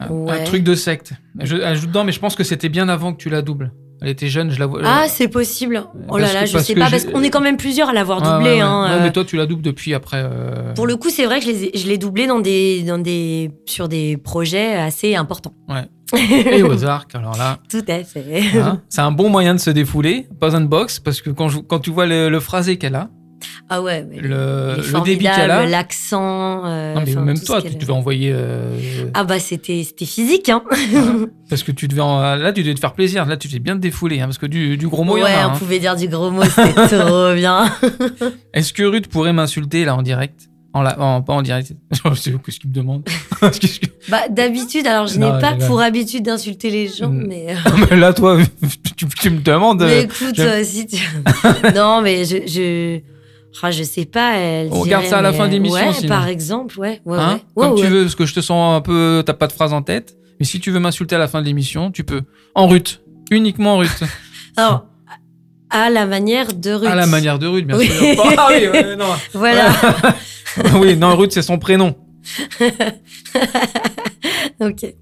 un- 0.00 0.08
Ouais. 0.08 0.40
un 0.40 0.44
truc 0.44 0.64
de 0.64 0.74
secte. 0.74 1.12
Je, 1.38 1.54
elle 1.56 1.76
joue 1.76 1.86
dedans, 1.86 2.02
mais 2.02 2.12
je 2.12 2.18
pense 2.18 2.34
que 2.34 2.44
c'était 2.44 2.70
bien 2.70 2.88
avant 2.88 3.12
que 3.12 3.18
tu 3.22 3.28
la 3.28 3.42
doubles. 3.42 3.72
Elle 4.00 4.08
était 4.08 4.28
jeune, 4.28 4.50
je 4.50 4.58
la 4.58 4.64
vois. 4.66 4.80
Ah, 4.84 5.04
c'est 5.06 5.28
possible. 5.28 5.84
Oh 6.08 6.16
là 6.16 6.32
là, 6.32 6.40
que- 6.40 6.46
je 6.48 6.58
sais 6.58 6.74
pas, 6.74 6.88
parce 6.90 7.04
qu'on 7.04 7.22
est 7.22 7.28
quand 7.30 7.42
même 7.42 7.58
plusieurs 7.58 7.90
à 7.90 7.92
l'avoir 7.92 8.22
Ouais, 8.22 8.28
doublé. 8.32 8.44
ouais, 8.52 8.54
ouais. 8.56 8.60
hein, 8.62 8.84
Ouais, 8.84 8.96
euh. 8.96 9.02
mais 9.02 9.12
toi, 9.12 9.24
tu 9.24 9.36
la 9.36 9.44
doubles 9.44 9.62
depuis 9.62 9.92
après. 9.92 10.22
euh, 10.24 10.72
Pour 10.72 10.86
le 10.86 10.96
coup, 10.96 11.10
c'est 11.10 11.26
vrai 11.26 11.40
que 11.40 11.46
je 11.46 11.86
l'ai 11.86 11.98
doublé 11.98 12.26
dans 12.26 12.40
des, 12.40 12.82
dans 12.84 12.96
des, 12.98 13.50
sur 13.66 13.88
des 13.88 14.16
projets 14.16 14.74
assez 14.76 15.14
importants. 15.14 15.54
Et 16.16 16.62
Ozark, 16.62 17.14
alors 17.14 17.36
là, 17.36 17.58
Tout 17.70 17.84
à 17.86 18.02
fait. 18.02 18.42
hein, 18.58 18.80
c'est 18.88 19.00
un 19.02 19.12
bon 19.12 19.28
moyen 19.28 19.54
de 19.54 19.60
se 19.60 19.70
défouler, 19.70 20.26
pas 20.40 20.56
un 20.56 20.62
box, 20.62 20.98
parce 20.98 21.20
que 21.20 21.28
quand, 21.30 21.48
je- 21.50 21.60
quand 21.60 21.78
tu 21.80 21.90
vois 21.90 22.06
le, 22.06 22.28
le 22.30 22.40
phrasé 22.40 22.78
qu'elle 22.78 22.96
a, 22.96 23.08
Ah 23.68 23.82
ouais, 23.82 24.04
mais 24.08 24.18
le, 24.20 24.76
le 24.76 25.04
débit 25.04 25.24
qu'elle 25.24 25.50
a, 25.50 25.66
l'accent. 25.66 26.62
euh, 26.66 26.94
non, 26.94 27.02
mais 27.06 27.14
même 27.14 27.38
toi, 27.40 27.60
tu 27.62 27.74
devais 27.74 27.92
envoyer. 27.92 28.30
euh, 28.34 28.70
Ah 29.14 29.24
bah 29.24 29.38
c'était 29.38 29.82
c'était 29.84 30.04
physique, 30.04 30.48
hein. 30.48 30.62
parce 31.48 31.62
que 31.62 31.72
tu 31.72 31.88
devais 31.88 32.00
en- 32.02 32.36
là, 32.36 32.52
tu 32.52 32.62
devais 32.62 32.74
te 32.74 32.80
faire 32.80 32.92
plaisir. 32.94 33.24
Là, 33.26 33.36
tu 33.36 33.48
devais 33.48 33.58
bien 33.60 33.74
te 33.76 33.80
défouler, 33.80 34.20
hein, 34.20 34.26
parce 34.26 34.38
que 34.38 34.46
du, 34.46 34.76
du 34.76 34.88
gros 34.88 35.04
mot, 35.04 35.16
il 35.16 35.20
y 35.20 35.22
en 35.22 35.26
ouais, 35.26 35.32
a. 35.34 35.48
on 35.48 35.52
hein. 35.52 35.56
pouvait 35.58 35.78
dire 35.78 35.96
du 35.96 36.08
gros 36.08 36.30
mot, 36.30 36.44
c'était 36.44 36.72
trop 36.98 37.34
bien. 37.34 37.70
Est-ce 38.54 38.72
que 38.72 38.82
Ruth 38.82 39.08
pourrait 39.08 39.32
m'insulter 39.32 39.84
là 39.84 39.94
en 39.96 40.02
direct? 40.02 40.48
En, 40.74 40.80
la, 40.80 40.98
en- 40.98 41.20
pas 41.20 41.34
en 41.34 41.42
direct. 41.42 41.72
Je 41.92 42.14
sais 42.14 42.32
ce 42.48 42.58
qu'il 42.58 42.70
me 42.70 42.74
demande. 42.74 43.04
Que- 43.04 43.86
Bah, 44.10 44.22
d'habitude, 44.30 44.86
alors 44.86 45.06
je 45.06 45.18
n'ai 45.18 45.28
pas 45.28 45.54
pour 45.66 45.80
habitude 45.82 46.24
d'insulter 46.24 46.70
les 46.70 46.88
gens, 46.88 47.10
Mm. 47.10 47.26
mais. 47.28 47.46
euh, 47.50 47.70
mais 47.90 47.96
là, 47.98 48.14
toi, 48.14 48.38
tu, 48.96 49.06
tu 49.06 49.30
me 49.30 49.40
demandes. 49.40 49.82
Mais 49.82 50.04
écoute, 50.04 50.40
si 50.64 50.86
tu... 50.86 50.96
non, 51.74 52.00
mais 52.00 52.24
je, 52.24 52.36
je... 52.46 53.00
Ah, 53.62 53.70
je 53.70 53.82
sais 53.82 54.04
pas. 54.06 54.36
Elle 54.38 54.68
On 54.72 54.80
regarde 54.80 55.02
dirait, 55.04 55.10
ça 55.10 55.18
à 55.18 55.22
la 55.22 55.32
fin 55.32 55.48
d'émission, 55.48 55.86
Ouais, 55.88 55.92
sinon. 55.92 56.08
par 56.08 56.26
exemple, 56.28 56.78
ouais. 56.78 57.00
ouais, 57.04 57.18
hein, 57.18 57.40
ouais. 57.56 57.62
Ouais, 57.64 57.68
Comme 57.70 57.78
tu 57.78 57.86
veux, 57.86 58.02
parce 58.02 58.14
que 58.14 58.24
je 58.26 58.34
te 58.34 58.40
sens 58.40 58.76
un 58.76 58.80
peu. 58.80 59.22
T'as 59.26 59.34
pas 59.34 59.46
de 59.46 59.52
phrase 59.52 59.72
en 59.72 59.82
tête. 59.82 60.16
Mais 60.40 60.46
si 60.46 60.58
tu 60.58 60.70
veux 60.70 60.80
m'insulter 60.80 61.14
à 61.14 61.18
la 61.18 61.28
fin 61.28 61.40
de 61.40 61.46
l'émission, 61.46 61.90
tu 61.90 62.02
peux. 62.04 62.22
En 62.54 62.66
rut. 62.66 63.02
Uniquement 63.30 63.74
en 63.74 63.78
rut. 63.78 63.90
Alors, 64.56 64.86
à 65.70 65.88
la 65.90 66.06
manière 66.06 66.52
de 66.52 66.72
Ruth. 66.72 66.88
À 66.88 66.94
la 66.94 67.06
manière 67.06 67.38
de 67.38 67.46
Ruth, 67.46 67.66
bien 67.66 67.76
Oui. 67.78 67.88
sûr. 67.88 68.24
Ah 68.38 68.48
oui, 68.50 68.68
ouais, 68.68 68.96
non. 68.96 69.06
Voilà. 69.32 69.70
oui, 70.80 70.96
non, 70.96 71.14
Ruth, 71.16 71.32
c'est 71.32 71.42
son 71.42 71.58
prénom. 71.58 71.94
ok. 74.60 74.94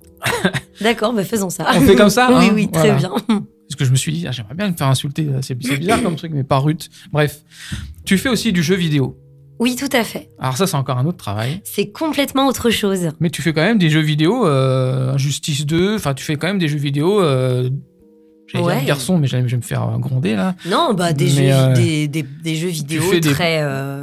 D'accord, 0.81 1.13
bah 1.13 1.25
faisons 1.25 1.51
ça. 1.51 1.67
On 1.75 1.81
fait 1.81 1.95
comme 1.97 2.11
ça, 2.11 2.29
Oui, 2.31 2.47
hein 2.47 2.53
oui, 2.55 2.71
très 2.71 2.91
Voilà. 2.93 2.97
bien. 3.29 3.43
Parce 3.71 3.79
que 3.79 3.85
je 3.85 3.91
me 3.93 3.97
suis 3.97 4.13
dit, 4.13 4.27
ah, 4.27 4.33
j'aimerais 4.33 4.55
bien 4.55 4.69
me 4.69 4.77
faire 4.77 4.89
insulter. 4.89 5.29
C'est 5.43 5.55
bizarre 5.55 6.03
comme 6.03 6.17
truc, 6.17 6.33
mais 6.35 6.43
pas 6.43 6.59
Ruth. 6.59 6.89
Bref. 7.13 7.43
Tu 8.05 8.19
fais 8.19 8.29
aussi 8.29 8.53
du 8.53 8.63
jeu 8.65 8.75
vidéo. 8.75 9.17
Oui, 9.61 9.77
tout 9.77 9.89
à 9.93 10.03
fait. 10.05 10.29
Alors, 10.41 10.57
ça, 10.57 10.67
c'est 10.67 10.77
encore 10.77 10.99
un 10.99 11.07
autre 11.07 11.19
travail. 11.19 11.61
C'est 11.65 11.91
complètement 11.93 12.47
autre 12.49 12.71
chose. 12.71 13.11
Mais 13.21 13.31
tu 13.31 13.43
fais 13.43 13.53
quand 13.53 13.61
même 13.63 13.79
des 13.79 13.91
jeux 13.91 14.01
vidéo, 14.01 14.47
euh, 14.47 15.17
Justice 15.19 15.67
2. 15.67 15.97
Enfin, 15.97 16.15
tu 16.15 16.25
fais 16.25 16.37
quand 16.37 16.47
même 16.49 16.59
des 16.59 16.67
jeux 16.69 16.79
vidéo. 16.79 17.21
Euh, 17.23 17.69
J'allais 18.49 18.65
dire 18.65 18.75
Ouais. 18.75 18.81
de 18.83 18.87
garçon, 18.87 19.19
mais 19.19 19.29
je 19.29 19.37
vais 19.37 19.57
me 19.57 19.63
faire 19.63 19.87
gronder 20.01 20.35
là. 20.35 20.57
Non, 20.69 20.93
bah 20.95 21.13
des, 21.13 21.27
Mais, 21.27 21.31
jeux, 21.31 21.43
euh, 21.53 21.75
des, 21.75 22.09
des, 22.09 22.23
des 22.25 22.57
jeux 22.57 22.69
vidéo 22.69 23.03
des- 23.13 23.21
très. 23.21 23.61
euh, 23.63 24.00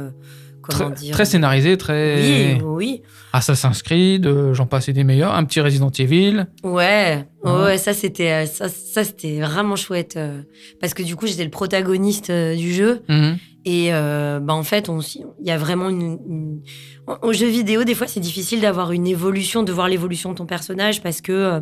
comment 0.68 0.90
Très, 0.90 1.00
dire 1.04 1.14
très 1.14 1.24
scénarisé, 1.24 1.76
très. 1.76 2.58
Oui, 2.60 2.62
oui. 2.64 3.02
Assassin's 3.32 3.82
Creed, 3.82 4.26
euh, 4.26 4.54
j'en 4.54 4.66
passais 4.66 4.92
des 4.92 5.04
meilleurs. 5.04 5.34
Un 5.34 5.44
petit 5.44 5.60
Resident 5.60 5.90
Evil. 5.90 6.46
Ouais, 6.64 7.26
ouais, 7.44 7.50
Ouais. 7.52 7.78
ça 7.78 7.92
c'était 7.92 8.30
euh, 8.32 8.46
ça, 8.46 8.68
ça 8.68 9.04
c'était 9.04 9.40
vraiment 9.40 9.76
chouette 9.76 10.14
euh, 10.16 10.42
parce 10.80 10.94
que 10.94 11.02
du 11.02 11.14
coup 11.16 11.26
j'étais 11.26 11.44
le 11.44 11.50
protagoniste 11.50 12.30
euh, 12.30 12.54
du 12.56 12.72
jeu 12.72 13.02
Mhm. 13.08 13.36
et 13.64 13.90
bah 13.90 14.54
en 14.54 14.62
fait 14.62 14.88
on 14.88 15.00
il 15.00 15.46
y 15.46 15.50
a 15.50 15.58
vraiment 15.58 15.88
une, 15.90 16.18
une- 16.28 16.60
en- 17.06 17.32
jeu 17.32 17.46
vidéo 17.48 17.84
des 17.84 17.94
fois 17.94 18.06
c'est 18.06 18.20
difficile 18.20 18.60
d'avoir 18.62 18.92
une 18.92 19.06
évolution 19.06 19.62
de 19.62 19.72
voir 19.72 19.88
l'évolution 19.88 20.30
de 20.32 20.36
ton 20.36 20.46
personnage 20.46 21.02
parce 21.02 21.20
que 21.20 21.60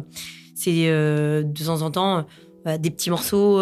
c'est 0.55 0.87
de 0.89 1.65
temps 1.65 1.83
en 1.83 1.91
temps 1.91 2.27
euh, 2.67 2.79
des 2.79 2.91
petits 2.91 3.11
morceaux 3.11 3.61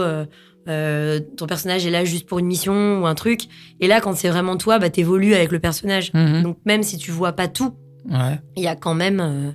euh, 0.68 1.20
ton 1.37 1.46
personnage 1.46 1.87
est 1.87 1.90
là 1.90 2.05
juste 2.05 2.27
pour 2.27 2.38
une 2.38 2.46
mission 2.46 3.03
ou 3.03 3.07
un 3.07 3.14
truc 3.14 3.42
et 3.81 3.87
là 3.87 4.00
quand 4.00 4.14
c'est 4.16 4.29
vraiment 4.31 4.57
toi 4.57 4.79
bah 4.79 4.88
t'évolues 4.90 5.35
avec 5.35 5.53
le 5.53 5.59
personnage 5.59 6.11
Mhm. 6.14 6.42
donc 6.42 6.59
même 6.64 6.83
si 6.83 6.96
tu 6.96 7.11
vois 7.11 7.33
pas 7.33 7.48
tout 7.48 7.74
Ouais. 8.11 8.38
il 8.57 8.62
y 8.62 8.66
a 8.66 8.77
quand 8.77 8.94
même. 8.94 9.20
euh, 9.20 9.50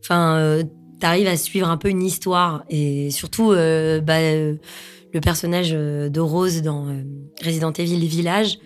Enfin, 0.00 0.36
euh, 0.36 0.62
t'arrives 1.00 1.26
à 1.26 1.36
suivre 1.36 1.68
un 1.68 1.76
peu 1.76 1.88
une 1.88 2.02
histoire. 2.02 2.64
Et 2.70 3.10
surtout, 3.10 3.48
bah, 3.50 4.20
le 4.20 5.20
personnage 5.22 5.70
de 5.72 6.20
Rose 6.20 6.62
dans 6.62 6.86
Resident 7.44 7.72
Evil 7.72 8.06
Village, 8.06 8.58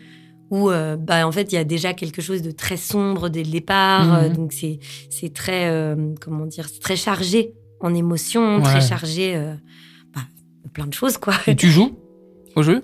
où 0.51 0.69
bah, 0.99 1.27
en 1.27 1.33
fait, 1.33 1.51
il 1.53 1.55
y 1.55 1.59
a 1.59 1.65
déjà 1.65 1.95
quelque 1.95 2.21
chose 2.21 2.43
de 2.43 2.51
très 2.51 2.77
sombre 2.77 3.29
dès 3.31 3.43
le 3.45 3.51
départ. 3.51 4.25
Mhm. 4.25 4.33
donc, 4.35 4.53
c'est 4.53 4.79
c'est 5.09 5.33
très. 5.33 5.95
comment 6.21 6.45
dire 6.47 6.69
C'est 6.69 6.81
très 6.81 6.97
chargé 6.97 7.55
en 7.81 7.95
émotions, 7.95 8.57
Ouais. 8.59 8.63
très 8.63 8.81
chargé. 8.83 9.41
Plein 10.73 10.87
de 10.87 10.95
choses, 10.95 11.17
quoi. 11.19 11.35
Et 11.47 11.57
tu 11.57 11.71
joues 11.71 11.97
au 12.57 12.63
jeu? 12.63 12.83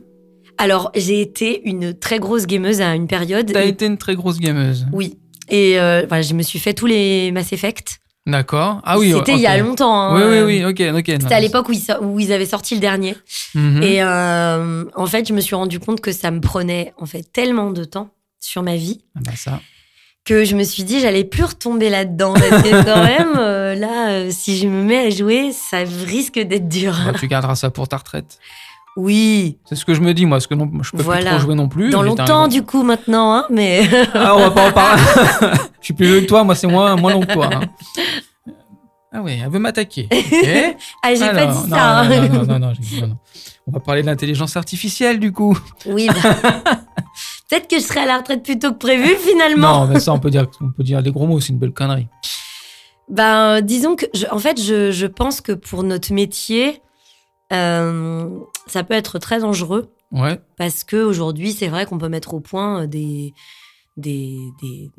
Alors, 0.59 0.91
j'ai 0.97 1.21
été 1.21 1.69
une 1.69 1.95
très 1.97 2.19
grosse 2.19 2.47
gameuse 2.47 2.81
à 2.81 2.95
une 2.95 3.07
période. 3.07 3.51
T'as 3.53 3.65
Et- 3.65 3.69
été 3.69 3.87
une 3.87 3.99
très 3.99 4.17
grosse 4.17 4.39
gameuse. 4.41 4.87
Oui. 4.93 5.19
Et 5.49 5.79
euh, 5.81 6.05
voilà, 6.09 6.23
je 6.23 6.35
me 6.35 6.43
suis 6.43 6.59
fait 6.59 6.75
tous 6.75 6.87
les 6.87 7.31
Mass 7.33 7.53
Effect. 7.53 7.99
D'accord. 8.27 8.81
Ah 8.85 8.99
oui. 8.99 9.13
C'était 9.17 9.33
il 9.33 9.41
y 9.41 9.47
a 9.47 9.57
longtemps. 9.57 9.99
hein, 10.03 10.15
Oui, 10.31 10.39
oui, 10.43 10.61
oui. 10.61 10.65
Ok, 10.65 10.83
ok. 10.99 11.07
C'était 11.23 11.35
à 11.35 11.41
l'époque 11.41 11.69
où, 11.71 11.73
où 12.03 12.21
ils 12.21 12.33
avaient 12.33 12.45
sorti 12.45 12.75
le 12.75 12.81
dernier. 12.81 13.15
Mhm. 13.55 13.83
Et 13.83 14.03
euh, 14.03 14.85
en 14.95 15.07
fait, 15.07 15.27
je 15.27 15.33
me 15.33 15.41
suis 15.41 15.55
rendu 15.55 15.79
compte 15.81 16.01
que 16.03 16.13
ça 16.13 16.31
me 16.31 16.41
prenait 16.41 16.93
en 16.99 17.07
fait 17.07 17.23
tellement 17.33 17.71
de 17.71 17.85
temps 17.85 18.11
sur 18.41 18.63
ma 18.63 18.77
vie 18.77 19.01
Ah 19.17 19.21
bah 19.25 19.33
ça. 19.37 19.61
Que 20.29 20.45
je 20.45 20.55
me 20.57 20.63
suis 20.65 20.85
dit 20.85 21.01
j'allais 21.01 21.25
plus 21.25 21.45
retomber 21.45 21.89
là-dedans. 21.89 22.35
Parce 22.35 22.63
que 22.63 22.85
quand 22.85 23.03
même, 23.03 23.33
euh, 23.39 23.75
là, 23.75 24.11
euh, 24.11 24.29
si 24.31 24.59
je 24.59 24.69
me 24.69 24.83
mets 24.85 25.07
à 25.07 25.11
jouer, 25.11 25.53
ça 25.53 25.79
risque 26.07 26.39
d'être 26.39 26.69
dur. 26.69 26.95
Bah, 27.07 27.13
tu 27.19 27.27
garderas 27.29 27.55
ça 27.57 27.71
pour 27.71 27.89
ta 27.89 27.97
retraite. 27.97 28.39
Oui, 28.97 29.59
C'est 29.65 29.77
ce 29.77 29.85
que 29.85 29.95
je 29.95 30.01
me 30.01 30.13
dis, 30.13 30.27
moi, 30.27 30.39
parce 30.39 30.49
que 30.49 30.55
non, 30.55 30.69
je 30.83 30.91
peux 30.91 31.03
Voilà. 31.05 31.21
plus 31.23 31.31
trop 31.31 31.39
jouer 31.39 31.55
non 31.55 31.69
plus. 31.69 31.91
dans 31.91 32.01
un 32.01 32.05
longtemps 32.05 32.49
du 32.49 32.63
coup 32.65 32.83
maintenant, 32.83 33.33
hein, 33.33 33.47
mais 33.49 33.89
Ah, 34.15 34.35
on 34.35 34.41
va 34.41 34.51
pas 34.51 34.69
en 34.69 34.73
parler. 34.73 35.03
je 35.81 35.85
suis 35.85 35.95
plus 35.95 36.07
vieux 36.07 36.21
que 36.23 36.27
toi, 36.27 36.43
moi, 36.43 36.55
c'est 36.57 36.67
moins, 36.67 36.97
moins 36.97 37.13
long 37.13 37.21
que 37.21 37.33
toi. 37.33 37.49
hein. 37.53 37.61
Ah 39.13 39.21
oui, 39.23 39.39
elle 39.43 39.51
veut 39.51 39.59
m'attaquer. 39.61 40.09
Ok. 40.11 40.77
ah, 41.03 41.15
j'ai 41.15 41.31
pas 41.31 41.47
dit 41.47 41.69
non, 41.71 41.77
ça. 41.77 42.05
Non, 42.05 42.15
hein. 42.15 42.29
non, 42.47 42.59
non. 42.59 43.17
On 43.67 43.73
va 43.73 43.81
parler 43.81 44.03
de 44.03 44.07
l'intelligence 44.07 44.57
artificielle, 44.57 45.21
du 45.21 45.31
coup. 45.33 45.57
Oui, 45.87 46.09
bah, 46.09 46.81
peut-être 47.49 47.69
que 47.69 47.77
je 47.79 47.85
serai 47.85 48.01
à 48.01 48.07
la 48.07 48.19
retraite 48.19 48.43
plus 48.43 48.59
tôt 48.59 48.73
que 48.73 48.79
prévu 48.79 49.17
finalement. 49.29 49.87
Non, 49.87 49.93
mais 49.93 50.01
ça, 50.01 50.13
on 50.13 50.19
peut 50.21 50.31
dire, 50.31 50.47
on 50.61 50.71
peut 50.71 50.83
dire 50.83 51.03
des 51.03 51.11
gros 51.13 51.27
mots, 51.27 51.41
c'est 51.41 51.49
une 51.53 51.59
belle 51.59 51.73
connerie. 51.73 52.07
Ben, 53.09 53.61
disons 53.63 53.97
que, 53.97 54.07
je- 54.15 54.27
en 54.31 54.39
fait, 54.39 54.61
je, 54.61 54.91
je 54.91 55.07
pense 55.07 55.41
que 55.41 55.53
pour 55.53 55.83
notre 55.83 56.13
métier, 56.13 56.83
euh, 57.53 58.29
ça 58.67 58.85
peut 58.85 58.95
être 58.95 59.19
très 59.19 59.41
dangereux 59.41 59.91
Ouais. 60.11 60.41
parce 60.57 60.85
que 60.85 60.97
aujourd'hui, 60.97 61.53
c'est 61.53 61.69
vrai 61.69 61.85
qu'on 61.85 61.99
peut 61.99 62.09
mettre 62.09 62.33
au 62.35 62.41
point 62.41 62.83
euh, 62.83 62.87
des 62.87 63.35
des, 63.99 64.39
des, 64.63 64.91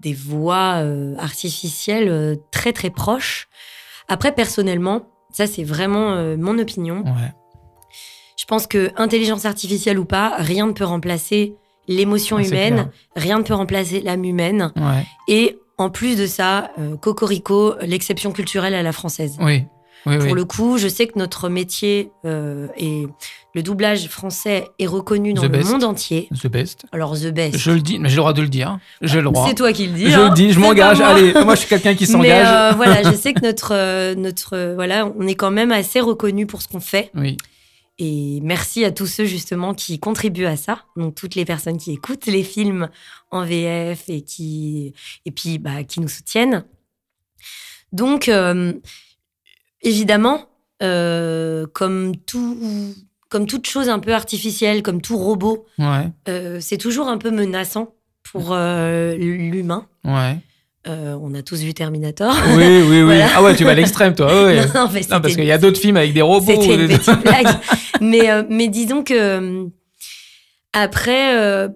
des 0.00 0.12
voix 0.12 0.74
euh, 0.82 1.14
artificielles 1.18 2.08
euh, 2.08 2.36
très 2.52 2.72
très 2.72 2.90
proches. 2.90 3.48
Après, 4.06 4.32
personnellement, 4.32 5.06
ça 5.32 5.46
c'est 5.46 5.64
vraiment 5.64 6.12
euh, 6.12 6.36
mon 6.36 6.58
opinion. 6.58 7.02
Ouais. 7.04 7.32
Je 8.38 8.44
pense 8.44 8.66
que 8.66 8.90
intelligence 8.96 9.44
artificielle 9.44 9.98
ou 9.98 10.04
pas, 10.04 10.34
rien 10.38 10.66
ne 10.66 10.72
peut 10.72 10.84
remplacer 10.84 11.56
l'émotion 11.88 12.36
Ah, 12.38 12.42
humaine, 12.42 12.88
rien 13.16 13.38
ne 13.38 13.42
peut 13.44 13.54
remplacer 13.54 14.00
l'âme 14.00 14.24
humaine. 14.24 14.72
Ouais. 14.76 15.04
Et 15.28 15.58
en 15.78 15.90
plus 15.90 16.16
de 16.16 16.26
ça, 16.26 16.70
euh, 16.78 16.96
Cocorico, 16.96 17.74
l'exception 17.82 18.32
culturelle 18.32 18.74
à 18.74 18.82
la 18.82 18.92
française. 18.92 19.36
Oui. 19.40 19.64
Oui, 20.06 20.16
oui. 20.18 20.26
Pour 20.26 20.34
le 20.34 20.44
coup, 20.44 20.76
je 20.76 20.86
sais 20.86 21.06
que 21.06 21.18
notre 21.18 21.48
métier 21.48 22.10
euh, 22.26 22.66
et 22.76 23.06
le 23.54 23.62
doublage 23.62 24.06
français 24.08 24.68
est 24.78 24.86
reconnu 24.86 25.32
dans 25.32 25.40
The 25.40 25.46
le 25.46 25.50
best. 25.50 25.70
monde 25.70 25.84
entier. 25.84 26.28
The 26.42 26.46
best. 26.48 26.84
Alors, 26.92 27.18
The 27.18 27.28
Best. 27.32 27.56
Je 27.56 27.70
le 27.70 27.80
dis, 27.80 27.98
mais 27.98 28.10
j'ai 28.10 28.16
le 28.16 28.20
droit 28.20 28.34
de 28.34 28.42
le 28.42 28.48
dire. 28.48 28.78
J'ai 29.00 29.22
le 29.22 29.30
droit. 29.30 29.46
C'est 29.48 29.54
toi 29.54 29.72
qui 29.72 29.86
le 29.86 29.94
dis. 29.94 30.10
Je 30.10 30.20
hein. 30.20 30.28
le 30.28 30.34
dis, 30.34 30.52
je 30.52 30.60
m'engage. 30.60 31.00
Allez, 31.00 31.32
moi, 31.44 31.54
je 31.54 31.60
suis 31.60 31.68
quelqu'un 31.70 31.94
qui 31.94 32.04
Mais 32.08 32.12
s'engage. 32.12 32.46
euh, 32.46 32.72
voilà, 32.76 33.02
je 33.02 33.16
sais 33.16 33.32
que 33.32 33.40
notre, 33.40 34.14
notre, 34.14 34.74
voilà, 34.74 35.10
on 35.18 35.26
est 35.26 35.36
quand 35.36 35.50
même 35.50 35.72
assez 35.72 36.00
reconnu 36.00 36.44
pour 36.44 36.60
ce 36.60 36.68
qu'on 36.68 36.80
fait. 36.80 37.10
Oui. 37.14 37.38
Et 37.98 38.40
merci 38.42 38.84
à 38.84 38.90
tous 38.90 39.06
ceux 39.06 39.24
justement 39.24 39.72
qui 39.72 40.00
contribuent 40.00 40.46
à 40.46 40.56
ça. 40.56 40.82
Donc 40.96 41.14
toutes 41.14 41.36
les 41.36 41.44
personnes 41.44 41.78
qui 41.78 41.92
écoutent 41.92 42.26
les 42.26 42.42
films 42.42 42.88
en 43.30 43.44
VF 43.44 44.04
et 44.08 44.22
qui 44.22 44.92
et 45.24 45.30
puis 45.30 45.58
bah, 45.58 45.84
qui 45.84 46.00
nous 46.00 46.08
soutiennent. 46.08 46.64
Donc 47.92 48.28
euh, 48.28 48.72
évidemment, 49.82 50.46
euh, 50.82 51.66
comme 51.72 52.16
tout 52.16 52.94
comme 53.28 53.46
toute 53.46 53.66
chose 53.66 53.88
un 53.88 53.98
peu 53.98 54.12
artificielle, 54.14 54.82
comme 54.82 55.00
tout 55.00 55.16
robot, 55.16 55.66
Ouais. 55.78 56.08
euh, 56.28 56.58
c'est 56.60 56.78
toujours 56.78 57.08
un 57.08 57.18
peu 57.18 57.30
menaçant 57.30 57.94
pour 58.24 58.54
l'humain. 58.56 59.86
Ouais. 60.04 60.38
Euh, 60.86 61.16
on 61.22 61.32
a 61.34 61.42
tous 61.42 61.62
vu 61.62 61.72
Terminator. 61.72 62.34
Oui, 62.56 62.62
oui, 62.66 62.82
oui. 62.90 63.02
Voilà. 63.04 63.28
Ah 63.34 63.42
ouais, 63.42 63.56
tu 63.56 63.64
vas 63.64 63.70
à 63.70 63.74
l'extrême, 63.74 64.14
toi. 64.14 64.44
ouais. 64.44 64.60
Non, 64.74 64.88
parce 65.20 65.34
qu'il 65.34 65.44
y 65.44 65.50
a 65.52 65.56
d'autres 65.58 65.80
films 65.80 65.96
avec 65.96 66.12
des 66.12 66.20
robots. 66.22 66.44
C'était 66.60 66.74
une 66.74 66.88
petite 66.88 67.22
blague. 67.22 67.46
mais, 68.00 68.30
euh, 68.30 68.42
mais 68.48 68.68
disons 68.68 69.02
que 69.04 69.14
euh, 69.14 69.66
après, 70.72 71.36
euh, 71.38 71.68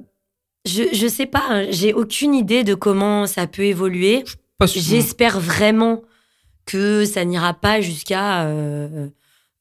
je, 0.66 0.82
je 0.92 1.06
sais 1.06 1.26
pas, 1.26 1.42
hein, 1.48 1.66
j'ai 1.70 1.92
aucune 1.94 2.34
idée 2.34 2.64
de 2.64 2.74
comment 2.74 3.26
ça 3.26 3.46
peut 3.46 3.62
évoluer. 3.64 4.24
J'espère 4.80 5.38
vraiment 5.40 6.02
que 6.66 7.04
ça 7.04 7.24
n'ira 7.24 7.54
pas 7.54 7.80
jusqu'à 7.80 8.42
euh, 8.46 9.08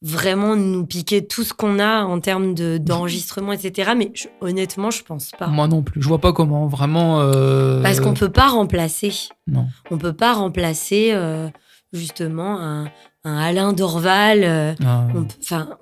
vraiment 0.02 0.56
nous 0.56 0.86
piquer 0.86 1.26
tout 1.26 1.44
ce 1.44 1.54
qu'on 1.54 1.80
a 1.80 2.04
en 2.04 2.20
termes 2.20 2.54
de- 2.56 2.78
d'enregistrement, 2.80 3.54
etc. 3.54 3.92
Mais 3.96 4.12
je- 4.16 4.28
honnêtement, 4.42 4.90
je 4.92 5.04
pense 5.04 5.32
pas. 5.38 5.48
Moi 5.48 5.68
non 5.68 5.84
plus. 5.84 6.02
Je 6.02 6.08
vois 6.08 6.20
pas 6.20 6.34
comment. 6.34 6.68
Vraiment. 6.68 7.22
euh, 7.22 7.82
Parce 7.84 8.00
qu'on 8.02 8.14
peut 8.14 8.30
pas 8.32 8.48
remplacer. 8.50 9.14
Non. 9.48 9.68
On 9.92 9.98
peut 9.98 10.14
pas 10.14 10.34
remplacer 10.34 11.12
euh, 11.14 11.48
justement 11.94 12.60
un, 12.60 12.86
un 13.28 13.38
Alain 13.38 13.74
Dorval. 13.74 14.42
euh, 14.44 14.74
Ah. 14.86 15.08
on 15.16 15.28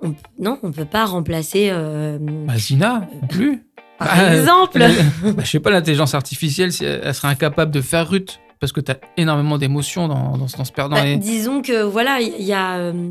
on- 0.08 0.14
non, 0.38 0.58
on 0.62 0.72
peut 0.72 0.84
pas 0.84 1.04
remplacer. 1.06 1.68
euh, 1.70 2.18
Bah, 2.20 2.56
Zina, 2.56 3.08
non 3.22 3.26
plus. 3.28 3.62
par 3.98 4.16
Bah, 4.16 4.34
exemple. 4.36 4.78
bah, 4.78 5.42
je 5.44 5.50
sais 5.50 5.60
pas, 5.60 5.70
l'intelligence 5.70 6.14
artificielle, 6.14 6.72
si 6.72 6.84
elle 6.84 7.14
serait 7.14 7.28
incapable 7.28 7.70
de 7.72 7.80
faire 7.80 8.08
Ruth. 8.08 8.40
Parce 8.58 8.72
que 8.72 8.80
tu 8.80 8.90
as 8.90 8.96
énormément 9.18 9.58
d'émotions 9.58 10.08
dans, 10.08 10.38
dans, 10.38 10.48
ce- 10.48 10.56
dans 10.56 10.64
ce 10.64 10.72
perdant. 10.72 10.96
Bah, 10.96 11.06
Et- 11.06 11.18
disons 11.18 11.60
que 11.60 11.82
voilà, 11.82 12.20
il 12.22 12.42
y, 12.42 12.54
a, 12.54 12.78
euh, 12.78 13.10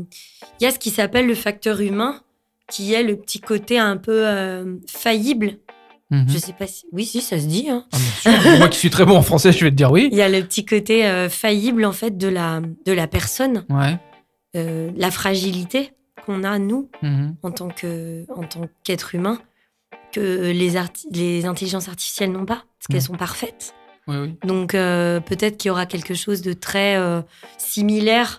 y 0.60 0.66
a 0.66 0.72
ce 0.72 0.78
qui 0.80 0.90
s'appelle 0.90 1.26
le 1.28 1.36
facteur 1.36 1.80
humain, 1.80 2.16
qui 2.68 2.92
est 2.94 3.04
le 3.04 3.14
petit 3.16 3.38
côté 3.40 3.78
un 3.78 3.96
peu 3.96 4.26
euh, 4.26 4.76
faillible 4.88 5.52
Mhm. 6.12 6.26
Je 6.28 6.38
sais 6.38 6.52
pas 6.52 6.68
si. 6.68 6.84
Oui, 6.92 7.04
si, 7.04 7.20
ça 7.20 7.36
se 7.36 7.46
dit. 7.46 7.66
hein. 7.68 7.84
Ah, 7.92 7.96
bien 8.22 8.40
sûr. 8.42 8.58
Moi 8.58 8.68
qui 8.68 8.78
suis 8.78 8.90
très 8.90 9.04
bon 9.04 9.16
en 9.16 9.22
français, 9.22 9.50
je 9.50 9.64
vais 9.64 9.70
te 9.72 9.74
dire 9.74 9.90
oui. 9.90 10.08
Il 10.12 10.16
y 10.16 10.22
a 10.22 10.28
le 10.28 10.40
petit 10.44 10.64
côté 10.64 11.04
euh, 11.04 11.28
faillible, 11.28 11.84
en 11.84 11.90
fait, 11.90 12.16
de 12.16 12.28
la, 12.28 12.60
de 12.60 12.92
la 12.92 13.08
personne, 13.08 13.64
Ouais. 13.68 13.98
Euh, 14.56 14.90
la 14.96 15.10
fragilité 15.10 15.92
qu'on 16.24 16.42
a, 16.44 16.58
nous, 16.58 16.88
Mhm. 17.02 17.36
en 17.42 17.50
tant 17.50 17.68
qu'être 18.84 19.14
humain, 19.14 19.38
que 20.12 20.50
les, 20.52 20.74
les 21.12 21.44
intelligences 21.46 21.88
artificielles 21.88 22.32
n'ont 22.32 22.46
pas, 22.46 22.64
parce 22.78 22.86
qu'elles 22.88 22.96
Mhm. 22.96 23.00
sont 23.02 23.16
parfaites. 23.16 23.74
Oui, 24.08 24.16
oui. 24.18 24.38
Donc, 24.44 24.74
euh, 24.74 25.20
peut-être 25.20 25.56
qu'il 25.56 25.68
y 25.68 25.70
aura 25.72 25.84
quelque 25.86 26.14
chose 26.14 26.40
de 26.42 26.52
très 26.52 26.96
euh, 26.96 27.22
similaire 27.58 28.38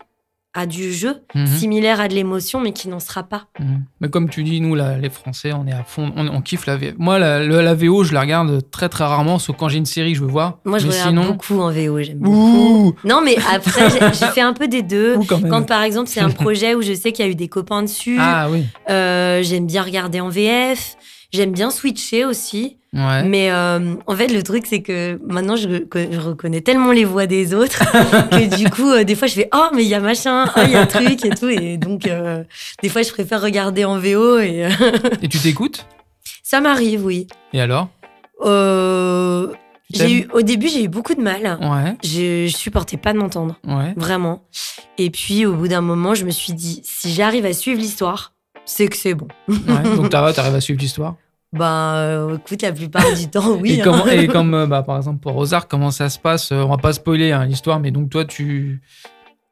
à 0.60 0.66
du 0.66 0.92
jeu, 0.92 1.18
Mhm. 1.36 1.46
similaire 1.46 2.02
à 2.02 2.08
de 2.08 2.16
l'émotion, 2.16 2.60
mais 2.60 2.72
qui 2.74 2.90
n'en 2.90 3.00
sera 3.00 3.22
pas. 3.22 3.44
Mhm. 3.60 3.84
Mais 4.02 4.10
comme 4.10 4.28
tu 4.28 4.44
dis, 4.44 4.60
nous, 4.60 4.74
là, 4.74 4.98
les 4.98 5.12
Français, 5.12 5.54
on 5.54 5.68
est 5.68 5.72
à 5.72 5.84
fond, 5.84 6.12
on, 6.16 6.28
on 6.28 6.42
kiffe 6.42 6.66
la 6.66 6.78
VO. 6.78 6.88
Moi, 6.98 7.20
la, 7.20 7.44
la 7.46 7.74
VO, 7.76 8.04
je 8.04 8.14
la 8.14 8.22
regarde 8.22 8.62
très 8.72 8.90
très 8.90 9.04
rarement, 9.04 9.38
sauf 9.38 9.56
quand 9.56 9.70
j'ai 9.70 9.78
une 9.78 9.86
série 9.86 10.14
que 10.14 10.18
je 10.18 10.24
veux 10.24 10.30
voir. 10.32 10.58
Moi, 10.66 10.80
je 10.80 10.88
Mais 10.88 10.94
regarde 10.94 11.10
sinon... 11.10 11.26
beaucoup 11.34 11.60
en 11.60 11.72
VO, 11.72 12.02
j'aime 12.02 12.18
beaucoup. 12.18 12.96
Non, 13.04 13.22
mais 13.24 13.36
après, 13.54 13.90
j'ai 14.20 14.26
fait 14.28 14.42
un 14.42 14.54
peu 14.54 14.68
des 14.68 14.82
deux. 14.82 15.16
ouh, 15.16 15.26
quand 15.26 15.40
même. 15.40 15.52
Quand 15.52 15.62
par 15.64 15.84
exemple 15.84 16.10
c'est 16.10 16.22
un 16.22 16.30
projet 16.44 16.74
où 16.74 16.82
je 16.82 16.94
sais 16.94 17.12
qu'il 17.12 17.24
y 17.24 17.28
a 17.28 17.32
eu 17.32 17.36
des 17.36 17.48
copains 17.50 17.84
dessus, 17.84 18.18
Ah 18.20 18.48
oui. 18.50 18.66
euh, 18.90 19.44
j'aime 19.44 19.68
bien 19.68 19.84
regarder 19.84 20.20
en 20.22 20.30
VF, 20.30 20.96
j'aime 21.32 21.52
bien 21.52 21.70
switcher 21.72 22.26
aussi. 22.26 22.78
Ouais. 22.94 23.24
Mais 23.24 23.52
euh, 23.52 23.96
en 24.08 24.16
fait 24.16 24.28
le 24.30 24.42
truc 24.44 24.66
c'est 24.66 24.82
que 24.82 25.20
maintenant 25.28 25.56
je, 25.56 25.68
reco- 25.68 26.08
je 26.12 26.20
reconnais 26.20 26.62
tellement 26.62 26.92
les 26.92 27.04
voix 27.06 27.28
des 27.28 27.54
autres 27.54 27.80
que 28.32 28.56
du 28.58 28.70
coup 28.70 28.90
euh, 28.90 29.04
des 29.04 29.14
fois 29.14 29.28
je 29.28 29.34
fais 29.34 29.50
oh 29.54 29.68
mais 29.76 29.84
il 29.84 29.90
y 29.90 29.94
a 29.94 30.00
machin, 30.00 30.46
oh 30.56 30.62
il 30.64 30.72
y 30.72 30.76
a 30.76 30.86
truc 30.88 31.24
et 31.26 31.30
tout 31.32 31.50
et 31.50 31.78
donc 31.78 32.08
euh, 32.08 32.44
des 32.82 32.90
fois 32.90 33.02
je 33.02 33.12
préfère 33.12 33.42
regarder 33.42 33.84
en 33.86 34.00
VO 34.00 34.40
et 34.40 34.70
Et 35.22 35.28
tu 35.28 35.38
t'écoutes? 35.38 35.86
Ça 36.44 36.62
m'arrive 36.62 37.06
oui. 37.06 37.28
Et 37.54 37.60
alors? 37.62 37.90
Eu 39.94 40.28
au 40.34 40.42
début 40.42 40.68
j'ai 40.70 40.84
eu 40.84 40.88
beaucoup 40.88 41.14
de 41.16 41.22
mal. 41.22 41.58
Ouais. 41.62 41.96
Je, 42.04 42.48
je 42.50 42.56
supportais 42.56 42.98
pas 42.98 43.14
de 43.14 43.18
m'entendre. 43.18 43.58
Ouais. 43.66 43.94
Vraiment. 43.96 44.44
Et 44.98 45.10
puis, 45.10 45.46
au 45.46 45.54
bout 45.54 45.68
d'un 45.68 45.82
moment, 45.82 46.14
je 46.16 46.26
me 46.26 46.32
suis 46.32 46.54
dit, 46.54 46.82
si 46.84 47.14
j'arrive 47.14 47.46
à 47.46 47.54
suivre 47.54 47.80
l'histoire, 47.80 48.34
c'est 48.68 48.88
que 48.88 48.96
c'est 48.98 49.16
bon. 49.16 49.28
ouais. 49.48 49.96
Donc 49.96 50.10
t'arrives 50.10 50.38
à 50.56 50.62
suivre 50.62 50.80
l'histoire. 50.80 51.16
Ben, 51.54 51.94
euh, 51.96 52.38
écoute, 52.38 52.62
la 52.62 52.74
plupart 52.74 53.14
du 53.16 53.30
temps, 53.30 53.54
oui. 53.56 53.72
et, 53.76 53.82
hein. 53.82 53.84
comment, 53.86 54.06
et 54.06 54.28
comme, 54.28 54.54
euh, 54.54 54.66
bah, 54.68 54.84
par 54.84 54.98
exemple, 54.98 55.22
pour 55.22 55.36
Ozark, 55.38 55.72
comment 55.72 55.92
ça 55.92 56.10
se 56.10 56.20
passe 56.20 56.52
Euh, 56.52 56.62
On 56.62 56.68
va 56.70 56.78
pas 56.78 56.92
spoiler 56.92 57.32
hein, 57.32 57.46
l'histoire, 57.46 57.80
mais 57.80 57.90
donc 57.90 58.10
toi, 58.10 58.26
tu 58.26 58.82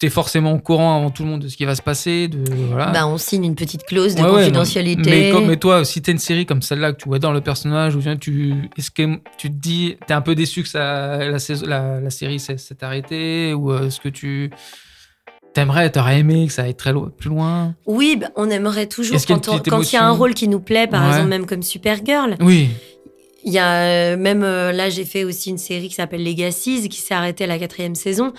es 0.03 0.09
forcément 0.09 0.51
au 0.51 0.59
courant 0.59 0.97
avant 0.97 1.09
tout 1.09 1.23
le 1.23 1.29
monde 1.29 1.41
de 1.43 1.47
ce 1.47 1.55
qui 1.55 1.63
va 1.63 1.73
se 1.73 1.81
passer. 1.81 2.27
De, 2.27 2.43
voilà. 2.67 2.87
Ben, 2.91 3.07
on 3.07 3.17
signe 3.17 3.45
une 3.45 3.55
petite 3.55 3.85
clause 3.85 4.13
de 4.13 4.19
Ouais, 4.21 4.25
ouais, 4.25 4.31
non. 4.33 4.39
confidentialité. 4.39 5.09
mais, 5.09 5.31
comme, 5.31 5.47
mais 5.47 5.55
toi, 5.55 5.85
si 5.85 6.01
t'as 6.01 6.11
une 6.11 6.19
série 6.19 6.45
comme 6.45 6.61
celle-là 6.61 6.91
que 6.91 7.01
tu 7.01 7.07
vois 7.07 7.17
dans 7.17 7.31
le 7.31 7.39
personnage, 7.41 7.95
ou 7.95 7.99
bien 7.99 8.17
tu, 8.17 8.53
est-ce 8.77 8.91
que 8.91 9.15
tu 9.37 9.49
te 9.49 9.55
dis, 9.55 9.95
t'es 10.05 10.13
un 10.13 10.21
peu 10.21 10.35
déçu 10.35 10.63
que 10.63 10.69
ça, 10.69 11.17
la, 11.25 11.39
saison- 11.39 11.65
la, 11.65 12.01
la 12.01 12.09
série 12.09 12.39
s'est, 12.41 12.57
arrêtée, 12.81 13.53
ou 13.53 13.73
est-ce 13.73 14.01
que 14.01 14.09
tu 14.09 14.51
t'aimerais, 15.55 15.89
t'aurais 15.89 16.19
aimé 16.19 16.45
que 16.45 16.53
ça 16.53 16.63
aille 16.63 16.75
très 16.75 16.93
plus 17.17 17.29
loin? 17.29 17.73
Oui, 17.87 18.17
ben, 18.17 18.29
on 18.35 18.49
aimerait 18.51 18.85
toujours, 18.85 19.17
quand 19.25 19.47
il 19.81 19.93
y 19.93 19.97
a 19.97 20.05
un 20.05 20.11
rôle 20.11 20.35
qui 20.35 20.47
nous 20.47 20.59
plaît, 20.59 20.85
par 20.85 21.01
Ouais. 21.03 21.09
exemple, 21.09 21.29
même 21.29 21.45
comme 21.47 21.63
Supergirl. 21.63 22.35
Oui. 22.41 22.69
Il 23.43 23.53
y 23.53 23.59
a 23.59 23.73
euh, 24.13 24.17
même, 24.17 24.43
euh, 24.43 24.71
là, 24.71 24.89
j'ai 24.89 25.05
fait 25.05 25.23
aussi 25.23 25.49
une 25.49 25.57
série 25.57 25.87
qui 25.87 25.95
s'appelle 25.95 26.23
Legacies, 26.23 26.89
qui 26.89 26.99
s'est 26.99 27.13
arrêtée 27.13 27.45
à 27.45 27.47
la 27.47 27.57
quatrième 27.57 27.95
saison. 27.95 28.33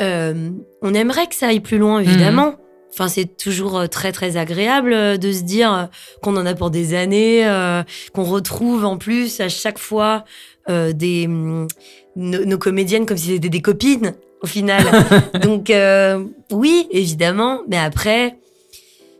Euh, 0.00 0.50
on 0.82 0.94
aimerait 0.94 1.26
que 1.26 1.34
ça 1.34 1.48
aille 1.48 1.60
plus 1.60 1.78
loin, 1.78 2.00
évidemment. 2.00 2.50
Mhm. 2.50 2.56
Enfin, 2.92 3.08
c'est 3.08 3.36
toujours 3.36 3.88
très 3.88 4.12
très 4.12 4.36
agréable 4.36 5.18
de 5.18 5.32
se 5.32 5.42
dire 5.42 5.88
qu'on 6.22 6.36
en 6.36 6.46
a 6.46 6.54
pour 6.54 6.70
des 6.70 6.94
années, 6.94 7.44
euh, 7.46 7.82
qu'on 8.12 8.22
retrouve 8.22 8.84
en 8.84 8.96
plus 8.96 9.40
à 9.40 9.48
chaque 9.48 9.78
fois 9.80 10.24
euh, 10.70 10.92
des 10.92 11.26
hum, 11.26 11.66
nos, 12.14 12.44
nos 12.44 12.56
comédiennes 12.58 13.04
comme 13.04 13.16
si 13.16 13.26
c'était 13.32 13.48
des 13.48 13.60
copines 13.60 14.14
au 14.44 14.46
final. 14.46 14.84
Donc 15.42 15.70
euh, 15.70 16.24
oui, 16.52 16.86
évidemment, 16.92 17.62
mais 17.68 17.78
après 17.78 18.36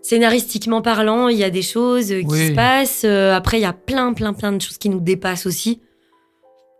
scénaristiquement 0.03 0.83
parlant, 0.83 1.29
il 1.29 1.39
y 1.39 1.45
a 1.45 1.51
des 1.51 1.63
choses 1.63 2.09
qui 2.09 2.25
Oui. 2.27 2.49
se 2.49 2.53
passent. 2.53 3.03
Euh, 3.05 3.35
après, 3.35 3.59
il 3.59 3.63
y 3.63 3.67
a 3.67 3.73
plein 3.73 4.13
plein 4.13 4.33
plein 4.35 4.53
de 4.53 4.61
choses 4.61 4.79
qui 4.79 4.89
nous 4.91 5.01
dépassent 5.01 5.47
aussi. 5.47 5.81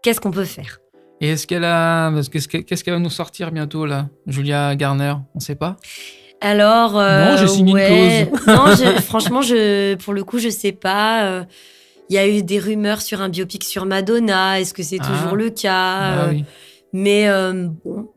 Qu'est-ce 0.03 0.21
qu'on 0.21 0.31
peut 0.31 0.45
faire? 0.45 0.79
Et 1.21 1.31
est-ce 1.31 1.47
qu'elle 1.47 1.65
a, 1.65 2.13
qu'est-ce 2.31 2.85
qu'elle 2.85 2.95
va 2.95 3.01
nous 3.01 3.09
sortir 3.11 3.51
bientôt 3.51 3.87
là, 3.87 4.09
Julia 4.27 4.77
Garner 4.77 5.15
On 5.35 5.41
sait 5.41 5.55
pas? 5.55 5.77
Alors, 6.43 6.99
euh, 6.99 7.31
Non, 7.31 7.37
j'ai 7.39 7.49
signé 7.49 7.73
une 7.73 7.79
ouais. 7.79 8.31
non, 8.47 8.67
je- 8.77 9.01
franchement, 9.01 9.41
je, 9.41 9.95
pour 9.95 10.13
le 10.13 10.23
coup, 10.25 10.39
je 10.39 10.51
sais 10.51 10.73
pas. 10.73 11.47
Il 12.11 12.15
y 12.17 12.19
a 12.19 12.29
eu 12.29 12.43
des 12.43 12.59
rumeurs 12.59 13.01
sur 13.01 13.23
un 13.23 13.31
biopic 13.31 13.65
sur 13.65 13.87
Madonna. 13.87 14.61
Est-ce 14.61 14.75
que 14.75 14.83
c'est 14.83 14.99
Ah. 15.01 15.07
toujours 15.07 15.37
le 15.37 15.49
cas? 15.49 15.73
Ah 15.73 16.25
Euh, 16.27 16.31
oui. 16.33 16.45
Mais 16.93 17.29
euh, 17.29 17.69
bon, 17.85 18.11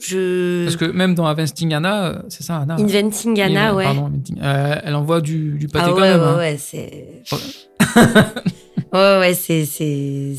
je. 0.00 0.64
Parce 0.64 0.76
que 0.76 0.84
même 0.86 1.14
dans 1.14 1.26
Investing 1.26 1.72
Anna, 1.74 2.04
euh, 2.04 2.18
c'est 2.28 2.42
ça 2.42 2.58
Anna. 2.58 2.74
Inventing 2.74 3.40
Anna, 3.40 3.70
Il- 3.70 3.74
ouais. 3.76 3.84
Pardon, 3.84 4.08
Inventing- 4.08 4.38
euh, 4.42 4.74
elle 4.84 4.94
envoie 4.94 5.20
du, 5.20 5.58
du 5.58 5.68
pâté 5.68 5.86
ah 5.88 5.92
quand 5.94 6.00
ouais, 6.00 6.10
même. 6.10 6.20
ouais, 6.20 6.26
hein. 6.26 6.36
ouais, 6.36 6.58
c'est. 6.58 7.06
ouais, 8.92 9.18
ouais, 9.20 9.34
c'est 9.34 9.64
c'est 9.64 10.32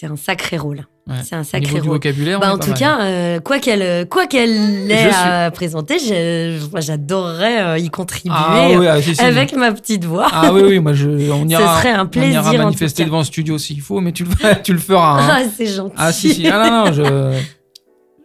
c'est 0.00 0.06
un 0.06 0.16
sacré 0.16 0.56
rôle. 0.58 0.86
Ouais. 1.08 1.14
C'est 1.24 1.36
un 1.36 1.42
sacré 1.42 1.60
niveau 1.72 1.76
du 1.76 1.88
rôle. 1.88 1.96
vocabulaire. 1.96 2.38
Bah, 2.38 2.48
on 2.50 2.56
en 2.56 2.58
tout 2.58 2.68
mal. 2.68 2.78
cas, 2.78 3.00
euh, 3.00 3.40
quoi 3.40 3.58
qu'elle 3.60 4.06
quoi 4.08 4.26
qu'elle 4.26 4.90
ait 4.90 5.10
à 5.10 5.50
présenter, 5.50 5.96
j'adorerais 6.76 7.80
y 7.80 7.88
contribuer 7.88 8.30
Ah 8.36 8.68
oui, 8.78 8.86
ah, 8.86 9.00
si, 9.00 9.14
si. 9.16 9.22
avec 9.22 9.56
ma 9.56 9.72
petite 9.72 10.04
voix. 10.04 10.28
Ah 10.30 10.52
oui, 10.52 10.60
oui, 10.64 10.78
moi 10.80 10.92
je, 10.92 11.08
on 11.30 11.48
ira, 11.48 11.78
serait 11.78 11.92
un 11.92 12.04
on 12.04 12.08
plaisir, 12.08 12.42
ira 12.42 12.50
en 12.50 12.52
tout 12.52 12.58
manifester 12.58 13.04
devant 13.06 13.18
le 13.18 13.24
studio 13.24 13.56
s'il 13.56 13.80
faut, 13.80 14.00
mais 14.00 14.12
tu 14.12 14.24
le, 14.24 14.30
feras- 14.30 14.54
tu 14.56 14.72
le 14.74 14.78
feras. 14.78 15.18
hein. 15.22 15.28
Ah, 15.30 15.42
c'est 15.56 15.66
gentil. 15.66 15.94
Ah 15.96 16.12
si, 16.12 16.34
si, 16.34 16.46
ah 16.46 16.68
non, 16.70 16.84
non, 16.86 16.92
je, 16.92 17.32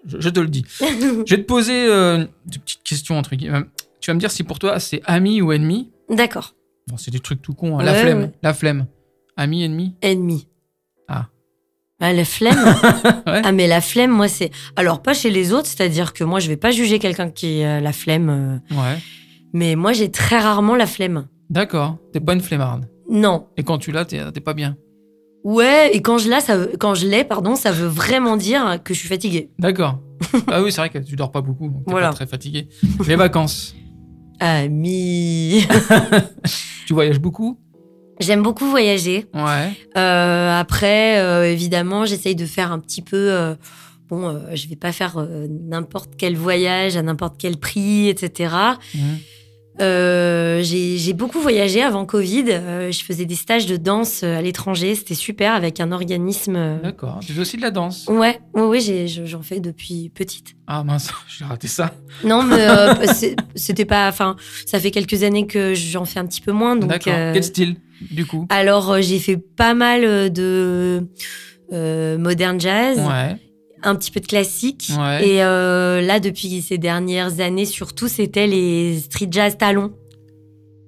je, 0.06 0.20
je 0.20 0.30
te 0.30 0.40
le 0.40 0.48
dis. 0.48 0.66
Je 0.80 1.36
vais 1.36 1.42
te 1.42 1.48
poser 1.48 1.88
euh, 1.88 2.18
une 2.20 2.28
petite 2.62 2.84
question 2.84 3.18
entre 3.18 3.36
guillemets. 3.36 3.62
Tu 4.02 4.10
vas 4.10 4.14
me 4.16 4.20
dire 4.20 4.32
si 4.32 4.44
pour 4.44 4.60
toi 4.60 4.80
c'est 4.80 5.02
ami 5.06 5.42
ou 5.42 5.52
ennemi. 5.52 5.92
D'accord. 6.10 6.54
Bon, 6.88 6.98
c'est 6.98 7.12
des 7.12 7.20
trucs 7.20 7.42
tout 7.42 7.54
cons. 7.54 7.80
hein. 7.80 7.84
La 7.84 7.94
Ouais, 7.94 8.02
flemme, 8.02 8.20
ouais. 8.20 8.32
la 8.44 8.54
flemme. 8.54 8.86
Ami, 9.38 9.64
ennemi. 9.64 9.96
Ennemi. 10.02 10.48
Ah. 11.08 11.28
Ah, 12.02 12.12
la 12.14 12.26
flemme. 12.26 12.58
Ouais. 13.28 13.42
Ah, 13.46 13.52
mais 13.54 13.68
la 13.68 13.80
flemme, 13.80 14.12
moi, 14.12 14.28
c'est. 14.28 14.52
Alors, 14.76 15.02
pas 15.02 15.14
chez 15.14 15.30
les 15.32 15.54
autres, 15.54 15.68
c'est-à-dire 15.68 16.12
que 16.14 16.24
moi, 16.26 16.40
je 16.42 16.50
vais 16.50 16.58
pas 16.58 16.72
juger 16.72 17.00
quelqu'un 17.00 17.30
qui 17.30 17.64
a 17.64 17.80
la 17.80 17.94
flemme. 17.94 18.30
euh, 18.30 18.76
Ouais. 18.76 18.98
Mais 19.54 19.76
moi, 19.76 19.94
j'ai 19.94 20.12
très 20.12 20.40
rarement 20.40 20.76
la 20.76 20.86
flemme. 20.86 21.28
D'accord. 21.50 21.98
T'es 22.12 22.20
pas 22.20 22.34
une 22.34 22.42
flemmarde. 22.42 22.90
Non. 23.10 23.48
Et 23.58 23.64
quand 23.64 23.78
tu 23.78 23.92
l'as, 23.94 24.04
t'es 24.06 24.20
t'es 24.34 24.42
pas 24.42 24.54
bien. 24.54 24.76
Ouais, 25.44 25.90
et 25.94 26.02
quand 26.02 26.18
je 26.18 26.30
l'ai, 26.30 26.40
ça 26.40 26.58
veut- 26.58 26.72
quand 26.80 26.96
je 26.96 27.06
l'ai, 27.08 27.24
pardon, 27.24 27.56
ça 27.56 27.72
veut 27.72 27.88
vraiment 27.88 28.38
dire 28.38 28.80
que 28.84 28.94
je 28.94 29.00
suis 29.00 29.10
fatiguée. 29.10 29.50
D'accord. 29.60 30.00
ah 30.48 30.62
oui, 30.62 30.72
c'est 30.72 30.80
vrai 30.82 30.90
que 30.90 31.00
tu 31.00 31.16
dors 31.16 31.32
pas 31.32 31.42
beaucoup, 31.42 31.68
donc 31.68 31.86
t'es 31.86 31.92
Voilà. 31.92 32.10
pas 32.10 32.14
très 32.16 32.28
fatigué. 32.28 32.70
Les 33.08 33.16
vacances. 33.16 33.76
Ami. 34.40 35.66
Tu 36.86 36.94
voyages 36.94 37.20
beaucoup? 37.20 37.58
J'aime 38.20 38.42
beaucoup 38.44 38.66
voyager. 38.70 39.26
Ouais. 39.34 39.72
Euh, 39.98 40.60
après, 40.60 41.20
euh, 41.20 41.50
évidemment, 41.52 42.06
j'essaye 42.06 42.36
de 42.36 42.46
faire 42.46 42.72
un 42.72 42.80
petit 42.80 43.02
peu. 43.02 43.32
euh, 43.32 43.56
bon, 44.10 44.28
euh, 44.28 44.40
je 44.54 44.68
vais 44.68 44.76
pas 44.76 44.92
faire 44.92 45.18
euh, 45.18 45.48
n'importe 45.50 46.12
quel 46.18 46.36
voyage 46.36 46.98
à 46.98 47.02
n'importe 47.02 47.36
quel 47.40 47.58
prix, 47.58 48.10
etc. 48.10 48.54
Mhm. 48.94 49.02
Euh, 49.82 50.62
j'ai 50.62 51.14
beaucoup 51.14 51.40
voyagé 51.40 51.82
avant 51.82 52.06
Covid. 52.06 52.46
Euh, 52.50 52.92
je 52.92 53.04
faisais 53.04 53.26
des 53.26 53.36
stages 53.36 53.66
de 53.66 53.78
danse 53.78 54.22
euh, 54.24 54.38
à 54.38 54.42
l'étranger. 54.42 54.96
C'était 54.96 55.16
super 55.16 55.54
avec 55.54 55.80
un 55.80 55.92
organisme. 55.92 56.80
D'accord. 56.84 57.20
Tu 57.26 57.34
fais 57.34 57.42
aussi 57.42 57.58
de 57.58 57.62
la 57.62 57.72
danse? 57.72 58.06
Ouais, 58.08 58.40
ouais, 58.54 58.62
ouais, 58.64 59.08
j'en 59.08 59.42
fais 59.42 59.60
depuis 59.60 60.10
petite. 60.14 60.56
Ah 60.68 60.84
mince, 60.84 61.10
j'ai 61.28 61.46
raté 61.46 61.68
ça. 61.68 61.94
Non, 62.24 62.44
mais 62.44 62.60
euh, 62.70 62.94
c'était 63.56 63.86
pas. 63.86 64.08
Enfin, 64.08 64.36
ça 64.66 64.80
fait 64.80 64.92
quelques 64.92 65.24
années 65.24 65.48
que 65.48 65.74
j'en 65.74 66.06
fais 66.06 66.20
un 66.20 66.26
petit 66.26 66.42
peu 66.42 66.52
moins. 66.52 66.76
D'accord. 66.76 67.14
Quel 67.34 67.44
style, 67.44 67.76
du 68.12 68.26
coup? 68.26 68.46
Alors 68.50 69.02
j'ai 69.02 69.20
fait 69.20 69.38
pas 69.38 69.74
mal 69.74 70.32
de 70.32 71.08
modern 71.72 72.60
jazz, 72.60 73.00
Ouais. 73.00 73.38
Un 73.84 73.96
petit 73.96 74.12
peu 74.12 74.20
de 74.20 74.28
classique. 74.28 74.90
Ouais. 74.98 75.28
Et 75.28 75.44
euh, 75.44 76.02
là, 76.02 76.20
depuis 76.20 76.62
ces 76.62 76.78
dernières 76.78 77.40
années, 77.40 77.66
surtout, 77.66 78.08
c'était 78.08 78.48
les 78.48 79.00
street 79.00 79.28
jazz 79.32 79.58
talons. 79.58 79.92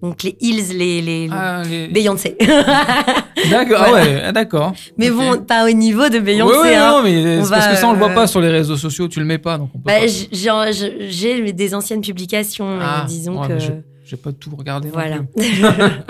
Donc 0.01 0.21
les 0.23 0.35
Hills, 0.39 0.77
les, 0.77 1.01
les, 1.01 1.29
Ah, 1.31 1.63
les- 1.67 1.87
Beyoncé. 1.87 2.37
D'accord, 3.49 3.91
ouais, 3.93 4.21
ah, 4.25 4.31
d'accord. 4.31 4.73
mais 4.97 5.09
bon, 5.09 5.37
pas 5.43 5.65
au 5.65 5.71
niveau 5.71 6.09
de 6.09 6.19
Beyoncé. 6.19 6.57
Ouais, 6.59 6.75
hein. 6.75 6.91
non, 6.91 7.03
mais 7.03 7.37
parce 7.37 7.49
va, 7.49 7.71
que 7.71 7.75
ça, 7.77 7.87
on 7.87 7.93
le 7.93 7.97
voit 7.99 8.11
euh, 8.11 8.13
pas 8.15 8.27
sur 8.27 8.41
les 8.41 8.49
réseaux 8.49 8.77
sociaux, 8.77 9.07
tu 9.07 9.19
le 9.19 9.25
mets 9.25 9.37
pas, 9.37 9.57
donc 9.57 9.69
on 9.73 9.79
peut 9.79 9.83
Bah, 9.85 9.99
pas. 10.01 10.07
j'ai 10.07 11.51
des 11.53 11.73
anciennes 11.73 12.01
publications, 12.01 12.77
Ah, 12.81 13.05
disons 13.07 13.41
ouais, 13.41 13.47
que 13.47 13.57
J'ai 14.03 14.17
pas 14.17 14.31
tout 14.31 14.55
regardé. 14.55 14.89
voilà. 14.89 15.19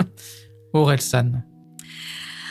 Aurel 0.72 1.00
San. 1.00 1.42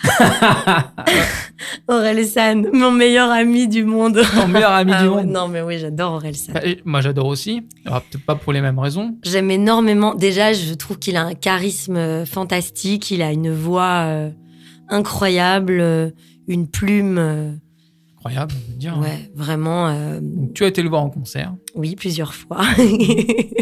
Aurel 1.87 2.25
San, 2.25 2.67
mon 2.73 2.91
meilleur 2.91 3.29
ami 3.31 3.67
du 3.67 3.83
monde. 3.85 4.21
Ton 4.35 4.47
meilleur 4.47 4.71
ami 4.71 4.91
Ah 4.95 5.03
du 5.03 5.09
ouais, 5.09 5.23
monde. 5.23 5.31
non, 5.31 5.47
mais 5.47 5.61
oui, 5.61 5.77
j'adore 5.79 6.13
Aurel 6.13 6.35
San. 6.35 6.53
Bah, 6.53 6.61
moi, 6.83 7.01
j'adore 7.01 7.27
aussi. 7.27 7.63
Alors, 7.85 8.01
peut-être 8.01 8.25
pas 8.25 8.35
pour 8.35 8.53
les 8.53 8.61
mêmes 8.61 8.79
raisons. 8.79 9.17
J'aime 9.23 9.51
énormément. 9.51 10.15
Déjà, 10.15 10.53
je 10.53 10.73
trouve 10.73 10.99
qu'il 10.99 11.15
a 11.17 11.23
un 11.23 11.33
charisme 11.33 11.95
euh, 11.97 12.25
fantastique. 12.25 13.11
Il 13.11 13.21
a 13.21 13.31
une 13.31 13.51
voix 13.53 14.03
euh, 14.05 14.29
incroyable, 14.89 15.79
euh, 15.79 16.09
une 16.47 16.67
plume. 16.67 17.59
Euh, 18.25 18.29
Incroyable, 18.29 18.53
je 18.67 18.71
veux 18.71 18.77
dire. 18.79 18.97
ouais, 18.99 19.29
vraiment. 19.35 19.87
euh, 19.89 20.19
Donc, 20.21 20.53
tu 20.53 20.63
as 20.63 20.67
été 20.67 20.81
le 20.81 20.89
voir 20.89 21.03
en 21.03 21.09
concert. 21.09 21.53
oui, 21.75 21.95
plusieurs 21.95 22.33
fois. 22.33 22.61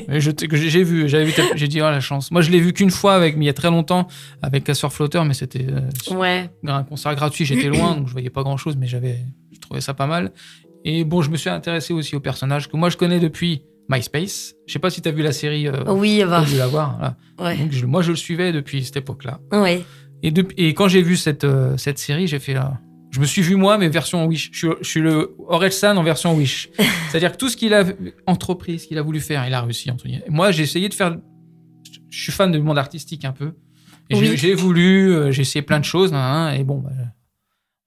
J'ai 0.09 0.83
vu, 0.83 1.07
j'avais 1.09 1.25
vu 1.25 1.33
j'ai 1.55 1.67
dit 1.67 1.81
oh 1.81 1.85
la 1.85 1.99
chance. 1.99 2.29
Moi 2.31 2.41
je 2.41 2.51
l'ai 2.51 2.59
vu 2.59 2.73
qu'une 2.73 2.91
fois 2.91 3.15
avec, 3.15 3.35
mais 3.35 3.45
il 3.45 3.47
y 3.47 3.49
a 3.49 3.53
très 3.53 3.69
longtemps 3.69 4.07
avec 4.41 4.63
Casseur 4.63 4.93
Flotteur, 4.93 5.25
mais 5.25 5.33
c'était 5.33 5.65
euh, 5.69 6.15
ouais. 6.15 6.49
un 6.67 6.83
concert 6.83 7.15
gratuit. 7.15 7.45
J'étais 7.45 7.67
loin, 7.67 7.95
donc 7.95 8.07
je 8.07 8.11
voyais 8.11 8.29
pas 8.29 8.43
grand 8.43 8.57
chose, 8.57 8.75
mais 8.77 8.87
j'avais, 8.87 9.17
je 9.51 9.59
trouvais 9.59 9.81
ça 9.81 9.93
pas 9.93 10.05
mal. 10.07 10.31
Et 10.85 11.03
bon, 11.03 11.21
je 11.21 11.29
me 11.31 11.37
suis 11.37 11.49
intéressé 11.49 11.93
aussi 11.93 12.15
au 12.15 12.19
personnage 12.19 12.69
que 12.69 12.77
moi 12.77 12.89
je 12.89 12.97
connais 12.97 13.19
depuis 13.19 13.63
MySpace. 13.89 14.53
Je 14.67 14.73
sais 14.73 14.79
pas 14.79 14.89
si 14.89 15.01
tu 15.01 15.09
as 15.09 15.11
vu 15.11 15.23
la 15.23 15.31
série. 15.31 15.67
Euh, 15.67 15.83
Oui, 15.87 16.23
bah, 16.27 16.43
dû 16.47 16.57
la 16.57 16.67
voir. 16.67 17.15
ouais. 17.39 17.57
Donc 17.57 17.71
je- 17.71 17.85
moi 17.85 18.01
je 18.01 18.11
le 18.11 18.17
suivais 18.17 18.51
depuis 18.51 18.83
cette 18.83 18.97
époque-là. 18.97 19.39
Ouais. 19.51 19.83
Et, 20.21 20.31
et 20.57 20.73
quand 20.73 20.87
j'ai 20.87 21.01
vu 21.01 21.17
cette, 21.17 21.43
euh, 21.43 21.75
cette 21.77 21.97
série, 21.99 22.27
j'ai 22.27 22.39
fait 22.39 22.53
là. 22.53 22.79
Je 23.13 23.19
me 23.19 23.25
suis 23.25 23.43
vu 23.43 23.55
moi, 23.55 23.77
mais 23.77 23.89
version 23.89 24.25
Wish. 24.25 24.49
Je 24.51 24.57
suis, 24.57 24.67
je 24.81 24.87
suis 24.89 24.99
le 24.99 25.35
Orelsan 25.47 25.95
en 25.97 26.03
version 26.03 26.33
Wish. 26.35 26.69
C'est-à-dire 27.11 27.31
que 27.31 27.37
tout 27.37 27.47
ce 27.47 27.55
qu'il 27.55 27.73
a 27.75 27.83
entrepris, 28.25 28.79
ce 28.79 28.87
qu'il 28.87 28.97
a 28.97 29.03
voulu 29.03 29.19
faire, 29.19 29.45
il 29.47 29.53
a 29.53 29.61
réussi, 29.61 29.91
Anthony. 29.91 30.19
Moi, 30.29 30.51
j'ai 30.51 30.63
essayé 30.63 30.89
de 30.89 30.93
faire. 30.95 31.15
Je 32.09 32.21
suis 32.23 32.31
fan 32.31 32.51
du 32.51 32.59
monde 32.59 32.77
artistique 32.79 33.23
un 33.25 33.31
peu. 33.31 33.53
Et 34.09 34.15
j'ai- 34.15 34.31
Oui. 34.31 34.37
j'ai 34.37 34.53
voulu, 34.55 35.13
euh, 35.13 35.31
j'ai 35.31 35.41
essayé 35.43 35.61
plein 35.61 35.79
de 35.79 35.85
choses. 35.85 36.11
hein, 36.13 36.53
et 36.53 36.63
bon, 36.63 36.79
bah, 36.79 36.89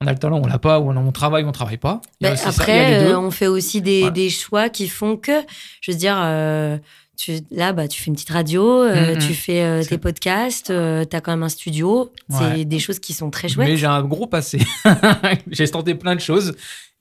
on 0.00 0.06
a 0.06 0.12
le 0.12 0.18
talent, 0.18 0.40
on 0.42 0.46
l'a 0.46 0.58
pas, 0.60 0.78
ou 0.78 0.90
on 0.90 1.12
travaille, 1.12 1.44
on 1.44 1.52
travaille 1.52 1.76
pas. 1.78 2.00
Bah, 2.20 2.36
ça, 2.36 2.50
après, 2.50 3.02
euh, 3.10 3.18
on 3.18 3.30
fait 3.32 3.46
aussi 3.48 3.80
des 3.82 4.30
choix 4.30 4.68
qui 4.68 4.88
font 4.88 5.16
que, 5.16 5.40
je 5.80 5.90
veux 5.90 5.96
dire, 5.98 6.16
euh, 6.22 6.78
tu, 7.16 7.38
là, 7.50 7.72
bah, 7.72 7.88
tu 7.88 8.00
fais 8.00 8.08
une 8.08 8.14
petite 8.14 8.30
radio, 8.30 8.82
euh, 8.82 9.14
Mhm. 9.14 9.18
tu 9.20 9.34
fais 9.34 9.62
euh, 9.62 9.82
tes 9.84 9.98
podcasts, 9.98 10.66
tu 10.66 10.72
as 11.16 11.20
quand 11.20 11.32
même 11.32 11.42
un 11.42 11.48
studio. 11.48 12.12
C'est 12.30 12.64
des 12.64 12.78
choses 12.78 12.98
qui 12.98 13.12
sont 13.12 13.30
très 13.30 13.48
chouettes. 13.48 13.68
Mais 13.68 13.76
j'ai 13.76 13.86
un 13.86 14.02
gros 14.02 14.26
passé. 14.26 14.58
j'ai 15.50 15.68
tenté 15.68 15.94
plein 15.94 16.14
de 16.14 16.20
choses. 16.20 16.54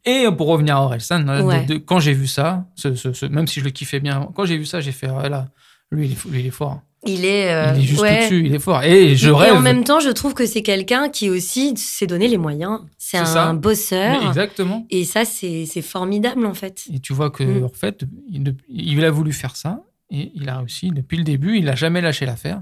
Et 0.06 0.26
pour 0.38 0.48
revenir 0.48 0.78
à 0.78 0.82
Orelsan, 0.84 1.20
de- 1.22 1.42
Ouais. 1.42 1.66
de- 1.66 1.78
quand 1.78 2.00
j'ai 2.00 2.14
vu 2.14 2.28
ça, 2.28 2.66
ce- 2.76 2.94
ce- 2.96 3.12
ce- 3.14 3.26
même 3.26 3.48
si 3.48 3.60
je 3.60 3.66
le 3.66 3.72
kiffais 3.72 4.00
bien, 4.00 4.30
quand 4.36 4.46
j'ai 4.46 4.58
vu 4.58 4.66
ça, 4.66 4.80
j'ai 4.80 4.92
fait, 4.92 5.08
ah, 5.08 5.28
là, 5.30 5.48
lui, 5.92 6.06
il 6.08 6.12
est, 6.12 6.16
fou- 6.16 6.30
lui, 6.30 6.42
il 6.42 6.46
est 6.46 6.52
fort. 6.52 6.82
Il 7.08 7.24
est, 7.26 7.52
euh, 7.54 7.74
il 7.76 7.84
est 7.84 7.86
juste 7.86 8.02
ouais. 8.02 8.20
au-dessus, 8.20 8.44
il 8.46 8.54
est 8.56 8.60
fort. 8.60 8.82
Et 8.84 9.16
je 9.16 9.30
Et 9.30 9.32
rêve. 9.34 9.54
en 9.54 9.62
même 9.62 9.84
temps, 9.84 10.00
je 10.00 10.10
trouve 10.10 10.34
que 10.34 10.46
c'est 10.48 10.64
quelqu'un 10.64 11.10
qui 11.10 11.30
aussi 11.30 11.76
s'est 11.78 12.08
donné 12.08 12.28
les 12.28 12.38
moyens. 12.38 12.80
C'est 12.98 13.18
un 13.18 13.26
ça. 13.26 13.54
bosseur. 13.54 14.22
Mais 14.22 14.28
exactement. 14.28 14.86
Et 14.90 15.06
ça, 15.06 15.24
c'est 15.26 15.66
c'est 15.68 15.84
formidable, 15.84 16.46
en 16.48 16.54
fait. 16.56 16.84
Et 16.94 17.00
tu 17.00 17.14
vois 17.14 17.30
que, 17.30 17.44
Mm. 17.44 17.64
en 17.66 17.70
fait, 17.70 18.06
il, 18.32 18.56
il 18.70 19.04
a 19.06 19.12
voulu 19.12 19.34
faire 19.34 19.56
ça 19.56 19.82
et 20.12 20.32
il 20.36 20.48
a 20.50 20.60
réussi. 20.60 20.90
Depuis 20.92 21.18
le 21.18 21.24
début, 21.24 21.58
il 21.58 21.66
n'a 21.66 21.76
jamais 21.76 22.02
lâché 22.02 22.26
l'affaire. 22.26 22.62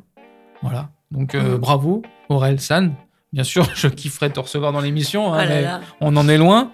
Voilà. 0.62 0.90
Donc, 1.12 1.36
euh, 1.36 1.58
Mm. 1.58 1.60
bravo, 1.60 2.02
Aurel 2.30 2.60
San. 2.60 2.94
Bien 3.32 3.44
sûr, 3.44 3.68
je 3.76 3.88
kifferais 3.88 4.30
te 4.30 4.40
recevoir 4.40 4.72
dans 4.72 4.82
l'émission, 4.82 5.34
hein, 5.34 5.38
Ah 5.42 5.46
là 5.46 5.56
mais 5.56 5.62
là. 5.62 5.82
on 6.02 6.16
en 6.16 6.28
est 6.30 6.38
loin. 6.38 6.72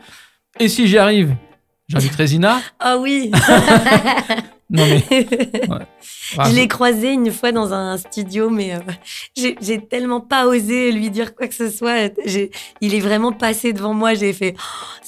Et 0.60 0.68
si 0.70 0.88
j'y 0.88 0.98
arrive, 0.98 1.36
j'inviterai 1.88 2.28
Zina. 2.28 2.60
Ah 2.80 2.98
oui 2.98 3.32
Non, 4.72 4.86
mais. 4.86 5.04
Je 6.46 6.54
l'ai 6.56 6.68
croisé 6.68 7.14
une 7.14 7.32
fois 7.32 7.52
dans 7.52 7.74
un 7.74 7.98
studio, 7.98 8.52
mais 8.52 8.76
euh, 8.76 8.80
j'ai 9.36 9.82
tellement 9.82 10.22
pas 10.22 10.46
osé 10.46 10.92
lui 10.92 11.10
dire 11.10 11.34
quoi 11.34 11.48
que 11.48 11.56
ce 11.56 11.72
soit. 11.72 12.12
Il 12.80 12.94
est 12.94 13.00
vraiment 13.00 13.32
passé 13.32 13.74
devant 13.74 13.96
moi. 13.96 14.14
J'ai 14.14 14.32
fait 14.32 14.54
oh, 14.56 15.06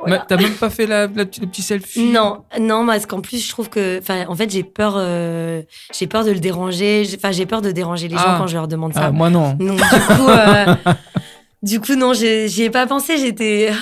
voilà. 0.00 0.24
T'as 0.28 0.36
même 0.36 0.52
pas 0.54 0.70
fait 0.70 0.86
la, 0.86 1.06
la 1.06 1.24
le 1.24 1.24
petit 1.24 1.62
selfie? 1.62 2.04
Non, 2.10 2.44
non, 2.60 2.86
parce 2.86 3.06
qu'en 3.06 3.20
plus, 3.20 3.44
je 3.44 3.48
trouve 3.50 3.68
que, 3.68 4.00
en 4.28 4.34
fait, 4.34 4.50
j'ai 4.50 4.62
peur, 4.64 4.94
euh, 4.96 5.62
j'ai 5.98 6.06
peur 6.06 6.24
de 6.24 6.30
le 6.30 6.40
déranger. 6.40 7.04
J'ai- 7.04 7.16
Enfin, 7.16 7.32
j'ai 7.32 7.46
peur 7.46 7.62
de 7.62 7.70
déranger 7.70 8.08
les 8.08 8.16
Ah. 8.18 8.22
gens 8.32 8.38
quand 8.38 8.46
je 8.46 8.54
leur 8.54 8.68
demande 8.68 8.94
ça. 8.94 9.06
Ah, 9.06 9.10
moi 9.10 9.30
non. 9.30 9.54
Donc, 9.54 9.78
du 9.78 9.84
coup, 10.16 10.28
euh, 10.28 10.74
du 11.62 11.80
coup, 11.80 11.94
non, 11.96 12.12
j'y 12.12 12.62
ai 12.62 12.70
pas 12.70 12.86
pensé. 12.86 13.18
J'étais, 13.18 13.70
Ah. 13.72 13.76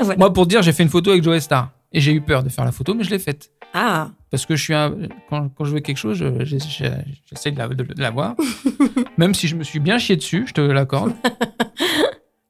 Voilà. 0.00 0.16
Moi, 0.16 0.32
pour 0.32 0.46
dire, 0.46 0.62
j'ai 0.62 0.72
fait 0.72 0.82
une 0.82 0.88
photo 0.88 1.10
avec 1.10 1.22
Joe 1.22 1.38
Star. 1.40 1.70
Et 1.92 2.00
j'ai 2.00 2.12
eu 2.12 2.20
peur 2.20 2.42
de 2.42 2.48
faire 2.50 2.64
la 2.66 2.72
photo, 2.72 2.94
mais 2.94 3.02
je 3.04 3.10
l'ai 3.10 3.18
faite. 3.18 3.50
Ah, 3.74 4.10
Parce 4.30 4.44
que 4.46 4.56
je 4.56 4.62
suis 4.62 4.74
un... 4.74 4.94
quand, 5.30 5.48
quand 5.56 5.64
je 5.64 5.72
veux 5.74 5.80
quelque 5.80 5.96
chose, 5.98 6.16
je- 6.18 6.44
j'essaie 6.44 7.50
de 7.50 7.58
la- 7.58 7.68
de 7.68 7.82
de 7.82 8.00
l'avoir. 8.02 8.34
Même 9.18 9.34
si 9.34 9.48
je 9.48 9.56
me 9.56 9.62
suis 9.64 9.78
bien 9.80 9.98
chié 9.98 10.16
dessus, 10.16 10.44
je 10.46 10.52
te 10.54 10.60
l'accorde. 10.60 11.12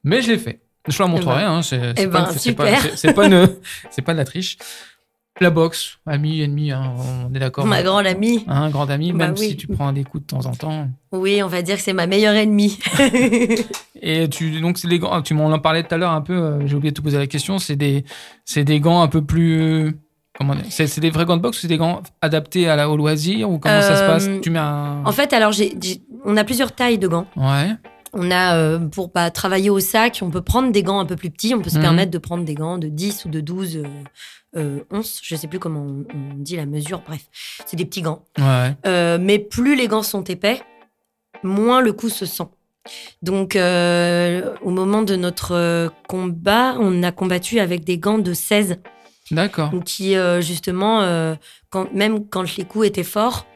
Mais 0.04 0.22
je 0.22 0.30
l'ai 0.32 0.38
fait. 0.38 0.60
Je 0.88 1.02
la 1.02 1.08
montrerai. 1.08 1.42
hein, 1.44 1.62
c'est 1.62 1.94
Eh 1.96 2.06
pas, 2.06 2.28
ben, 2.30 2.54
pas, 2.56 2.62
pas, 3.12 3.22
pas 4.04 4.12
de 4.12 4.18
la 4.18 4.24
triche. 4.24 4.56
La 5.40 5.50
boxe, 5.50 5.98
ami, 6.04 6.40
ennemi, 6.40 6.72
hein, 6.72 6.94
on 7.30 7.32
est 7.32 7.38
d'accord. 7.38 7.64
ma 7.64 7.80
grande 7.84 8.08
amie. 8.08 8.44
Un 8.48 8.70
grand 8.70 8.90
ami, 8.90 9.12
Bah 9.12 9.26
même 9.26 9.34
oui. 9.38 9.50
si 9.50 9.56
tu 9.56 9.68
prends 9.68 9.92
des 9.92 10.02
coups 10.02 10.24
de 10.24 10.26
temps 10.26 10.44
en 10.46 10.52
temps. 10.52 10.88
Oui, 11.12 11.40
on 11.44 11.46
va 11.46 11.62
dire 11.62 11.76
que 11.76 11.82
c'est 11.82 11.92
ma 11.92 12.08
meilleure 12.08 12.34
ennemie. 12.34 12.76
Et 14.02 14.28
tu, 14.28 14.60
donc, 14.60 14.78
c'est 14.78 14.88
des 14.88 14.98
gants, 14.98 15.22
tu 15.22 15.34
m'en 15.34 15.46
en 15.46 15.58
parlais 15.60 15.82
tout 15.84 15.94
à 15.94 15.98
l'heure 15.98 16.10
un 16.10 16.22
peu, 16.22 16.32
euh, 16.34 16.66
j'ai 16.66 16.74
oublié 16.74 16.90
de 16.90 16.96
te 16.96 17.02
poser 17.02 17.18
la 17.18 17.26
question, 17.28 17.58
c'est 17.60 17.76
des, 17.76 18.04
des 18.56 18.80
gants 18.80 19.00
un 19.00 19.06
peu 19.08 19.22
plus. 19.24 19.60
euh, 19.60 19.92
C'est 20.70 20.98
des 21.00 21.10
vrais 21.10 21.24
gants 21.24 21.36
de 21.36 21.42
boxe 21.42 21.58
ou 21.58 21.60
c'est 21.62 21.68
des 21.68 21.78
gants 21.78 22.02
adaptés 22.20 22.68
à 22.68 22.74
la, 22.76 22.88
au 22.90 22.96
loisir 22.96 23.48
ou 23.50 23.58
comment 23.58 23.80
ça 23.82 23.96
se 23.96 24.02
Euh, 24.02 24.06
passe 24.08 24.28
Tu 24.42 24.50
mets 24.50 24.58
un. 24.58 25.02
En 25.04 25.12
fait, 25.12 25.32
alors, 25.32 25.52
on 26.24 26.36
a 26.36 26.42
plusieurs 26.44 26.72
tailles 26.72 26.98
de 26.98 27.06
gants. 27.08 27.26
Ouais. 27.36 27.70
On 28.12 28.30
a, 28.30 28.56
euh, 28.56 28.78
pour 28.78 29.08
bah, 29.08 29.30
travailler 29.30 29.70
au 29.70 29.80
sac, 29.80 30.20
on 30.22 30.30
peut 30.30 30.40
prendre 30.42 30.72
des 30.72 30.82
gants 30.82 30.98
un 31.00 31.04
peu 31.06 31.16
plus 31.16 31.30
petits. 31.30 31.54
On 31.54 31.60
peut 31.60 31.70
se 31.70 31.76
Mhm. 31.76 31.82
permettre 31.82 32.10
de 32.10 32.18
prendre 32.18 32.44
des 32.44 32.54
gants 32.54 32.78
de 32.78 32.88
10 32.88 33.24
ou 33.24 33.28
de 33.28 33.40
12 33.40 33.76
euh, 33.76 33.84
euh, 34.56 34.80
onces. 34.90 35.20
Je 35.22 35.36
sais 35.36 35.46
plus 35.46 35.58
comment 35.58 35.80
on, 35.82 36.04
on 36.14 36.34
dit 36.36 36.56
la 36.56 36.66
mesure. 36.66 37.02
Bref, 37.06 37.26
c'est 37.66 37.76
des 37.76 37.84
petits 37.84 38.02
gants. 38.02 38.24
Ouais. 38.38 38.74
Euh, 38.86 39.18
mais 39.20 39.38
plus 39.38 39.76
les 39.76 39.88
gants 39.88 40.02
sont 40.02 40.24
épais, 40.24 40.62
moins 41.42 41.80
le 41.80 41.92
coup 41.92 42.08
se 42.08 42.24
sent. 42.26 42.44
Donc, 43.20 43.54
euh, 43.56 44.54
au 44.62 44.70
moment 44.70 45.02
de 45.02 45.14
notre 45.16 45.52
euh, 45.54 45.88
combat, 46.08 46.76
on 46.80 47.02
a 47.02 47.12
combattu 47.12 47.60
avec 47.60 47.84
des 47.84 47.98
gants 47.98 48.18
de 48.18 48.32
16. 48.32 48.78
D'accord. 49.30 49.68
Donc, 49.68 49.84
qui, 49.84 50.16
euh, 50.16 50.40
justement, 50.40 51.02
euh, 51.02 51.34
quand, 51.68 51.92
même 51.92 52.26
quand 52.26 52.56
les 52.56 52.64
coups 52.64 52.86
étaient 52.86 53.04
forts, 53.04 53.46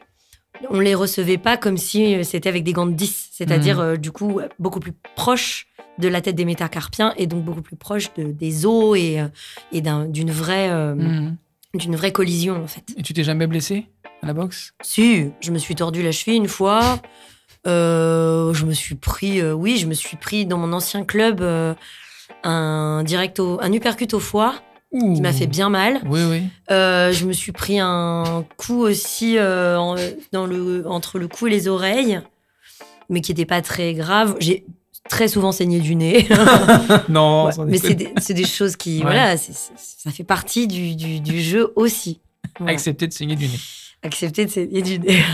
on 0.69 0.79
les 0.79 0.95
recevait 0.95 1.37
pas 1.37 1.57
comme 1.57 1.77
si 1.77 2.15
euh, 2.15 2.23
c'était 2.23 2.49
avec 2.49 2.63
des 2.63 2.73
gants 2.73 2.85
de 2.85 2.93
10. 2.93 3.29
C'est-à-dire, 3.31 3.77
Mhm. 3.77 3.83
euh, 3.83 3.97
du 3.97 4.11
coup, 4.11 4.39
beaucoup 4.59 4.79
plus 4.79 4.93
proche 5.15 5.67
de 5.99 6.07
la 6.07 6.21
tête 6.21 6.35
des 6.35 6.45
métacarpiens 6.45 7.13
et 7.17 7.27
donc 7.27 7.43
beaucoup 7.43 7.61
plus 7.61 7.75
proche 7.75 8.13
de- 8.15 8.31
des 8.31 8.65
os 8.65 8.97
et, 8.97 9.19
euh, 9.19 9.27
et 9.71 9.81
d'un- 9.81 10.05
d'une 10.05 10.31
vraie, 10.31 10.69
euh, 10.71 11.29
d'une 11.75 11.95
vraie 11.95 12.11
collision, 12.11 12.63
en 12.63 12.67
fait. 12.67 12.83
Et 12.97 13.03
tu 13.03 13.13
t'es 13.13 13.23
jamais 13.23 13.47
blessé 13.47 13.85
à 14.21 14.27
la 14.27 14.33
boxe? 14.33 14.73
Si, 14.81 15.25
je 15.41 15.51
me 15.51 15.57
suis 15.59 15.75
tordu 15.75 16.01
la 16.01 16.11
cheville 16.11 16.37
une 16.37 16.47
fois. 16.47 16.99
Euh, 17.67 18.53
je 18.53 18.65
me 18.65 18.73
suis 18.73 18.95
pris, 18.95 19.39
euh, 19.41 19.53
oui, 19.53 19.77
je 19.77 19.85
me 19.87 19.93
suis 19.93 20.17
pris 20.17 20.45
dans 20.45 20.57
mon 20.57 20.73
ancien 20.73 21.03
club 21.05 21.41
euh, 21.41 21.73
un 22.43 23.03
direct 23.05 23.39
au, 23.39 23.57
un 23.61 23.71
uppercut 23.71 24.13
au 24.13 24.19
foie 24.19 24.55
qui 25.15 25.21
m'a 25.21 25.33
fait 25.33 25.47
bien 25.47 25.69
mal. 25.69 26.01
Oui, 26.05 26.21
oui. 26.29 26.43
Euh, 26.71 27.11
je 27.11 27.25
me 27.25 27.33
suis 27.33 27.51
pris 27.51 27.79
un 27.79 28.45
coup 28.57 28.79
aussi 28.81 29.37
euh, 29.37 29.77
en- 29.77 29.95
dans 30.31 30.45
le, 30.45 30.87
entre 30.87 31.17
le 31.19 31.27
cou 31.27 31.47
et 31.47 31.49
les 31.49 31.67
oreilles, 31.67 32.21
mais 33.09 33.21
qui 33.21 33.31
n'était 33.31 33.45
pas 33.45 33.61
très 33.61 33.93
grave. 33.93 34.35
J'ai 34.39 34.65
très 35.09 35.27
souvent 35.27 35.51
saigné 35.51 35.79
du 35.79 35.95
nez. 35.95 36.27
non, 37.09 37.45
Ouais, 37.47 37.65
mais 37.67 37.77
c'est 37.77 37.95
des, 37.95 38.13
des 38.33 38.45
choses 38.45 38.75
qui, 38.75 38.97
Ouais. 38.99 39.03
voilà, 39.03 39.35
ça 39.37 40.11
fait 40.11 40.23
partie 40.23 40.67
du, 40.67 40.95
du- 40.95 41.19
du 41.19 41.41
jeu 41.41 41.73
aussi. 41.75 42.21
Voilà. 42.59 42.73
Accepter 42.73 43.07
de 43.07 43.13
saigner 43.13 43.35
du 43.35 43.45
nez. 43.47 43.59
Accepter 44.03 44.45
de 44.45 44.51
saigner 44.51 44.81
du 44.81 44.99
nez. 44.99 45.23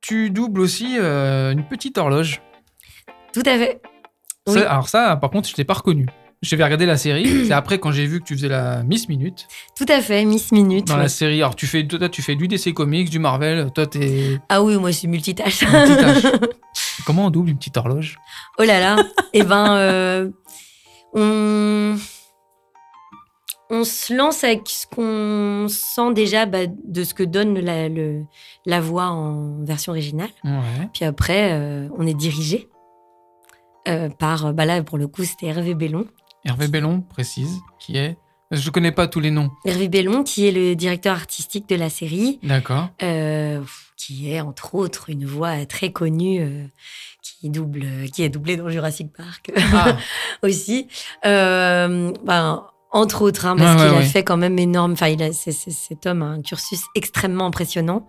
Tu 0.00 0.30
doubles 0.30 0.60
aussi 0.60 0.96
euh, 0.98 1.50
une 1.52 1.64
petite 1.64 1.98
horloge. 1.98 2.40
Tout 3.32 3.42
à 3.44 3.58
fait. 3.58 3.80
Ça, 4.46 4.70
alors 4.70 4.88
ça, 4.88 5.16
par 5.16 5.30
contre, 5.30 5.48
je 5.48 5.54
t'ai 5.54 5.64
pas 5.64 5.74
reconnu. 5.74 6.06
J'avais 6.42 6.64
regardé 6.64 6.86
la 6.86 6.96
série. 6.96 7.44
c'est 7.46 7.52
après 7.52 7.78
quand 7.78 7.92
j'ai 7.92 8.06
vu 8.06 8.20
que 8.20 8.24
tu 8.24 8.34
faisais 8.34 8.48
la 8.48 8.82
Miss 8.82 9.08
Minute 9.08 9.46
Tout 9.76 9.86
à 9.88 10.00
fait, 10.00 10.24
Miss 10.24 10.52
Minute. 10.52 10.86
dans 10.86 10.94
ouais. 10.96 11.02
la 11.02 11.08
série. 11.08 11.36
Alors 11.42 11.56
tu 11.56 11.66
fais, 11.66 11.86
toi, 11.86 12.08
tu 12.08 12.22
fais 12.22 12.34
du 12.36 12.46
DC 12.48 12.72
Comics, 12.74 13.08
du 13.10 13.18
Marvel. 13.18 13.70
Toi, 13.74 13.86
t'es 13.86 14.38
Ah 14.48 14.62
oui, 14.62 14.76
moi 14.76 14.90
je 14.90 14.98
suis 14.98 15.08
multitâche. 15.08 15.62
multitâche. 15.62 16.24
Comment 17.06 17.26
on 17.26 17.30
double 17.30 17.50
une 17.50 17.56
petite 17.58 17.76
horloge? 17.76 18.18
Oh 18.58 18.64
là 18.64 18.80
là. 18.80 18.96
Eh 19.32 19.42
ben, 19.44 19.76
euh, 19.76 20.30
on... 21.14 21.96
on 23.70 23.84
se 23.84 24.12
lance 24.14 24.44
avec 24.44 24.62
ce 24.68 24.86
qu'on 24.86 25.66
sent 25.68 26.12
déjà 26.14 26.46
bah, 26.46 26.66
de 26.66 27.04
ce 27.04 27.14
que 27.14 27.22
donne 27.22 27.58
la, 27.58 27.88
le- 27.88 28.22
la 28.66 28.80
voix 28.80 29.06
en 29.06 29.64
version 29.64 29.92
originale. 29.92 30.30
Ouais. 30.44 30.88
Puis 30.92 31.04
après, 31.04 31.52
euh, 31.52 31.88
on 31.96 32.06
est 32.06 32.14
dirigé 32.14 32.68
euh, 33.88 34.08
par, 34.08 34.52
bah 34.52 34.64
là 34.64 34.82
pour 34.82 34.98
le 34.98 35.06
coup, 35.08 35.24
c'était 35.24 35.46
Hervé 35.46 35.74
Bellon. 35.74 36.06
Hervé 36.46 36.68
Bellon 36.68 37.00
précise 37.02 37.58
qui 37.78 37.96
est. 37.96 38.16
Je 38.52 38.70
connais 38.70 38.92
pas 38.92 39.08
tous 39.08 39.18
les 39.18 39.32
noms. 39.32 39.50
Hervé 39.64 39.88
Bellon, 39.88 40.22
qui 40.22 40.46
est 40.46 40.52
le 40.52 40.76
directeur 40.76 41.16
artistique 41.16 41.68
de 41.68 41.74
la 41.74 41.90
série, 41.90 42.38
D'accord. 42.44 42.90
euh, 43.02 43.60
qui 43.96 44.30
est 44.32 44.40
entre 44.40 44.76
autres 44.76 45.10
une 45.10 45.26
voix 45.26 45.66
très 45.66 45.90
connue 45.90 46.38
euh, 46.40 46.64
qui 47.22 47.50
double, 47.50 47.84
qui 48.14 48.22
est 48.22 48.28
doublée 48.28 48.56
dans 48.56 48.70
Jurassic 48.70 49.12
Park. 49.12 49.50
Ah, 49.74 49.96
aussi. 50.44 50.86
Euh, 51.24 52.12
ben, 52.24 52.64
entre 52.92 53.22
autres, 53.22 53.46
hein, 53.46 53.56
parce 53.58 53.82
ouais, 53.82 53.88
qu'il 53.88 53.98
a 53.98 54.02
fait 54.02 54.22
quand 54.22 54.36
même 54.36 54.58
énorme. 54.60 54.92
Enfin, 54.92 55.08
il 55.08 55.20
a- 55.24 55.32
cet 55.32 56.06
homme 56.06 56.22
a 56.22 56.26
un 56.26 56.40
cursus 56.40 56.82
extrêmement 56.94 57.46
impressionnant. 57.46 58.06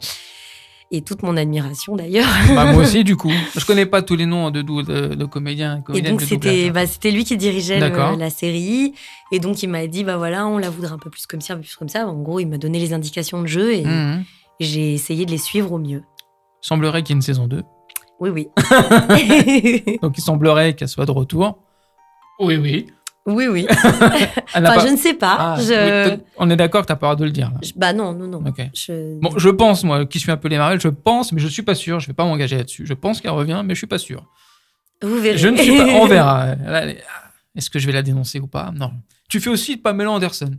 Et 0.91 1.01
toute 1.01 1.21
mon 1.23 1.35
admiration 1.37 1.95
d'ailleurs. 1.95 2.27
Bah, 2.55 2.71
moi 2.71 2.81
aussi, 2.83 3.03
du 3.11 3.15
coup. 3.15 3.31
Je 3.57 3.65
connais 3.65 3.85
pas 3.85 4.01
tous 4.01 4.15
les 4.15 4.25
noms 4.25 4.49
de, 4.51 4.61
de, 4.61 5.15
de 5.15 5.25
comédiens 5.25 5.83
et 5.93 6.01
donc 6.01 6.21
c'était 6.21 6.69
bah, 6.71 6.87
c'était 6.87 7.11
lui 7.11 7.23
qui 7.25 7.35
dirigeait 7.37 7.79
le- 7.79 8.17
la 8.17 8.29
série 8.29 8.93
et 9.31 9.39
donc 9.39 9.61
il 9.63 9.69
m'a 9.69 9.85
dit 9.87 10.03
bah 10.03 10.17
voilà 10.17 10.47
on 10.47 10.57
la 10.57 10.69
voudrait 10.69 10.91
un 10.93 10.97
peu 10.97 11.09
plus 11.09 11.25
comme 11.27 11.41
ça, 11.41 11.53
un 11.53 11.57
peu 11.57 11.63
plus 11.63 11.75
comme 11.75 11.89
ça. 11.89 12.07
En 12.07 12.15
gros 12.21 12.39
il 12.39 12.45
m'a 12.47 12.57
donné 12.57 12.79
les 12.79 12.93
indications 12.93 13.41
de 13.41 13.47
jeu 13.47 13.73
et 13.73 13.83
Mhm. 13.83 14.23
j'ai 14.59 14.93
essayé 14.93 15.25
de 15.25 15.31
les 15.31 15.37
suivre 15.37 15.71
au 15.73 15.77
mieux. 15.79 16.03
Semblerait 16.61 17.03
qu'il 17.03 17.13
y 17.13 17.15
ait 17.15 17.19
une 17.19 17.21
saison 17.21 17.47
2. 17.47 17.63
Oui 18.19 18.29
oui. 18.29 18.47
Donc 20.01 20.17
il 20.17 20.21
semblerait 20.21 20.73
qu'elle 20.75 20.87
soit 20.89 21.05
de 21.05 21.11
retour. 21.11 21.59
Oui, 22.39 22.55
oui. 22.57 22.87
Oui 23.27 23.47
oui. 23.47 23.67
Enfin 23.73 24.61
pas- 24.61 24.79
je 24.79 24.91
ne 24.91 24.97
sais 24.97 25.13
pas. 25.13 25.35
Ah, 25.39 25.55
je... 25.59 26.09
oui, 26.15 26.19
on 26.37 26.49
est 26.49 26.55
d'accord 26.55 26.81
que 26.81 26.87
tu 26.87 26.93
n'as 26.93 26.97
pas 26.97 27.09
le 27.11 27.15
droit 27.15 27.19
de 27.19 27.25
le 27.25 27.31
dire. 27.31 27.51
Là. 27.51 27.59
je- 27.61 27.71
Bah 27.75 27.93
non 27.93 28.13
non 28.13 28.27
non. 28.27 28.43
Je... 28.73 29.19
Bon, 29.19 29.31
je 29.37 29.49
pense, 29.49 29.83
moi, 29.83 30.05
qui 30.05 30.19
suis 30.19 30.31
un 30.31 30.37
peu 30.37 30.47
les 30.47 30.57
Marvel, 30.57 30.79
je 30.81 30.87
pense, 30.87 31.31
mais 31.31 31.39
je 31.41 31.47
suis 31.47 31.61
pas 31.61 31.75
sûr. 31.75 31.99
Je 31.99 32.07
vais 32.07 32.13
pas 32.13 32.23
m'engager 32.25 32.57
là-dessus. 32.57 32.85
Je 32.87 32.93
pense 32.93 33.21
qu'elle 33.21 33.31
revient, 33.31 33.61
mais 33.65 33.75
je 33.75 33.79
suis 33.79 33.87
pas 33.87 33.97
sûr. 33.99 34.25
Vous 35.03 35.19
verrez. 35.21 35.37
Je 35.37 35.47
ne 35.49 35.57
suis 35.57 35.77
pas. 35.77 35.83
On 35.85 36.05
verra. 36.07 36.47
Est- 36.53 36.97
Est-ce 37.55 37.69
que 37.69 37.77
je 37.79 37.85
vais 37.87 37.93
la 37.93 38.01
dénoncer 38.01 38.39
ou 38.39 38.47
pas? 38.47 38.71
Non. 38.75 38.91
Tu 39.29 39.39
fais 39.39 39.49
aussi 39.49 39.77
Pamela 39.77 40.11
Anderson. 40.11 40.51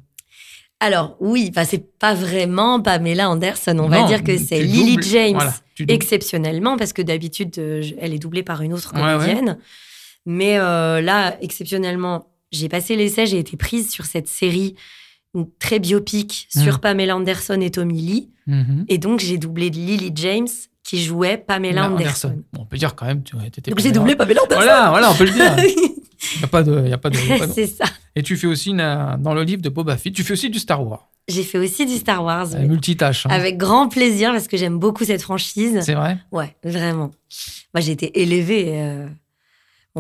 Alors 0.81 1.17
oui, 1.19 1.49
enfin 1.51 1.65
c'est 1.65 1.99
pas 1.99 2.15
vraiment 2.15 2.81
Pamela 2.81 3.29
Anderson. 3.31 3.77
On 3.81 3.89
va 3.89 4.07
dire 4.07 4.23
que 4.23 4.37
c'est 4.39 4.61
Lily 4.63 4.93
doubles- 4.97 5.03
James. 5.05 5.33
Voilà, 5.35 5.55
exceptionnellement, 5.89 6.77
parce 6.77 6.93
que 6.93 7.03
d'habitude, 7.03 7.53
euh, 7.59 7.83
elle 8.01 8.15
est 8.15 8.19
doublée 8.21 8.43
par 8.45 8.63
une 8.63 8.73
autre 8.73 8.93
Ouais, 8.95 9.01
ouais. 9.03 9.13
comédienne. 9.19 9.59
Mais 10.27 10.59
euh, 10.59 11.01
là, 11.01 11.37
exceptionnellement, 11.41 12.27
j'ai 12.53 12.69
passé 12.69 12.97
l'essai, 12.97 13.27
j'ai 13.27 13.39
été 13.39 13.57
prise 13.57 13.91
sur 13.91 14.05
cette 14.07 14.29
série 14.29 14.75
très 15.59 15.79
biopique 15.79 16.49
sur 16.51 16.77
Mm. 16.77 16.81
Pamela 16.81 17.17
Anderson 17.17 17.61
et 17.61 17.71
Tommy 17.71 18.01
Lee. 18.01 18.31
Mhm. 18.47 18.87
Et 18.89 18.99
donc, 18.99 19.21
j'ai 19.21 19.37
doublé 19.39 19.69
Lily 19.71 20.11
James 20.15 20.49
qui 20.83 21.03
jouait 21.05 21.37
Pamela 21.37 21.91
Anderson. 21.91 22.43
Bon, 22.53 22.63
on 22.63 22.65
peut 22.65 22.79
dire 22.79 22.95
quand 22.95 23.05
même, 23.07 23.23
tu 23.23 23.37
étais 23.47 23.71
Donc, 23.71 23.79
j'ai 23.81 23.93
doublé 23.93 24.17
Pamela 24.17 24.43
Anderson. 24.43 24.63
Voilà, 24.63 24.89
voilà, 24.91 25.11
on 25.11 25.15
peut 25.15 25.25
le 25.25 25.33
dire. 25.33 25.55
Il 26.35 26.39
n'y 26.39 26.45
a 26.45 26.49
pas 26.49 26.63
de. 26.65 26.89
y 26.89 26.93
a 26.93 26.99
pas 26.99 27.11
de, 27.11 27.17
C'est 27.55 27.67
ça. 27.67 27.85
Et 28.17 28.23
tu 28.23 28.37
fais 28.37 28.49
aussi 28.49 28.71
une- 28.71 29.17
dans 29.21 29.35
le 29.35 29.43
livre 29.45 29.63
de 29.63 29.69
Boba 29.69 29.97
Fett, 29.97 30.13
tu 30.13 30.25
fais 30.25 30.33
aussi 30.33 30.51
du 30.51 30.59
Star 30.59 30.85
Wars. 30.85 31.09
J'ai 31.29 31.45
fait 31.45 31.59
aussi 31.59 31.87
du 31.87 31.95
Star 31.97 32.25
Wars. 32.25 32.49
Euh, 32.55 32.67
multitâche. 32.67 33.27
hein. 33.27 33.31
Avec 33.31 33.57
grand 33.59 33.89
plaisir 33.89 34.33
parce 34.33 34.49
que 34.49 34.57
j'aime 34.57 34.79
beaucoup 34.79 35.05
cette 35.05 35.23
franchise. 35.23 35.79
C'est 35.83 35.95
vrai? 35.95 36.19
Ouais, 36.33 36.57
vraiment. 36.65 37.13
Moi, 37.75 37.81
j'ai 37.83 37.93
été 37.93 38.21
élevée. 38.23 38.65
euh, 38.71 39.07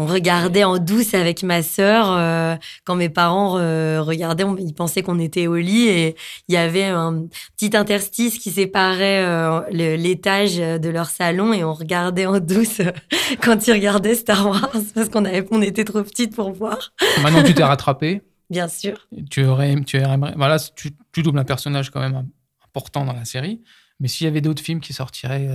on 0.00 0.06
regardait 0.06 0.62
en 0.64 0.78
douce 0.78 1.12
avec 1.14 1.42
ma 1.42 1.62
sœur. 1.62 2.06
euh, 2.12 2.54
quand 2.84 2.94
mes 2.94 3.08
parents 3.08 3.58
euh, 3.58 4.00
regardaient, 4.00 4.44
on- 4.44 4.56
ils 4.56 4.72
pensaient 4.74 5.02
qu'on 5.02 5.18
était 5.18 5.46
au 5.48 5.56
lit 5.56 5.88
et 5.88 6.16
il 6.48 6.54
y 6.54 6.56
avait 6.56 6.84
un 6.84 7.26
petit 7.56 7.76
interstice 7.76 8.38
qui 8.38 8.50
séparait 8.52 9.24
euh, 9.24 9.60
l'étage 9.70 10.56
de 10.56 10.88
leur 10.88 11.06
salon 11.10 11.52
et 11.52 11.64
on 11.64 11.72
regardait 11.74 12.26
en 12.26 12.38
douce 12.38 12.80
quand 13.42 13.66
ils 13.66 13.72
regardaient 13.72 14.14
Star 14.14 14.46
Wars 14.48 14.70
parce 14.94 15.08
qu'on 15.08 15.24
avait, 15.24 15.44
on 15.50 15.60
était 15.62 15.84
trop 15.84 16.02
petites 16.02 16.34
pour 16.36 16.52
voir, 16.52 16.92
Maintenant, 17.20 17.42
tu 17.42 17.52
t'es 17.54 17.64
rattrapé. 17.64 18.22
bien 18.50 18.68
sûr. 18.68 19.08
Tu 19.30 19.44
aurais, 19.44 19.74
tu 19.84 19.96
aimerais, 19.98 20.34
voilà, 20.36 20.58
tu, 20.58 20.90
tu 21.12 21.22
doubles 21.22 21.38
un 21.40 21.44
personnage 21.44 21.90
quand 21.90 22.00
même 22.00 22.26
important 22.64 23.04
dans 23.04 23.12
la 23.14 23.24
série. 23.24 23.62
Mais 24.00 24.06
s'il 24.06 24.26
y 24.26 24.28
avait 24.28 24.40
d'autres 24.40 24.62
films 24.62 24.80
qui 24.80 24.92
sortiraient, 24.92 25.48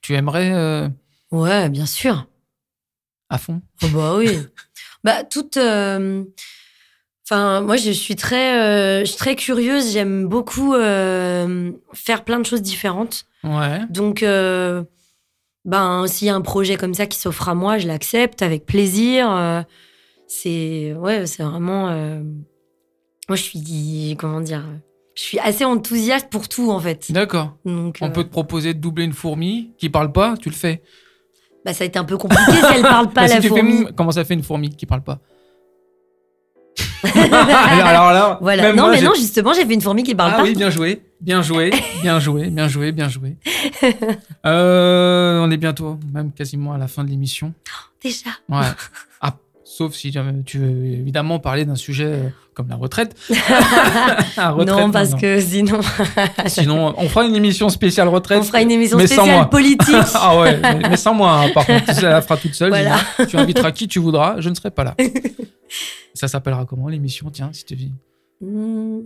tu 0.00 0.14
aimerais 0.14 0.88
Ouais, 1.32 1.68
bien 1.68 1.86
sûr. 1.86 2.26
À 3.30 3.38
fond 3.38 3.60
Oh 3.82 3.88
bah 3.92 4.14
oui. 4.16 4.28
bah 5.04 5.24
toute. 5.24 5.56
euh, 5.56 6.24
Enfin, 7.28 7.60
moi, 7.60 7.76
je 7.76 7.90
suis 7.90 8.14
très, 8.14 8.56
euh, 8.60 9.00
je 9.00 9.06
suis 9.06 9.16
très 9.16 9.34
curieuse. 9.34 9.92
J'aime 9.92 10.28
beaucoup 10.28 10.74
euh, 10.74 11.72
faire 11.92 12.22
plein 12.22 12.38
de 12.38 12.46
choses 12.46 12.62
différentes. 12.62 13.26
Ouais. 13.42 13.80
Donc, 13.90 14.22
euh, 14.22 14.84
ben, 15.64 16.06
s'il 16.06 16.28
y 16.28 16.30
a 16.30 16.36
un 16.36 16.40
projet 16.40 16.76
comme 16.76 16.94
ça 16.94 17.06
qui 17.06 17.18
s'offre 17.18 17.48
à 17.48 17.56
moi, 17.56 17.78
je 17.78 17.88
l'accepte 17.88 18.42
avec 18.42 18.64
plaisir. 18.64 19.64
c'est, 20.28 20.94
ouais, 20.94 21.26
c'est 21.26 21.42
vraiment. 21.42 21.86
moi, 23.28 23.34
je 23.36 23.42
suis, 23.42 24.14
comment 24.20 24.40
dire, 24.40 24.64
je 25.16 25.22
suis 25.22 25.38
assez 25.40 25.64
enthousiaste 25.64 26.30
pour 26.30 26.48
tout 26.48 26.70
en 26.70 26.78
fait. 26.78 27.10
D'accord. 27.10 27.56
Donc, 27.64 27.98
On 28.02 28.10
peut 28.12 28.22
te 28.22 28.30
proposer 28.30 28.72
de 28.72 28.78
doubler 28.78 29.02
une 29.02 29.12
fourmi 29.12 29.72
qui 29.78 29.88
parle 29.90 30.12
pas, 30.12 30.36
tu 30.36 30.48
le 30.48 30.54
fais. 30.54 30.80
Bah, 31.66 31.74
ça 31.74 31.82
a 31.82 31.86
été 31.88 31.98
un 31.98 32.04
peu 32.04 32.16
compliqué 32.16 32.52
si 32.52 32.74
elle 32.76 32.82
parle 32.82 33.10
pas 33.10 33.26
si 33.28 33.34
la 33.34 33.42
fourmi. 33.42 33.86
comment 33.96 34.12
ça 34.12 34.24
fait 34.24 34.34
une 34.34 34.42
fourmi 34.44 34.70
qui 34.70 34.86
parle 34.86 35.02
pas 35.02 35.18
Alors 37.14 38.12
là, 38.12 38.38
Voilà. 38.40 38.72
non, 38.72 38.84
moi, 38.84 38.92
mais 38.92 39.02
non, 39.02 39.12
justement, 39.14 39.52
j'ai 39.52 39.64
fait 39.66 39.74
une 39.74 39.80
fourmi 39.80 40.02
qui 40.02 40.14
parle 40.14 40.32
Ah 40.34 40.36
pas. 40.38 40.42
oui, 40.44 40.54
bien 40.54 40.70
joué, 40.70 41.02
bien 41.20 41.42
joué, 41.42 41.70
bien 42.02 42.18
joué, 42.20 42.50
bien 42.50 42.68
joué, 42.68 42.92
bien 42.92 43.08
joué. 43.08 43.36
Euh, 44.46 45.40
on 45.42 45.50
est 45.50 45.56
bientôt, 45.56 45.98
même 46.12 46.30
quasiment 46.32 46.72
à 46.72 46.78
la 46.78 46.86
fin 46.86 47.02
de 47.02 47.08
l'émission. 47.10 47.52
Déjà. 48.02 48.30
Ouais. 48.48 48.66
Ah, 49.20 49.34
sauf 49.68 49.94
si 49.94 50.12
jamais 50.12 50.32
tu 50.44 50.58
veux 50.58 50.84
évidemment 50.86 51.40
parler 51.40 51.64
d'un 51.64 51.74
sujet 51.74 52.04
euh, 52.06 52.28
comme 52.54 52.68
la 52.68 52.76
retraite. 52.76 53.16
La 54.36 54.50
retraite, 54.50 54.76
non, 54.78 54.90
parce 54.92 55.10
non. 55.10 55.18
que 55.18 55.40
sinon, 55.40 55.80
Sinon, 56.46 56.94
on 56.96 57.08
fera 57.08 57.24
une 57.24 57.34
émission 57.34 57.68
spéciale 57.68 58.08
retraite. 58.08 58.38
on 58.40 58.44
fera 58.44 58.62
une 58.62 58.70
émission 58.70 58.96
mais 58.96 59.06
sans 59.06 59.14
spéciale 59.16 59.36
moi. 59.36 59.50
politique. 59.50 59.96
ah 60.14 60.38
ouais, 60.38 60.58
mais, 60.60 60.88
mais 60.90 60.96
sans 60.96 61.14
moi, 61.14 61.32
hein, 61.42 61.48
par 61.52 61.66
contre. 61.66 61.82
Elle 61.88 62.04
la 62.04 62.22
fera 62.22 62.36
toute 62.36 62.54
seule. 62.54 62.68
Voilà. 62.68 62.96
Tu 63.28 63.36
inviteras 63.36 63.72
qui 63.72 63.88
tu 63.88 63.98
voudras, 63.98 64.36
je 64.40 64.48
ne 64.48 64.54
serai 64.54 64.70
pas 64.70 64.84
là. 64.84 64.94
Ça 66.14 66.28
s'appellera 66.28 66.64
comment 66.64 66.88
l'émission? 66.88 67.28
Tiens, 67.30 67.50
si 67.52 67.64
tu 67.64 67.74
dis. 67.76 67.92
Hmm. 68.40 69.00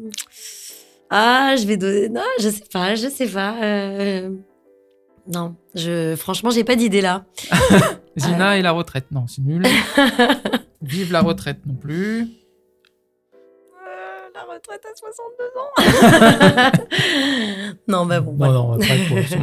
Ah, 1.11 1.55
je 1.59 1.67
vais 1.67 1.77
donner. 1.77 2.09
Non, 2.09 2.21
je 2.41 2.49
sais 2.51 2.65
pas, 2.73 2.95
je 2.95 3.09
sais 3.09 3.27
pas. 3.27 3.55
euh, 3.63 4.31
Non, 5.33 5.57
je... 5.75 6.15
franchement, 6.17 6.51
j'ai 6.51 6.65
pas 6.65 6.77
d'idée 6.77 7.01
là. 7.01 7.25
Zina 8.21 8.57
et 8.59 8.63
la 8.63 8.73
retraite. 8.73 9.07
Non, 9.11 9.27
c'est 9.27 9.43
nul. 9.43 9.63
Vive 10.83 11.13
la 11.13 11.21
retraite 11.21 11.59
non 11.67 11.75
plus. 11.75 12.29
la 14.35 14.43
retraite 14.55 14.83
à 14.85 14.95
62 14.97 16.73
ans. 16.73 16.81
non, 17.89 18.07
bah 18.07 18.21
bon. 18.21 18.35
Voilà. 18.37 18.53
non, 18.55 18.79
pas 18.79 18.85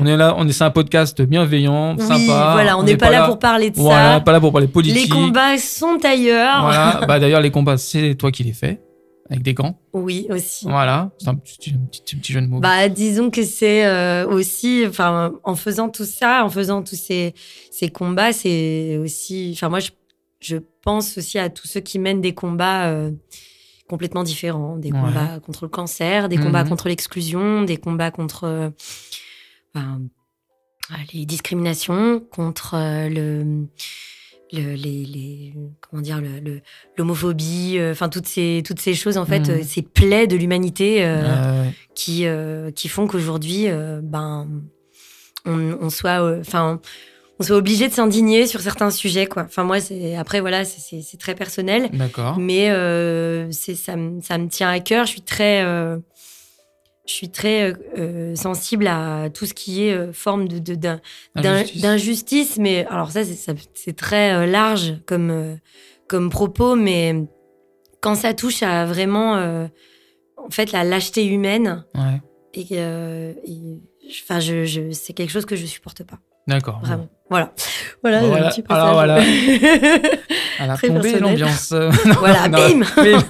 on 0.02 0.06
est 0.06 0.18
là, 0.18 0.34
on 0.38 0.48
est, 0.48 0.52
c'est 0.52 0.64
un 0.64 0.72
podcast 0.72 1.22
bienveillant, 1.22 1.96
Oui, 1.98 2.04
sympa. 2.04 2.52
voilà, 2.54 2.78
on 2.78 2.84
n'est 2.84 2.98
pas, 2.98 3.12
là 3.12 3.26
pour 3.28 3.38
parler 3.38 3.70
de 3.70 3.76
Voilà, 3.78 4.16
ça. 4.16 4.20
pas 4.22 4.32
là 4.32 4.40
pour 4.40 4.52
parler 4.52 4.68
politique. 4.68 5.04
Les 5.04 5.10
combats 5.10 5.58
sont 5.58 6.00
ailleurs. 6.04 6.62
Voilà. 6.62 7.02
Bah, 7.08 7.20
d'ailleurs, 7.20 7.42
les 7.42 7.52
combats, 7.52 7.78
c'est 7.78 8.16
toi 8.16 8.32
qui 8.32 8.44
les 8.44 8.54
fais. 8.54 8.80
Avec 9.30 9.44
des 9.44 9.54
gants. 9.54 9.80
Oui, 9.94 10.28
aussi. 10.30 10.66
Voilà. 10.66 11.12
C'est 11.20 11.28
un 11.28 11.36
petit, 11.36 11.74
jeu 12.32 12.42
de 12.42 12.48
mots. 12.48 12.60
Bah, 12.60 12.88
disons 12.90 13.30
que 13.30 13.44
c'est 13.44 13.86
euh, 13.86 14.26
aussi, 14.28 14.86
enfin, 14.88 15.34
en 15.44 15.56
faisant 15.56 15.90
tout 15.90 16.06
ça, 16.06 16.44
en 16.46 16.50
faisant 16.50 16.82
tous 16.84 16.96
ces, 16.96 17.34
ces 17.72 17.90
combats, 17.90 18.32
c'est 18.34 18.98
aussi, 18.98 19.52
enfin, 19.54 19.70
moi, 19.70 19.80
je, 19.80 19.92
je 20.40 20.58
pense 20.82 21.18
aussi 21.18 21.40
à 21.40 21.50
tous 21.50 21.68
ceux 21.68 21.82
qui 21.82 22.00
mènent 22.00 22.22
des 22.22 22.34
combats 22.34 22.88
euh, 22.88 23.12
complètement 23.90 24.24
différents, 24.24 24.78
des 24.78 24.92
Ouais. 24.92 25.00
combats 25.00 25.40
contre 25.40 25.66
le 25.66 25.70
cancer, 25.70 26.30
des 26.30 26.38
Mhm. 26.38 26.44
combats 26.46 26.64
contre 26.64 26.88
l'exclusion, 26.88 27.64
des 27.64 27.78
combats 27.78 28.12
contre 28.12 28.44
euh, 28.46 28.70
enfin, 29.76 30.02
les 31.14 31.26
discriminations, 31.26 32.20
contre 32.32 32.76
le, 33.10 33.68
le- 34.54 34.76
les, 34.76 35.06
les- 35.06 35.54
comment 35.82 36.02
dire, 36.02 36.22
le- 36.22 36.40
le- 36.40 36.62
l'homophobie, 36.98 37.78
euh, 37.78 37.92
enfin, 37.92 38.10
toutes 38.10 38.28
ces, 38.28 38.64
toutes 38.66 38.80
ces 38.80 38.94
choses, 38.94 39.18
en 39.18 39.26
fait, 39.26 39.40
Mhm. 39.50 39.50
euh, 39.50 39.64
ces 39.64 39.82
plaies 39.82 40.28
de 40.28 40.36
l'humanité. 40.38 41.04
euh, 41.06 41.24
Euh, 41.26 41.70
qui, 41.96 42.26
euh, 42.28 42.72
qui 42.72 42.88
font 42.90 43.08
qu'aujourd'hui, 43.08 43.68
euh, 43.68 44.00
ben, 44.04 44.48
on, 45.46 45.78
on 45.82 45.90
soit, 45.90 46.22
euh, 46.24 46.42
enfin, 46.42 46.80
on 47.40 47.44
soit 47.44 47.56
obligé 47.58 47.88
de 47.88 47.94
s'indigner 47.94 48.48
sur 48.48 48.62
certains 48.62 48.90
sujets, 48.92 49.26
quoi. 49.28 49.44
Enfin, 49.44 49.64
moi, 49.64 49.80
c'est 49.80 50.16
après, 50.16 50.40
voilà, 50.40 50.64
c'est- 50.66 50.80
c'est 50.82 51.02
c'est 51.02 51.18
très 51.18 51.36
personnel, 51.36 51.90
D'accord. 51.94 52.38
mais 52.40 52.70
euh, 52.70 53.52
c'est 53.52 53.76
ça, 53.76 53.96
me- 53.96 54.22
ça 54.22 54.38
me 54.38 54.48
tient 54.48 54.70
à 54.70 54.80
cœur. 54.80 55.06
Je 55.06 55.12
suis 55.12 55.22
très, 55.22 55.64
euh, 55.64 55.98
je 57.08 57.14
suis 57.14 57.30
très 57.30 57.74
euh, 57.98 58.36
sensible 58.36 58.86
à 58.88 59.30
tout 59.34 59.46
ce 59.46 59.54
qui 59.54 59.86
est 59.88 59.94
euh, 59.94 60.12
forme 60.14 60.48
de 60.48 60.60
d'injustice, 61.36 62.58
mais 62.58 62.86
alors 62.88 63.12
ça, 63.12 63.22
c'est 63.74 63.96
très 63.96 64.34
euh, 64.34 64.46
large 64.46 64.96
comme 65.06 65.30
euh, 65.32 65.56
comme 66.08 66.30
propos, 66.30 66.76
mais 66.76 67.16
quand 68.02 68.16
ça 68.16 68.34
touche 68.34 68.62
à 68.64 68.86
vraiment, 68.86 69.36
euh, 69.38 69.68
en 70.38 70.50
fait, 70.50 70.72
la 70.72 70.84
lâcheté 70.84 71.26
humaine. 71.26 71.84
Ouais. 71.96 72.22
Et, 72.54 72.66
euh, 72.74 73.34
et- 73.46 73.80
enfin, 74.24 74.40
je, 74.40 74.64
je, 74.66 74.92
c'est 74.92 75.14
quelque 75.14 75.32
chose 75.32 75.46
que 75.46 75.56
je 75.56 75.66
supporte 75.66 76.04
pas, 76.04 76.20
D'accord. 76.48 76.80
vraiment. 76.82 77.08
Voilà. 77.30 77.54
Voilà, 78.04 78.20
Bon, 78.22 78.26
un 78.28 78.30
voilà. 78.30 78.50
petit 78.50 78.64
Alors, 78.70 78.94
voilà. 78.94 79.16
passage. 79.16 79.36
Elle 80.60 80.70
a 80.72 80.76
Très 80.76 80.88
plombé 80.88 81.12
personnel. 81.12 81.22
l'ambiance. 81.40 81.72
Euh, 81.74 81.90
voilà, 82.20 82.48
non, 82.50 82.58
bim 82.58 82.86
bim. 82.96 83.24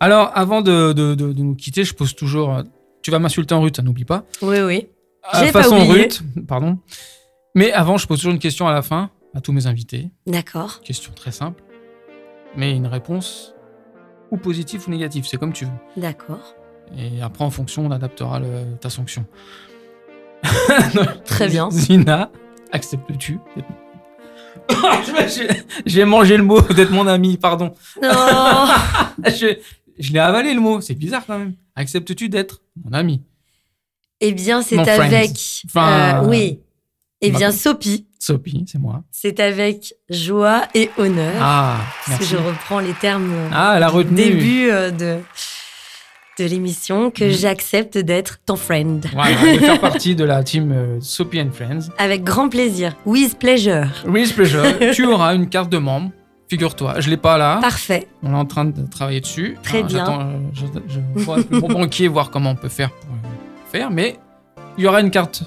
Alors, 0.00 0.32
avant 0.34 0.62
de, 0.62 0.92
de, 0.92 1.14
de- 1.14 1.32
de 1.32 1.42
nous 1.42 1.54
quitter, 1.54 1.84
je 1.84 1.94
pose 1.94 2.14
toujours. 2.14 2.62
Tu 3.02 3.10
vas 3.10 3.18
m'insulter 3.18 3.54
en 3.54 3.60
rut, 3.60 3.74
ça 3.76 3.82
n'oublie 3.82 4.04
pas. 4.04 4.24
Oui, 4.42 4.60
oui. 4.60 4.88
Euh, 5.34 5.38
J'ai 5.44 5.52
pas 5.52 5.62
façon 5.62 5.76
oublié. 5.76 6.02
rut, 6.04 6.22
pardon. 6.46 6.78
Mais 7.54 7.72
avant, 7.72 7.96
je 7.98 8.06
pose 8.06 8.18
toujours 8.18 8.32
une 8.32 8.38
question 8.38 8.66
à 8.68 8.72
la 8.72 8.82
fin 8.82 9.10
à 9.34 9.40
tous 9.40 9.52
mes 9.52 9.66
invités. 9.66 10.10
D'accord. 10.26 10.80
Question 10.82 11.12
très 11.14 11.32
simple, 11.32 11.62
mais 12.56 12.74
une 12.76 12.86
réponse 12.86 13.54
ou 14.30 14.36
positive 14.36 14.84
ou 14.86 14.90
négative, 14.90 15.26
c'est 15.28 15.36
comme 15.36 15.52
tu 15.52 15.64
veux. 15.66 15.70
D'accord. 15.96 16.54
Et 16.96 17.20
après, 17.22 17.44
en 17.44 17.50
fonction, 17.50 17.86
on 17.86 17.90
adaptera 17.90 18.40
le- 18.40 18.76
ta 18.80 18.88
sanction. 18.90 19.24
Très 21.24 21.48
bien. 21.48 21.70
Zina, 21.70 22.30
acceptes-tu 22.72 23.38
J'ai- 25.28 25.48
J'ai 25.86 26.04
mangé 26.04 26.36
le 26.36 26.42
mot 26.44 26.60
d'être 26.60 26.90
mon 26.92 27.06
ami, 27.06 27.36
pardon. 27.36 27.74
Non. 28.02 28.08
Je, 29.26 29.56
je 29.98 30.12
l'ai 30.12 30.18
avalé 30.18 30.54
le 30.54 30.60
mot, 30.60 30.80
c'est 30.80 30.94
bizarre 30.94 31.24
quand 31.26 31.38
même. 31.38 31.54
Acceptes-tu 31.76 32.28
d'être 32.28 32.61
mon 32.76 32.92
ami 32.92 33.22
eh 34.24 34.30
bien, 34.32 34.62
c'est 34.62 34.78
avec. 34.78 35.32
Enfin, 35.66 36.22
euh, 36.22 36.28
oui. 36.28 36.60
Eh 37.22 37.32
ma- 37.32 37.38
bien, 37.38 37.50
Sophie, 37.50 38.06
Sophie, 38.20 38.64
c'est 38.68 38.78
moi. 38.78 39.02
c'est 39.10 39.40
avec 39.40 39.94
joie 40.08 40.62
et 40.74 40.90
honneur. 40.96 41.34
Ah, 41.40 41.78
parce 42.06 42.18
que 42.18 42.22
merci. 42.22 42.28
je 42.30 42.36
reprends 42.36 42.78
les 42.78 42.92
termes 42.94 43.32
euh, 43.32 43.48
Ah, 43.52 43.74
elle 43.76 43.82
a 43.82 43.90
du 43.90 43.96
retenu. 43.96 44.14
début 44.14 44.70
euh, 44.70 44.92
de, 44.92 45.18
de 46.38 46.44
l'émission 46.44 47.10
que 47.10 47.24
Mhm. 47.24 47.30
j'accepte 47.32 47.98
d'être 47.98 48.38
ton 48.46 48.54
friend. 48.54 49.04
Voilà, 49.12 49.34
de 49.54 49.58
faire 49.58 49.80
partie 49.90 50.14
de 50.14 50.22
la 50.24 50.44
team 50.44 50.70
euh, 50.70 51.00
Sophie 51.00 51.40
and 51.40 51.50
Friends. 51.52 51.90
Avec 51.98 52.22
grand 52.22 52.48
plaisir. 52.48 52.96
With 53.04 53.40
pleasure. 53.40 53.86
With 54.06 54.34
pleasure, 54.36 54.64
tu 54.94 55.04
auras 55.06 55.34
une 55.34 55.48
carte 55.48 55.68
de 55.70 55.78
membre. 55.78 56.12
Figure-toi, 56.52 57.00
je 57.00 57.08
l'ai 57.08 57.16
pas 57.16 57.38
là. 57.38 57.60
Parfait. 57.62 58.08
On 58.22 58.34
est 58.34 58.36
en 58.36 58.44
train 58.44 58.66
de 58.66 58.82
travailler 58.86 59.22
dessus. 59.22 59.56
Très 59.62 59.82
bien. 59.82 60.20
euh, 60.20 60.38
Je, 60.52 60.66
je 60.86 61.00
vois 61.24 61.36
avec 61.36 61.48
banquier 61.50 62.08
voir 62.08 62.28
comment 62.30 62.50
on 62.50 62.56
peut 62.56 62.68
faire 62.68 62.90
pour 62.90 63.08
euh, 63.08 63.70
faire, 63.70 63.90
mais 63.90 64.18
il 64.76 64.84
y 64.84 64.86
aura 64.86 65.00
une 65.00 65.10
carte 65.10 65.44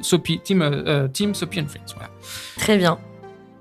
Sophie, 0.00 0.40
team, 0.42 0.62
euh, 0.62 0.70
euh, 0.86 1.08
team 1.08 1.34
Sophie 1.34 1.60
and 1.60 1.66
Friends. 1.68 1.92
Voilà. 1.94 2.08
Très 2.56 2.78
bien. 2.78 2.96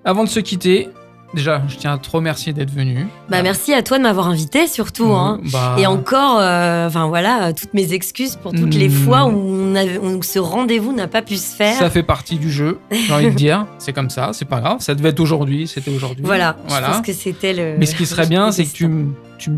Avant 0.06 0.24
de 0.24 0.30
se 0.30 0.40
quitter, 0.40 0.88
déjà, 1.36 1.62
je 1.68 1.76
tiens 1.76 1.94
à 1.94 1.98
te 2.00 2.10
remercier 2.10 2.52
d'être 2.54 2.72
venu. 2.72 3.06
Bah, 3.30 3.44
merci 3.44 3.74
à 3.74 3.84
toi 3.84 3.98
de 4.00 4.04
m'avoir 4.04 4.28
invité, 4.28 4.66
surtout. 4.68 5.14
hein. 5.14 5.40
Bah, 5.52 5.76
Et 5.78 5.86
encore, 5.86 6.40
euh, 6.40 6.90
voilà, 6.90 7.50
euh, 7.50 7.54
toutes 7.56 7.74
mes 7.76 7.94
excuses 7.94 8.36
pour 8.38 8.52
toutes 8.54 8.74
les 8.74 8.90
Hmm. 8.90 8.92
fois 9.06 9.26
où, 9.26 9.32
on 9.38 9.76
avait- 9.76 9.98
où 10.00 10.24
ce 10.24 10.40
rendez-vous 10.40 10.94
n'a 10.94 11.08
pas 11.08 11.22
pu 11.22 11.36
se 11.36 11.56
faire. 11.56 11.76
Ça 11.78 11.90
fait 11.92 12.02
partie 12.04 12.38
du 12.38 12.50
jeu, 12.52 12.80
j'ai 12.92 13.14
envie 13.14 13.30
de 13.30 13.36
dire. 13.36 13.68
C'est 13.78 13.94
comme 13.94 14.10
ça, 14.10 14.32
c'est 14.34 14.46
pas 14.46 14.60
grave. 14.62 14.78
Ça 14.80 14.96
devait 14.96 15.10
être 15.10 15.20
aujourd'hui, 15.20 15.68
c'était 15.68 15.92
aujourd'hui. 15.92 16.24
Voilà, 16.26 16.56
Voilà. 16.68 16.88
je 16.88 16.92
pense 16.94 17.06
que 17.06 17.14
c'était 17.14 17.54
le. 17.54 17.76
Mais 17.78 17.86
ce 17.86 17.96
qui 17.96 18.06
serait 18.06 18.26
bien, 18.28 18.52
c'est 18.52 18.66
que 18.66 18.72
tu, 18.72 18.90
tu, 19.38 19.52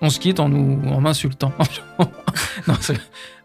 on 0.00 0.10
se 0.10 0.20
quitte 0.20 0.38
en 0.38 0.48
nous, 0.48 0.78
en 0.88 1.00
m'insultant. 1.00 1.50
non, 2.68 2.74
c'est 2.80 3.00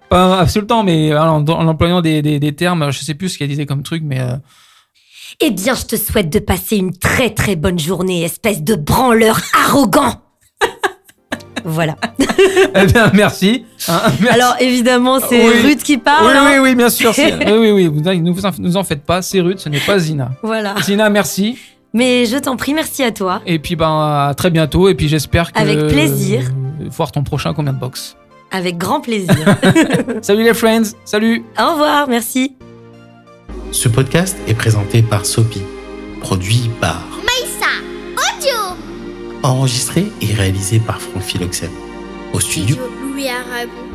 pas 0.09 0.41
insultant, 0.41 0.83
mais 0.83 1.15
en, 1.15 1.45
en 1.47 1.67
employant 1.67 2.01
des, 2.01 2.21
des- 2.21 2.39
des 2.39 2.53
termes, 2.53 2.91
je 2.91 2.99
sais 2.99 3.13
plus 3.13 3.29
ce 3.29 3.37
qu'elle 3.37 3.47
disait 3.47 3.65
comme 3.65 3.83
truc, 3.83 4.03
mais 4.05 4.19
euh, 4.19 4.35
Eh 5.41 5.51
bien, 5.51 5.73
je 5.73 5.85
te 5.85 5.95
souhaite 5.95 6.29
de 6.29 6.39
passer 6.39 6.75
une 6.77 6.91
très 6.97 7.29
très 7.33 7.55
bonne 7.55 7.79
journée, 7.79 8.23
espèce 8.23 8.61
de 8.61 8.75
branleur 8.75 9.39
arrogant. 9.65 10.15
voilà. 11.63 11.95
eh 12.75 12.85
bien, 12.87 13.09
merci. 13.13 13.63
hein, 13.87 14.01
merci. 14.21 14.35
Alors 14.41 14.55
évidemment, 14.59 15.19
c'est 15.21 15.41
Oui. 15.47 15.61
Ruth 15.63 15.81
qui 15.83 15.97
parle. 15.97 16.25
oui, 16.27 16.33
hein. 16.35 16.45
oui, 16.55 16.59
oui, 16.69 16.75
bien 16.75 16.89
sûr. 16.89 17.13
oui, 17.17 17.31
oui, 17.47 17.87
oui. 17.87 18.21
Ne 18.21 18.31
vous 18.31 18.45
en, 18.45 18.51
nous 18.59 18.75
en 18.75 18.83
faites 18.83 19.03
pas. 19.03 19.21
C'est 19.21 19.39
rude, 19.39 19.59
ce 19.59 19.69
n'est 19.69 19.79
pas 19.79 19.97
Zina. 19.97 20.31
Voilà. 20.43 20.75
Zina, 20.83 21.09
merci. 21.09 21.57
Mais 21.93 22.25
je 22.25 22.35
t'en 22.37 22.57
prie, 22.57 22.73
merci 22.73 23.01
à 23.03 23.11
toi. 23.11 23.41
Et 23.45 23.59
puis, 23.59 23.75
ben, 23.77 23.87
à 24.29 24.33
très 24.35 24.51
bientôt. 24.51 24.89
Et 24.89 24.93
puis, 24.93 25.07
j'espère 25.07 25.53
que. 25.53 25.59
Avec 25.59 25.87
plaisir. 25.87 26.41
euh, 26.81 26.89
voir 26.91 27.11
ton 27.13 27.23
prochain 27.23 27.53
combien 27.53 27.73
de 27.73 27.79
box. 27.79 28.15
Avec 28.51 28.77
grand 28.77 28.99
plaisir. 28.99 29.33
Salut 30.21 30.43
les 30.43 30.53
friends. 30.53 30.83
Salut. 31.05 31.43
Au 31.59 31.71
revoir, 31.71 32.07
merci. 32.09 32.55
Ce 33.71 33.87
podcast 33.87 34.35
est 34.47 34.55
présenté 34.55 35.03
par 35.03 35.25
Sopi, 35.27 35.61
produit 36.21 36.71
par, 36.81 37.07
Maïssa 37.17 37.67
Audio. 38.13 38.75
Enregistré 39.43 40.07
et 40.21 40.33
réalisé 40.33 40.79
par 40.79 40.99
Franck 40.99 41.21
Philoxène. 41.21 41.69
Au 42.33 42.39
studio, 42.39 42.75
Studio 42.75 42.91
Louis 43.01 43.27
Aragon 43.29 43.88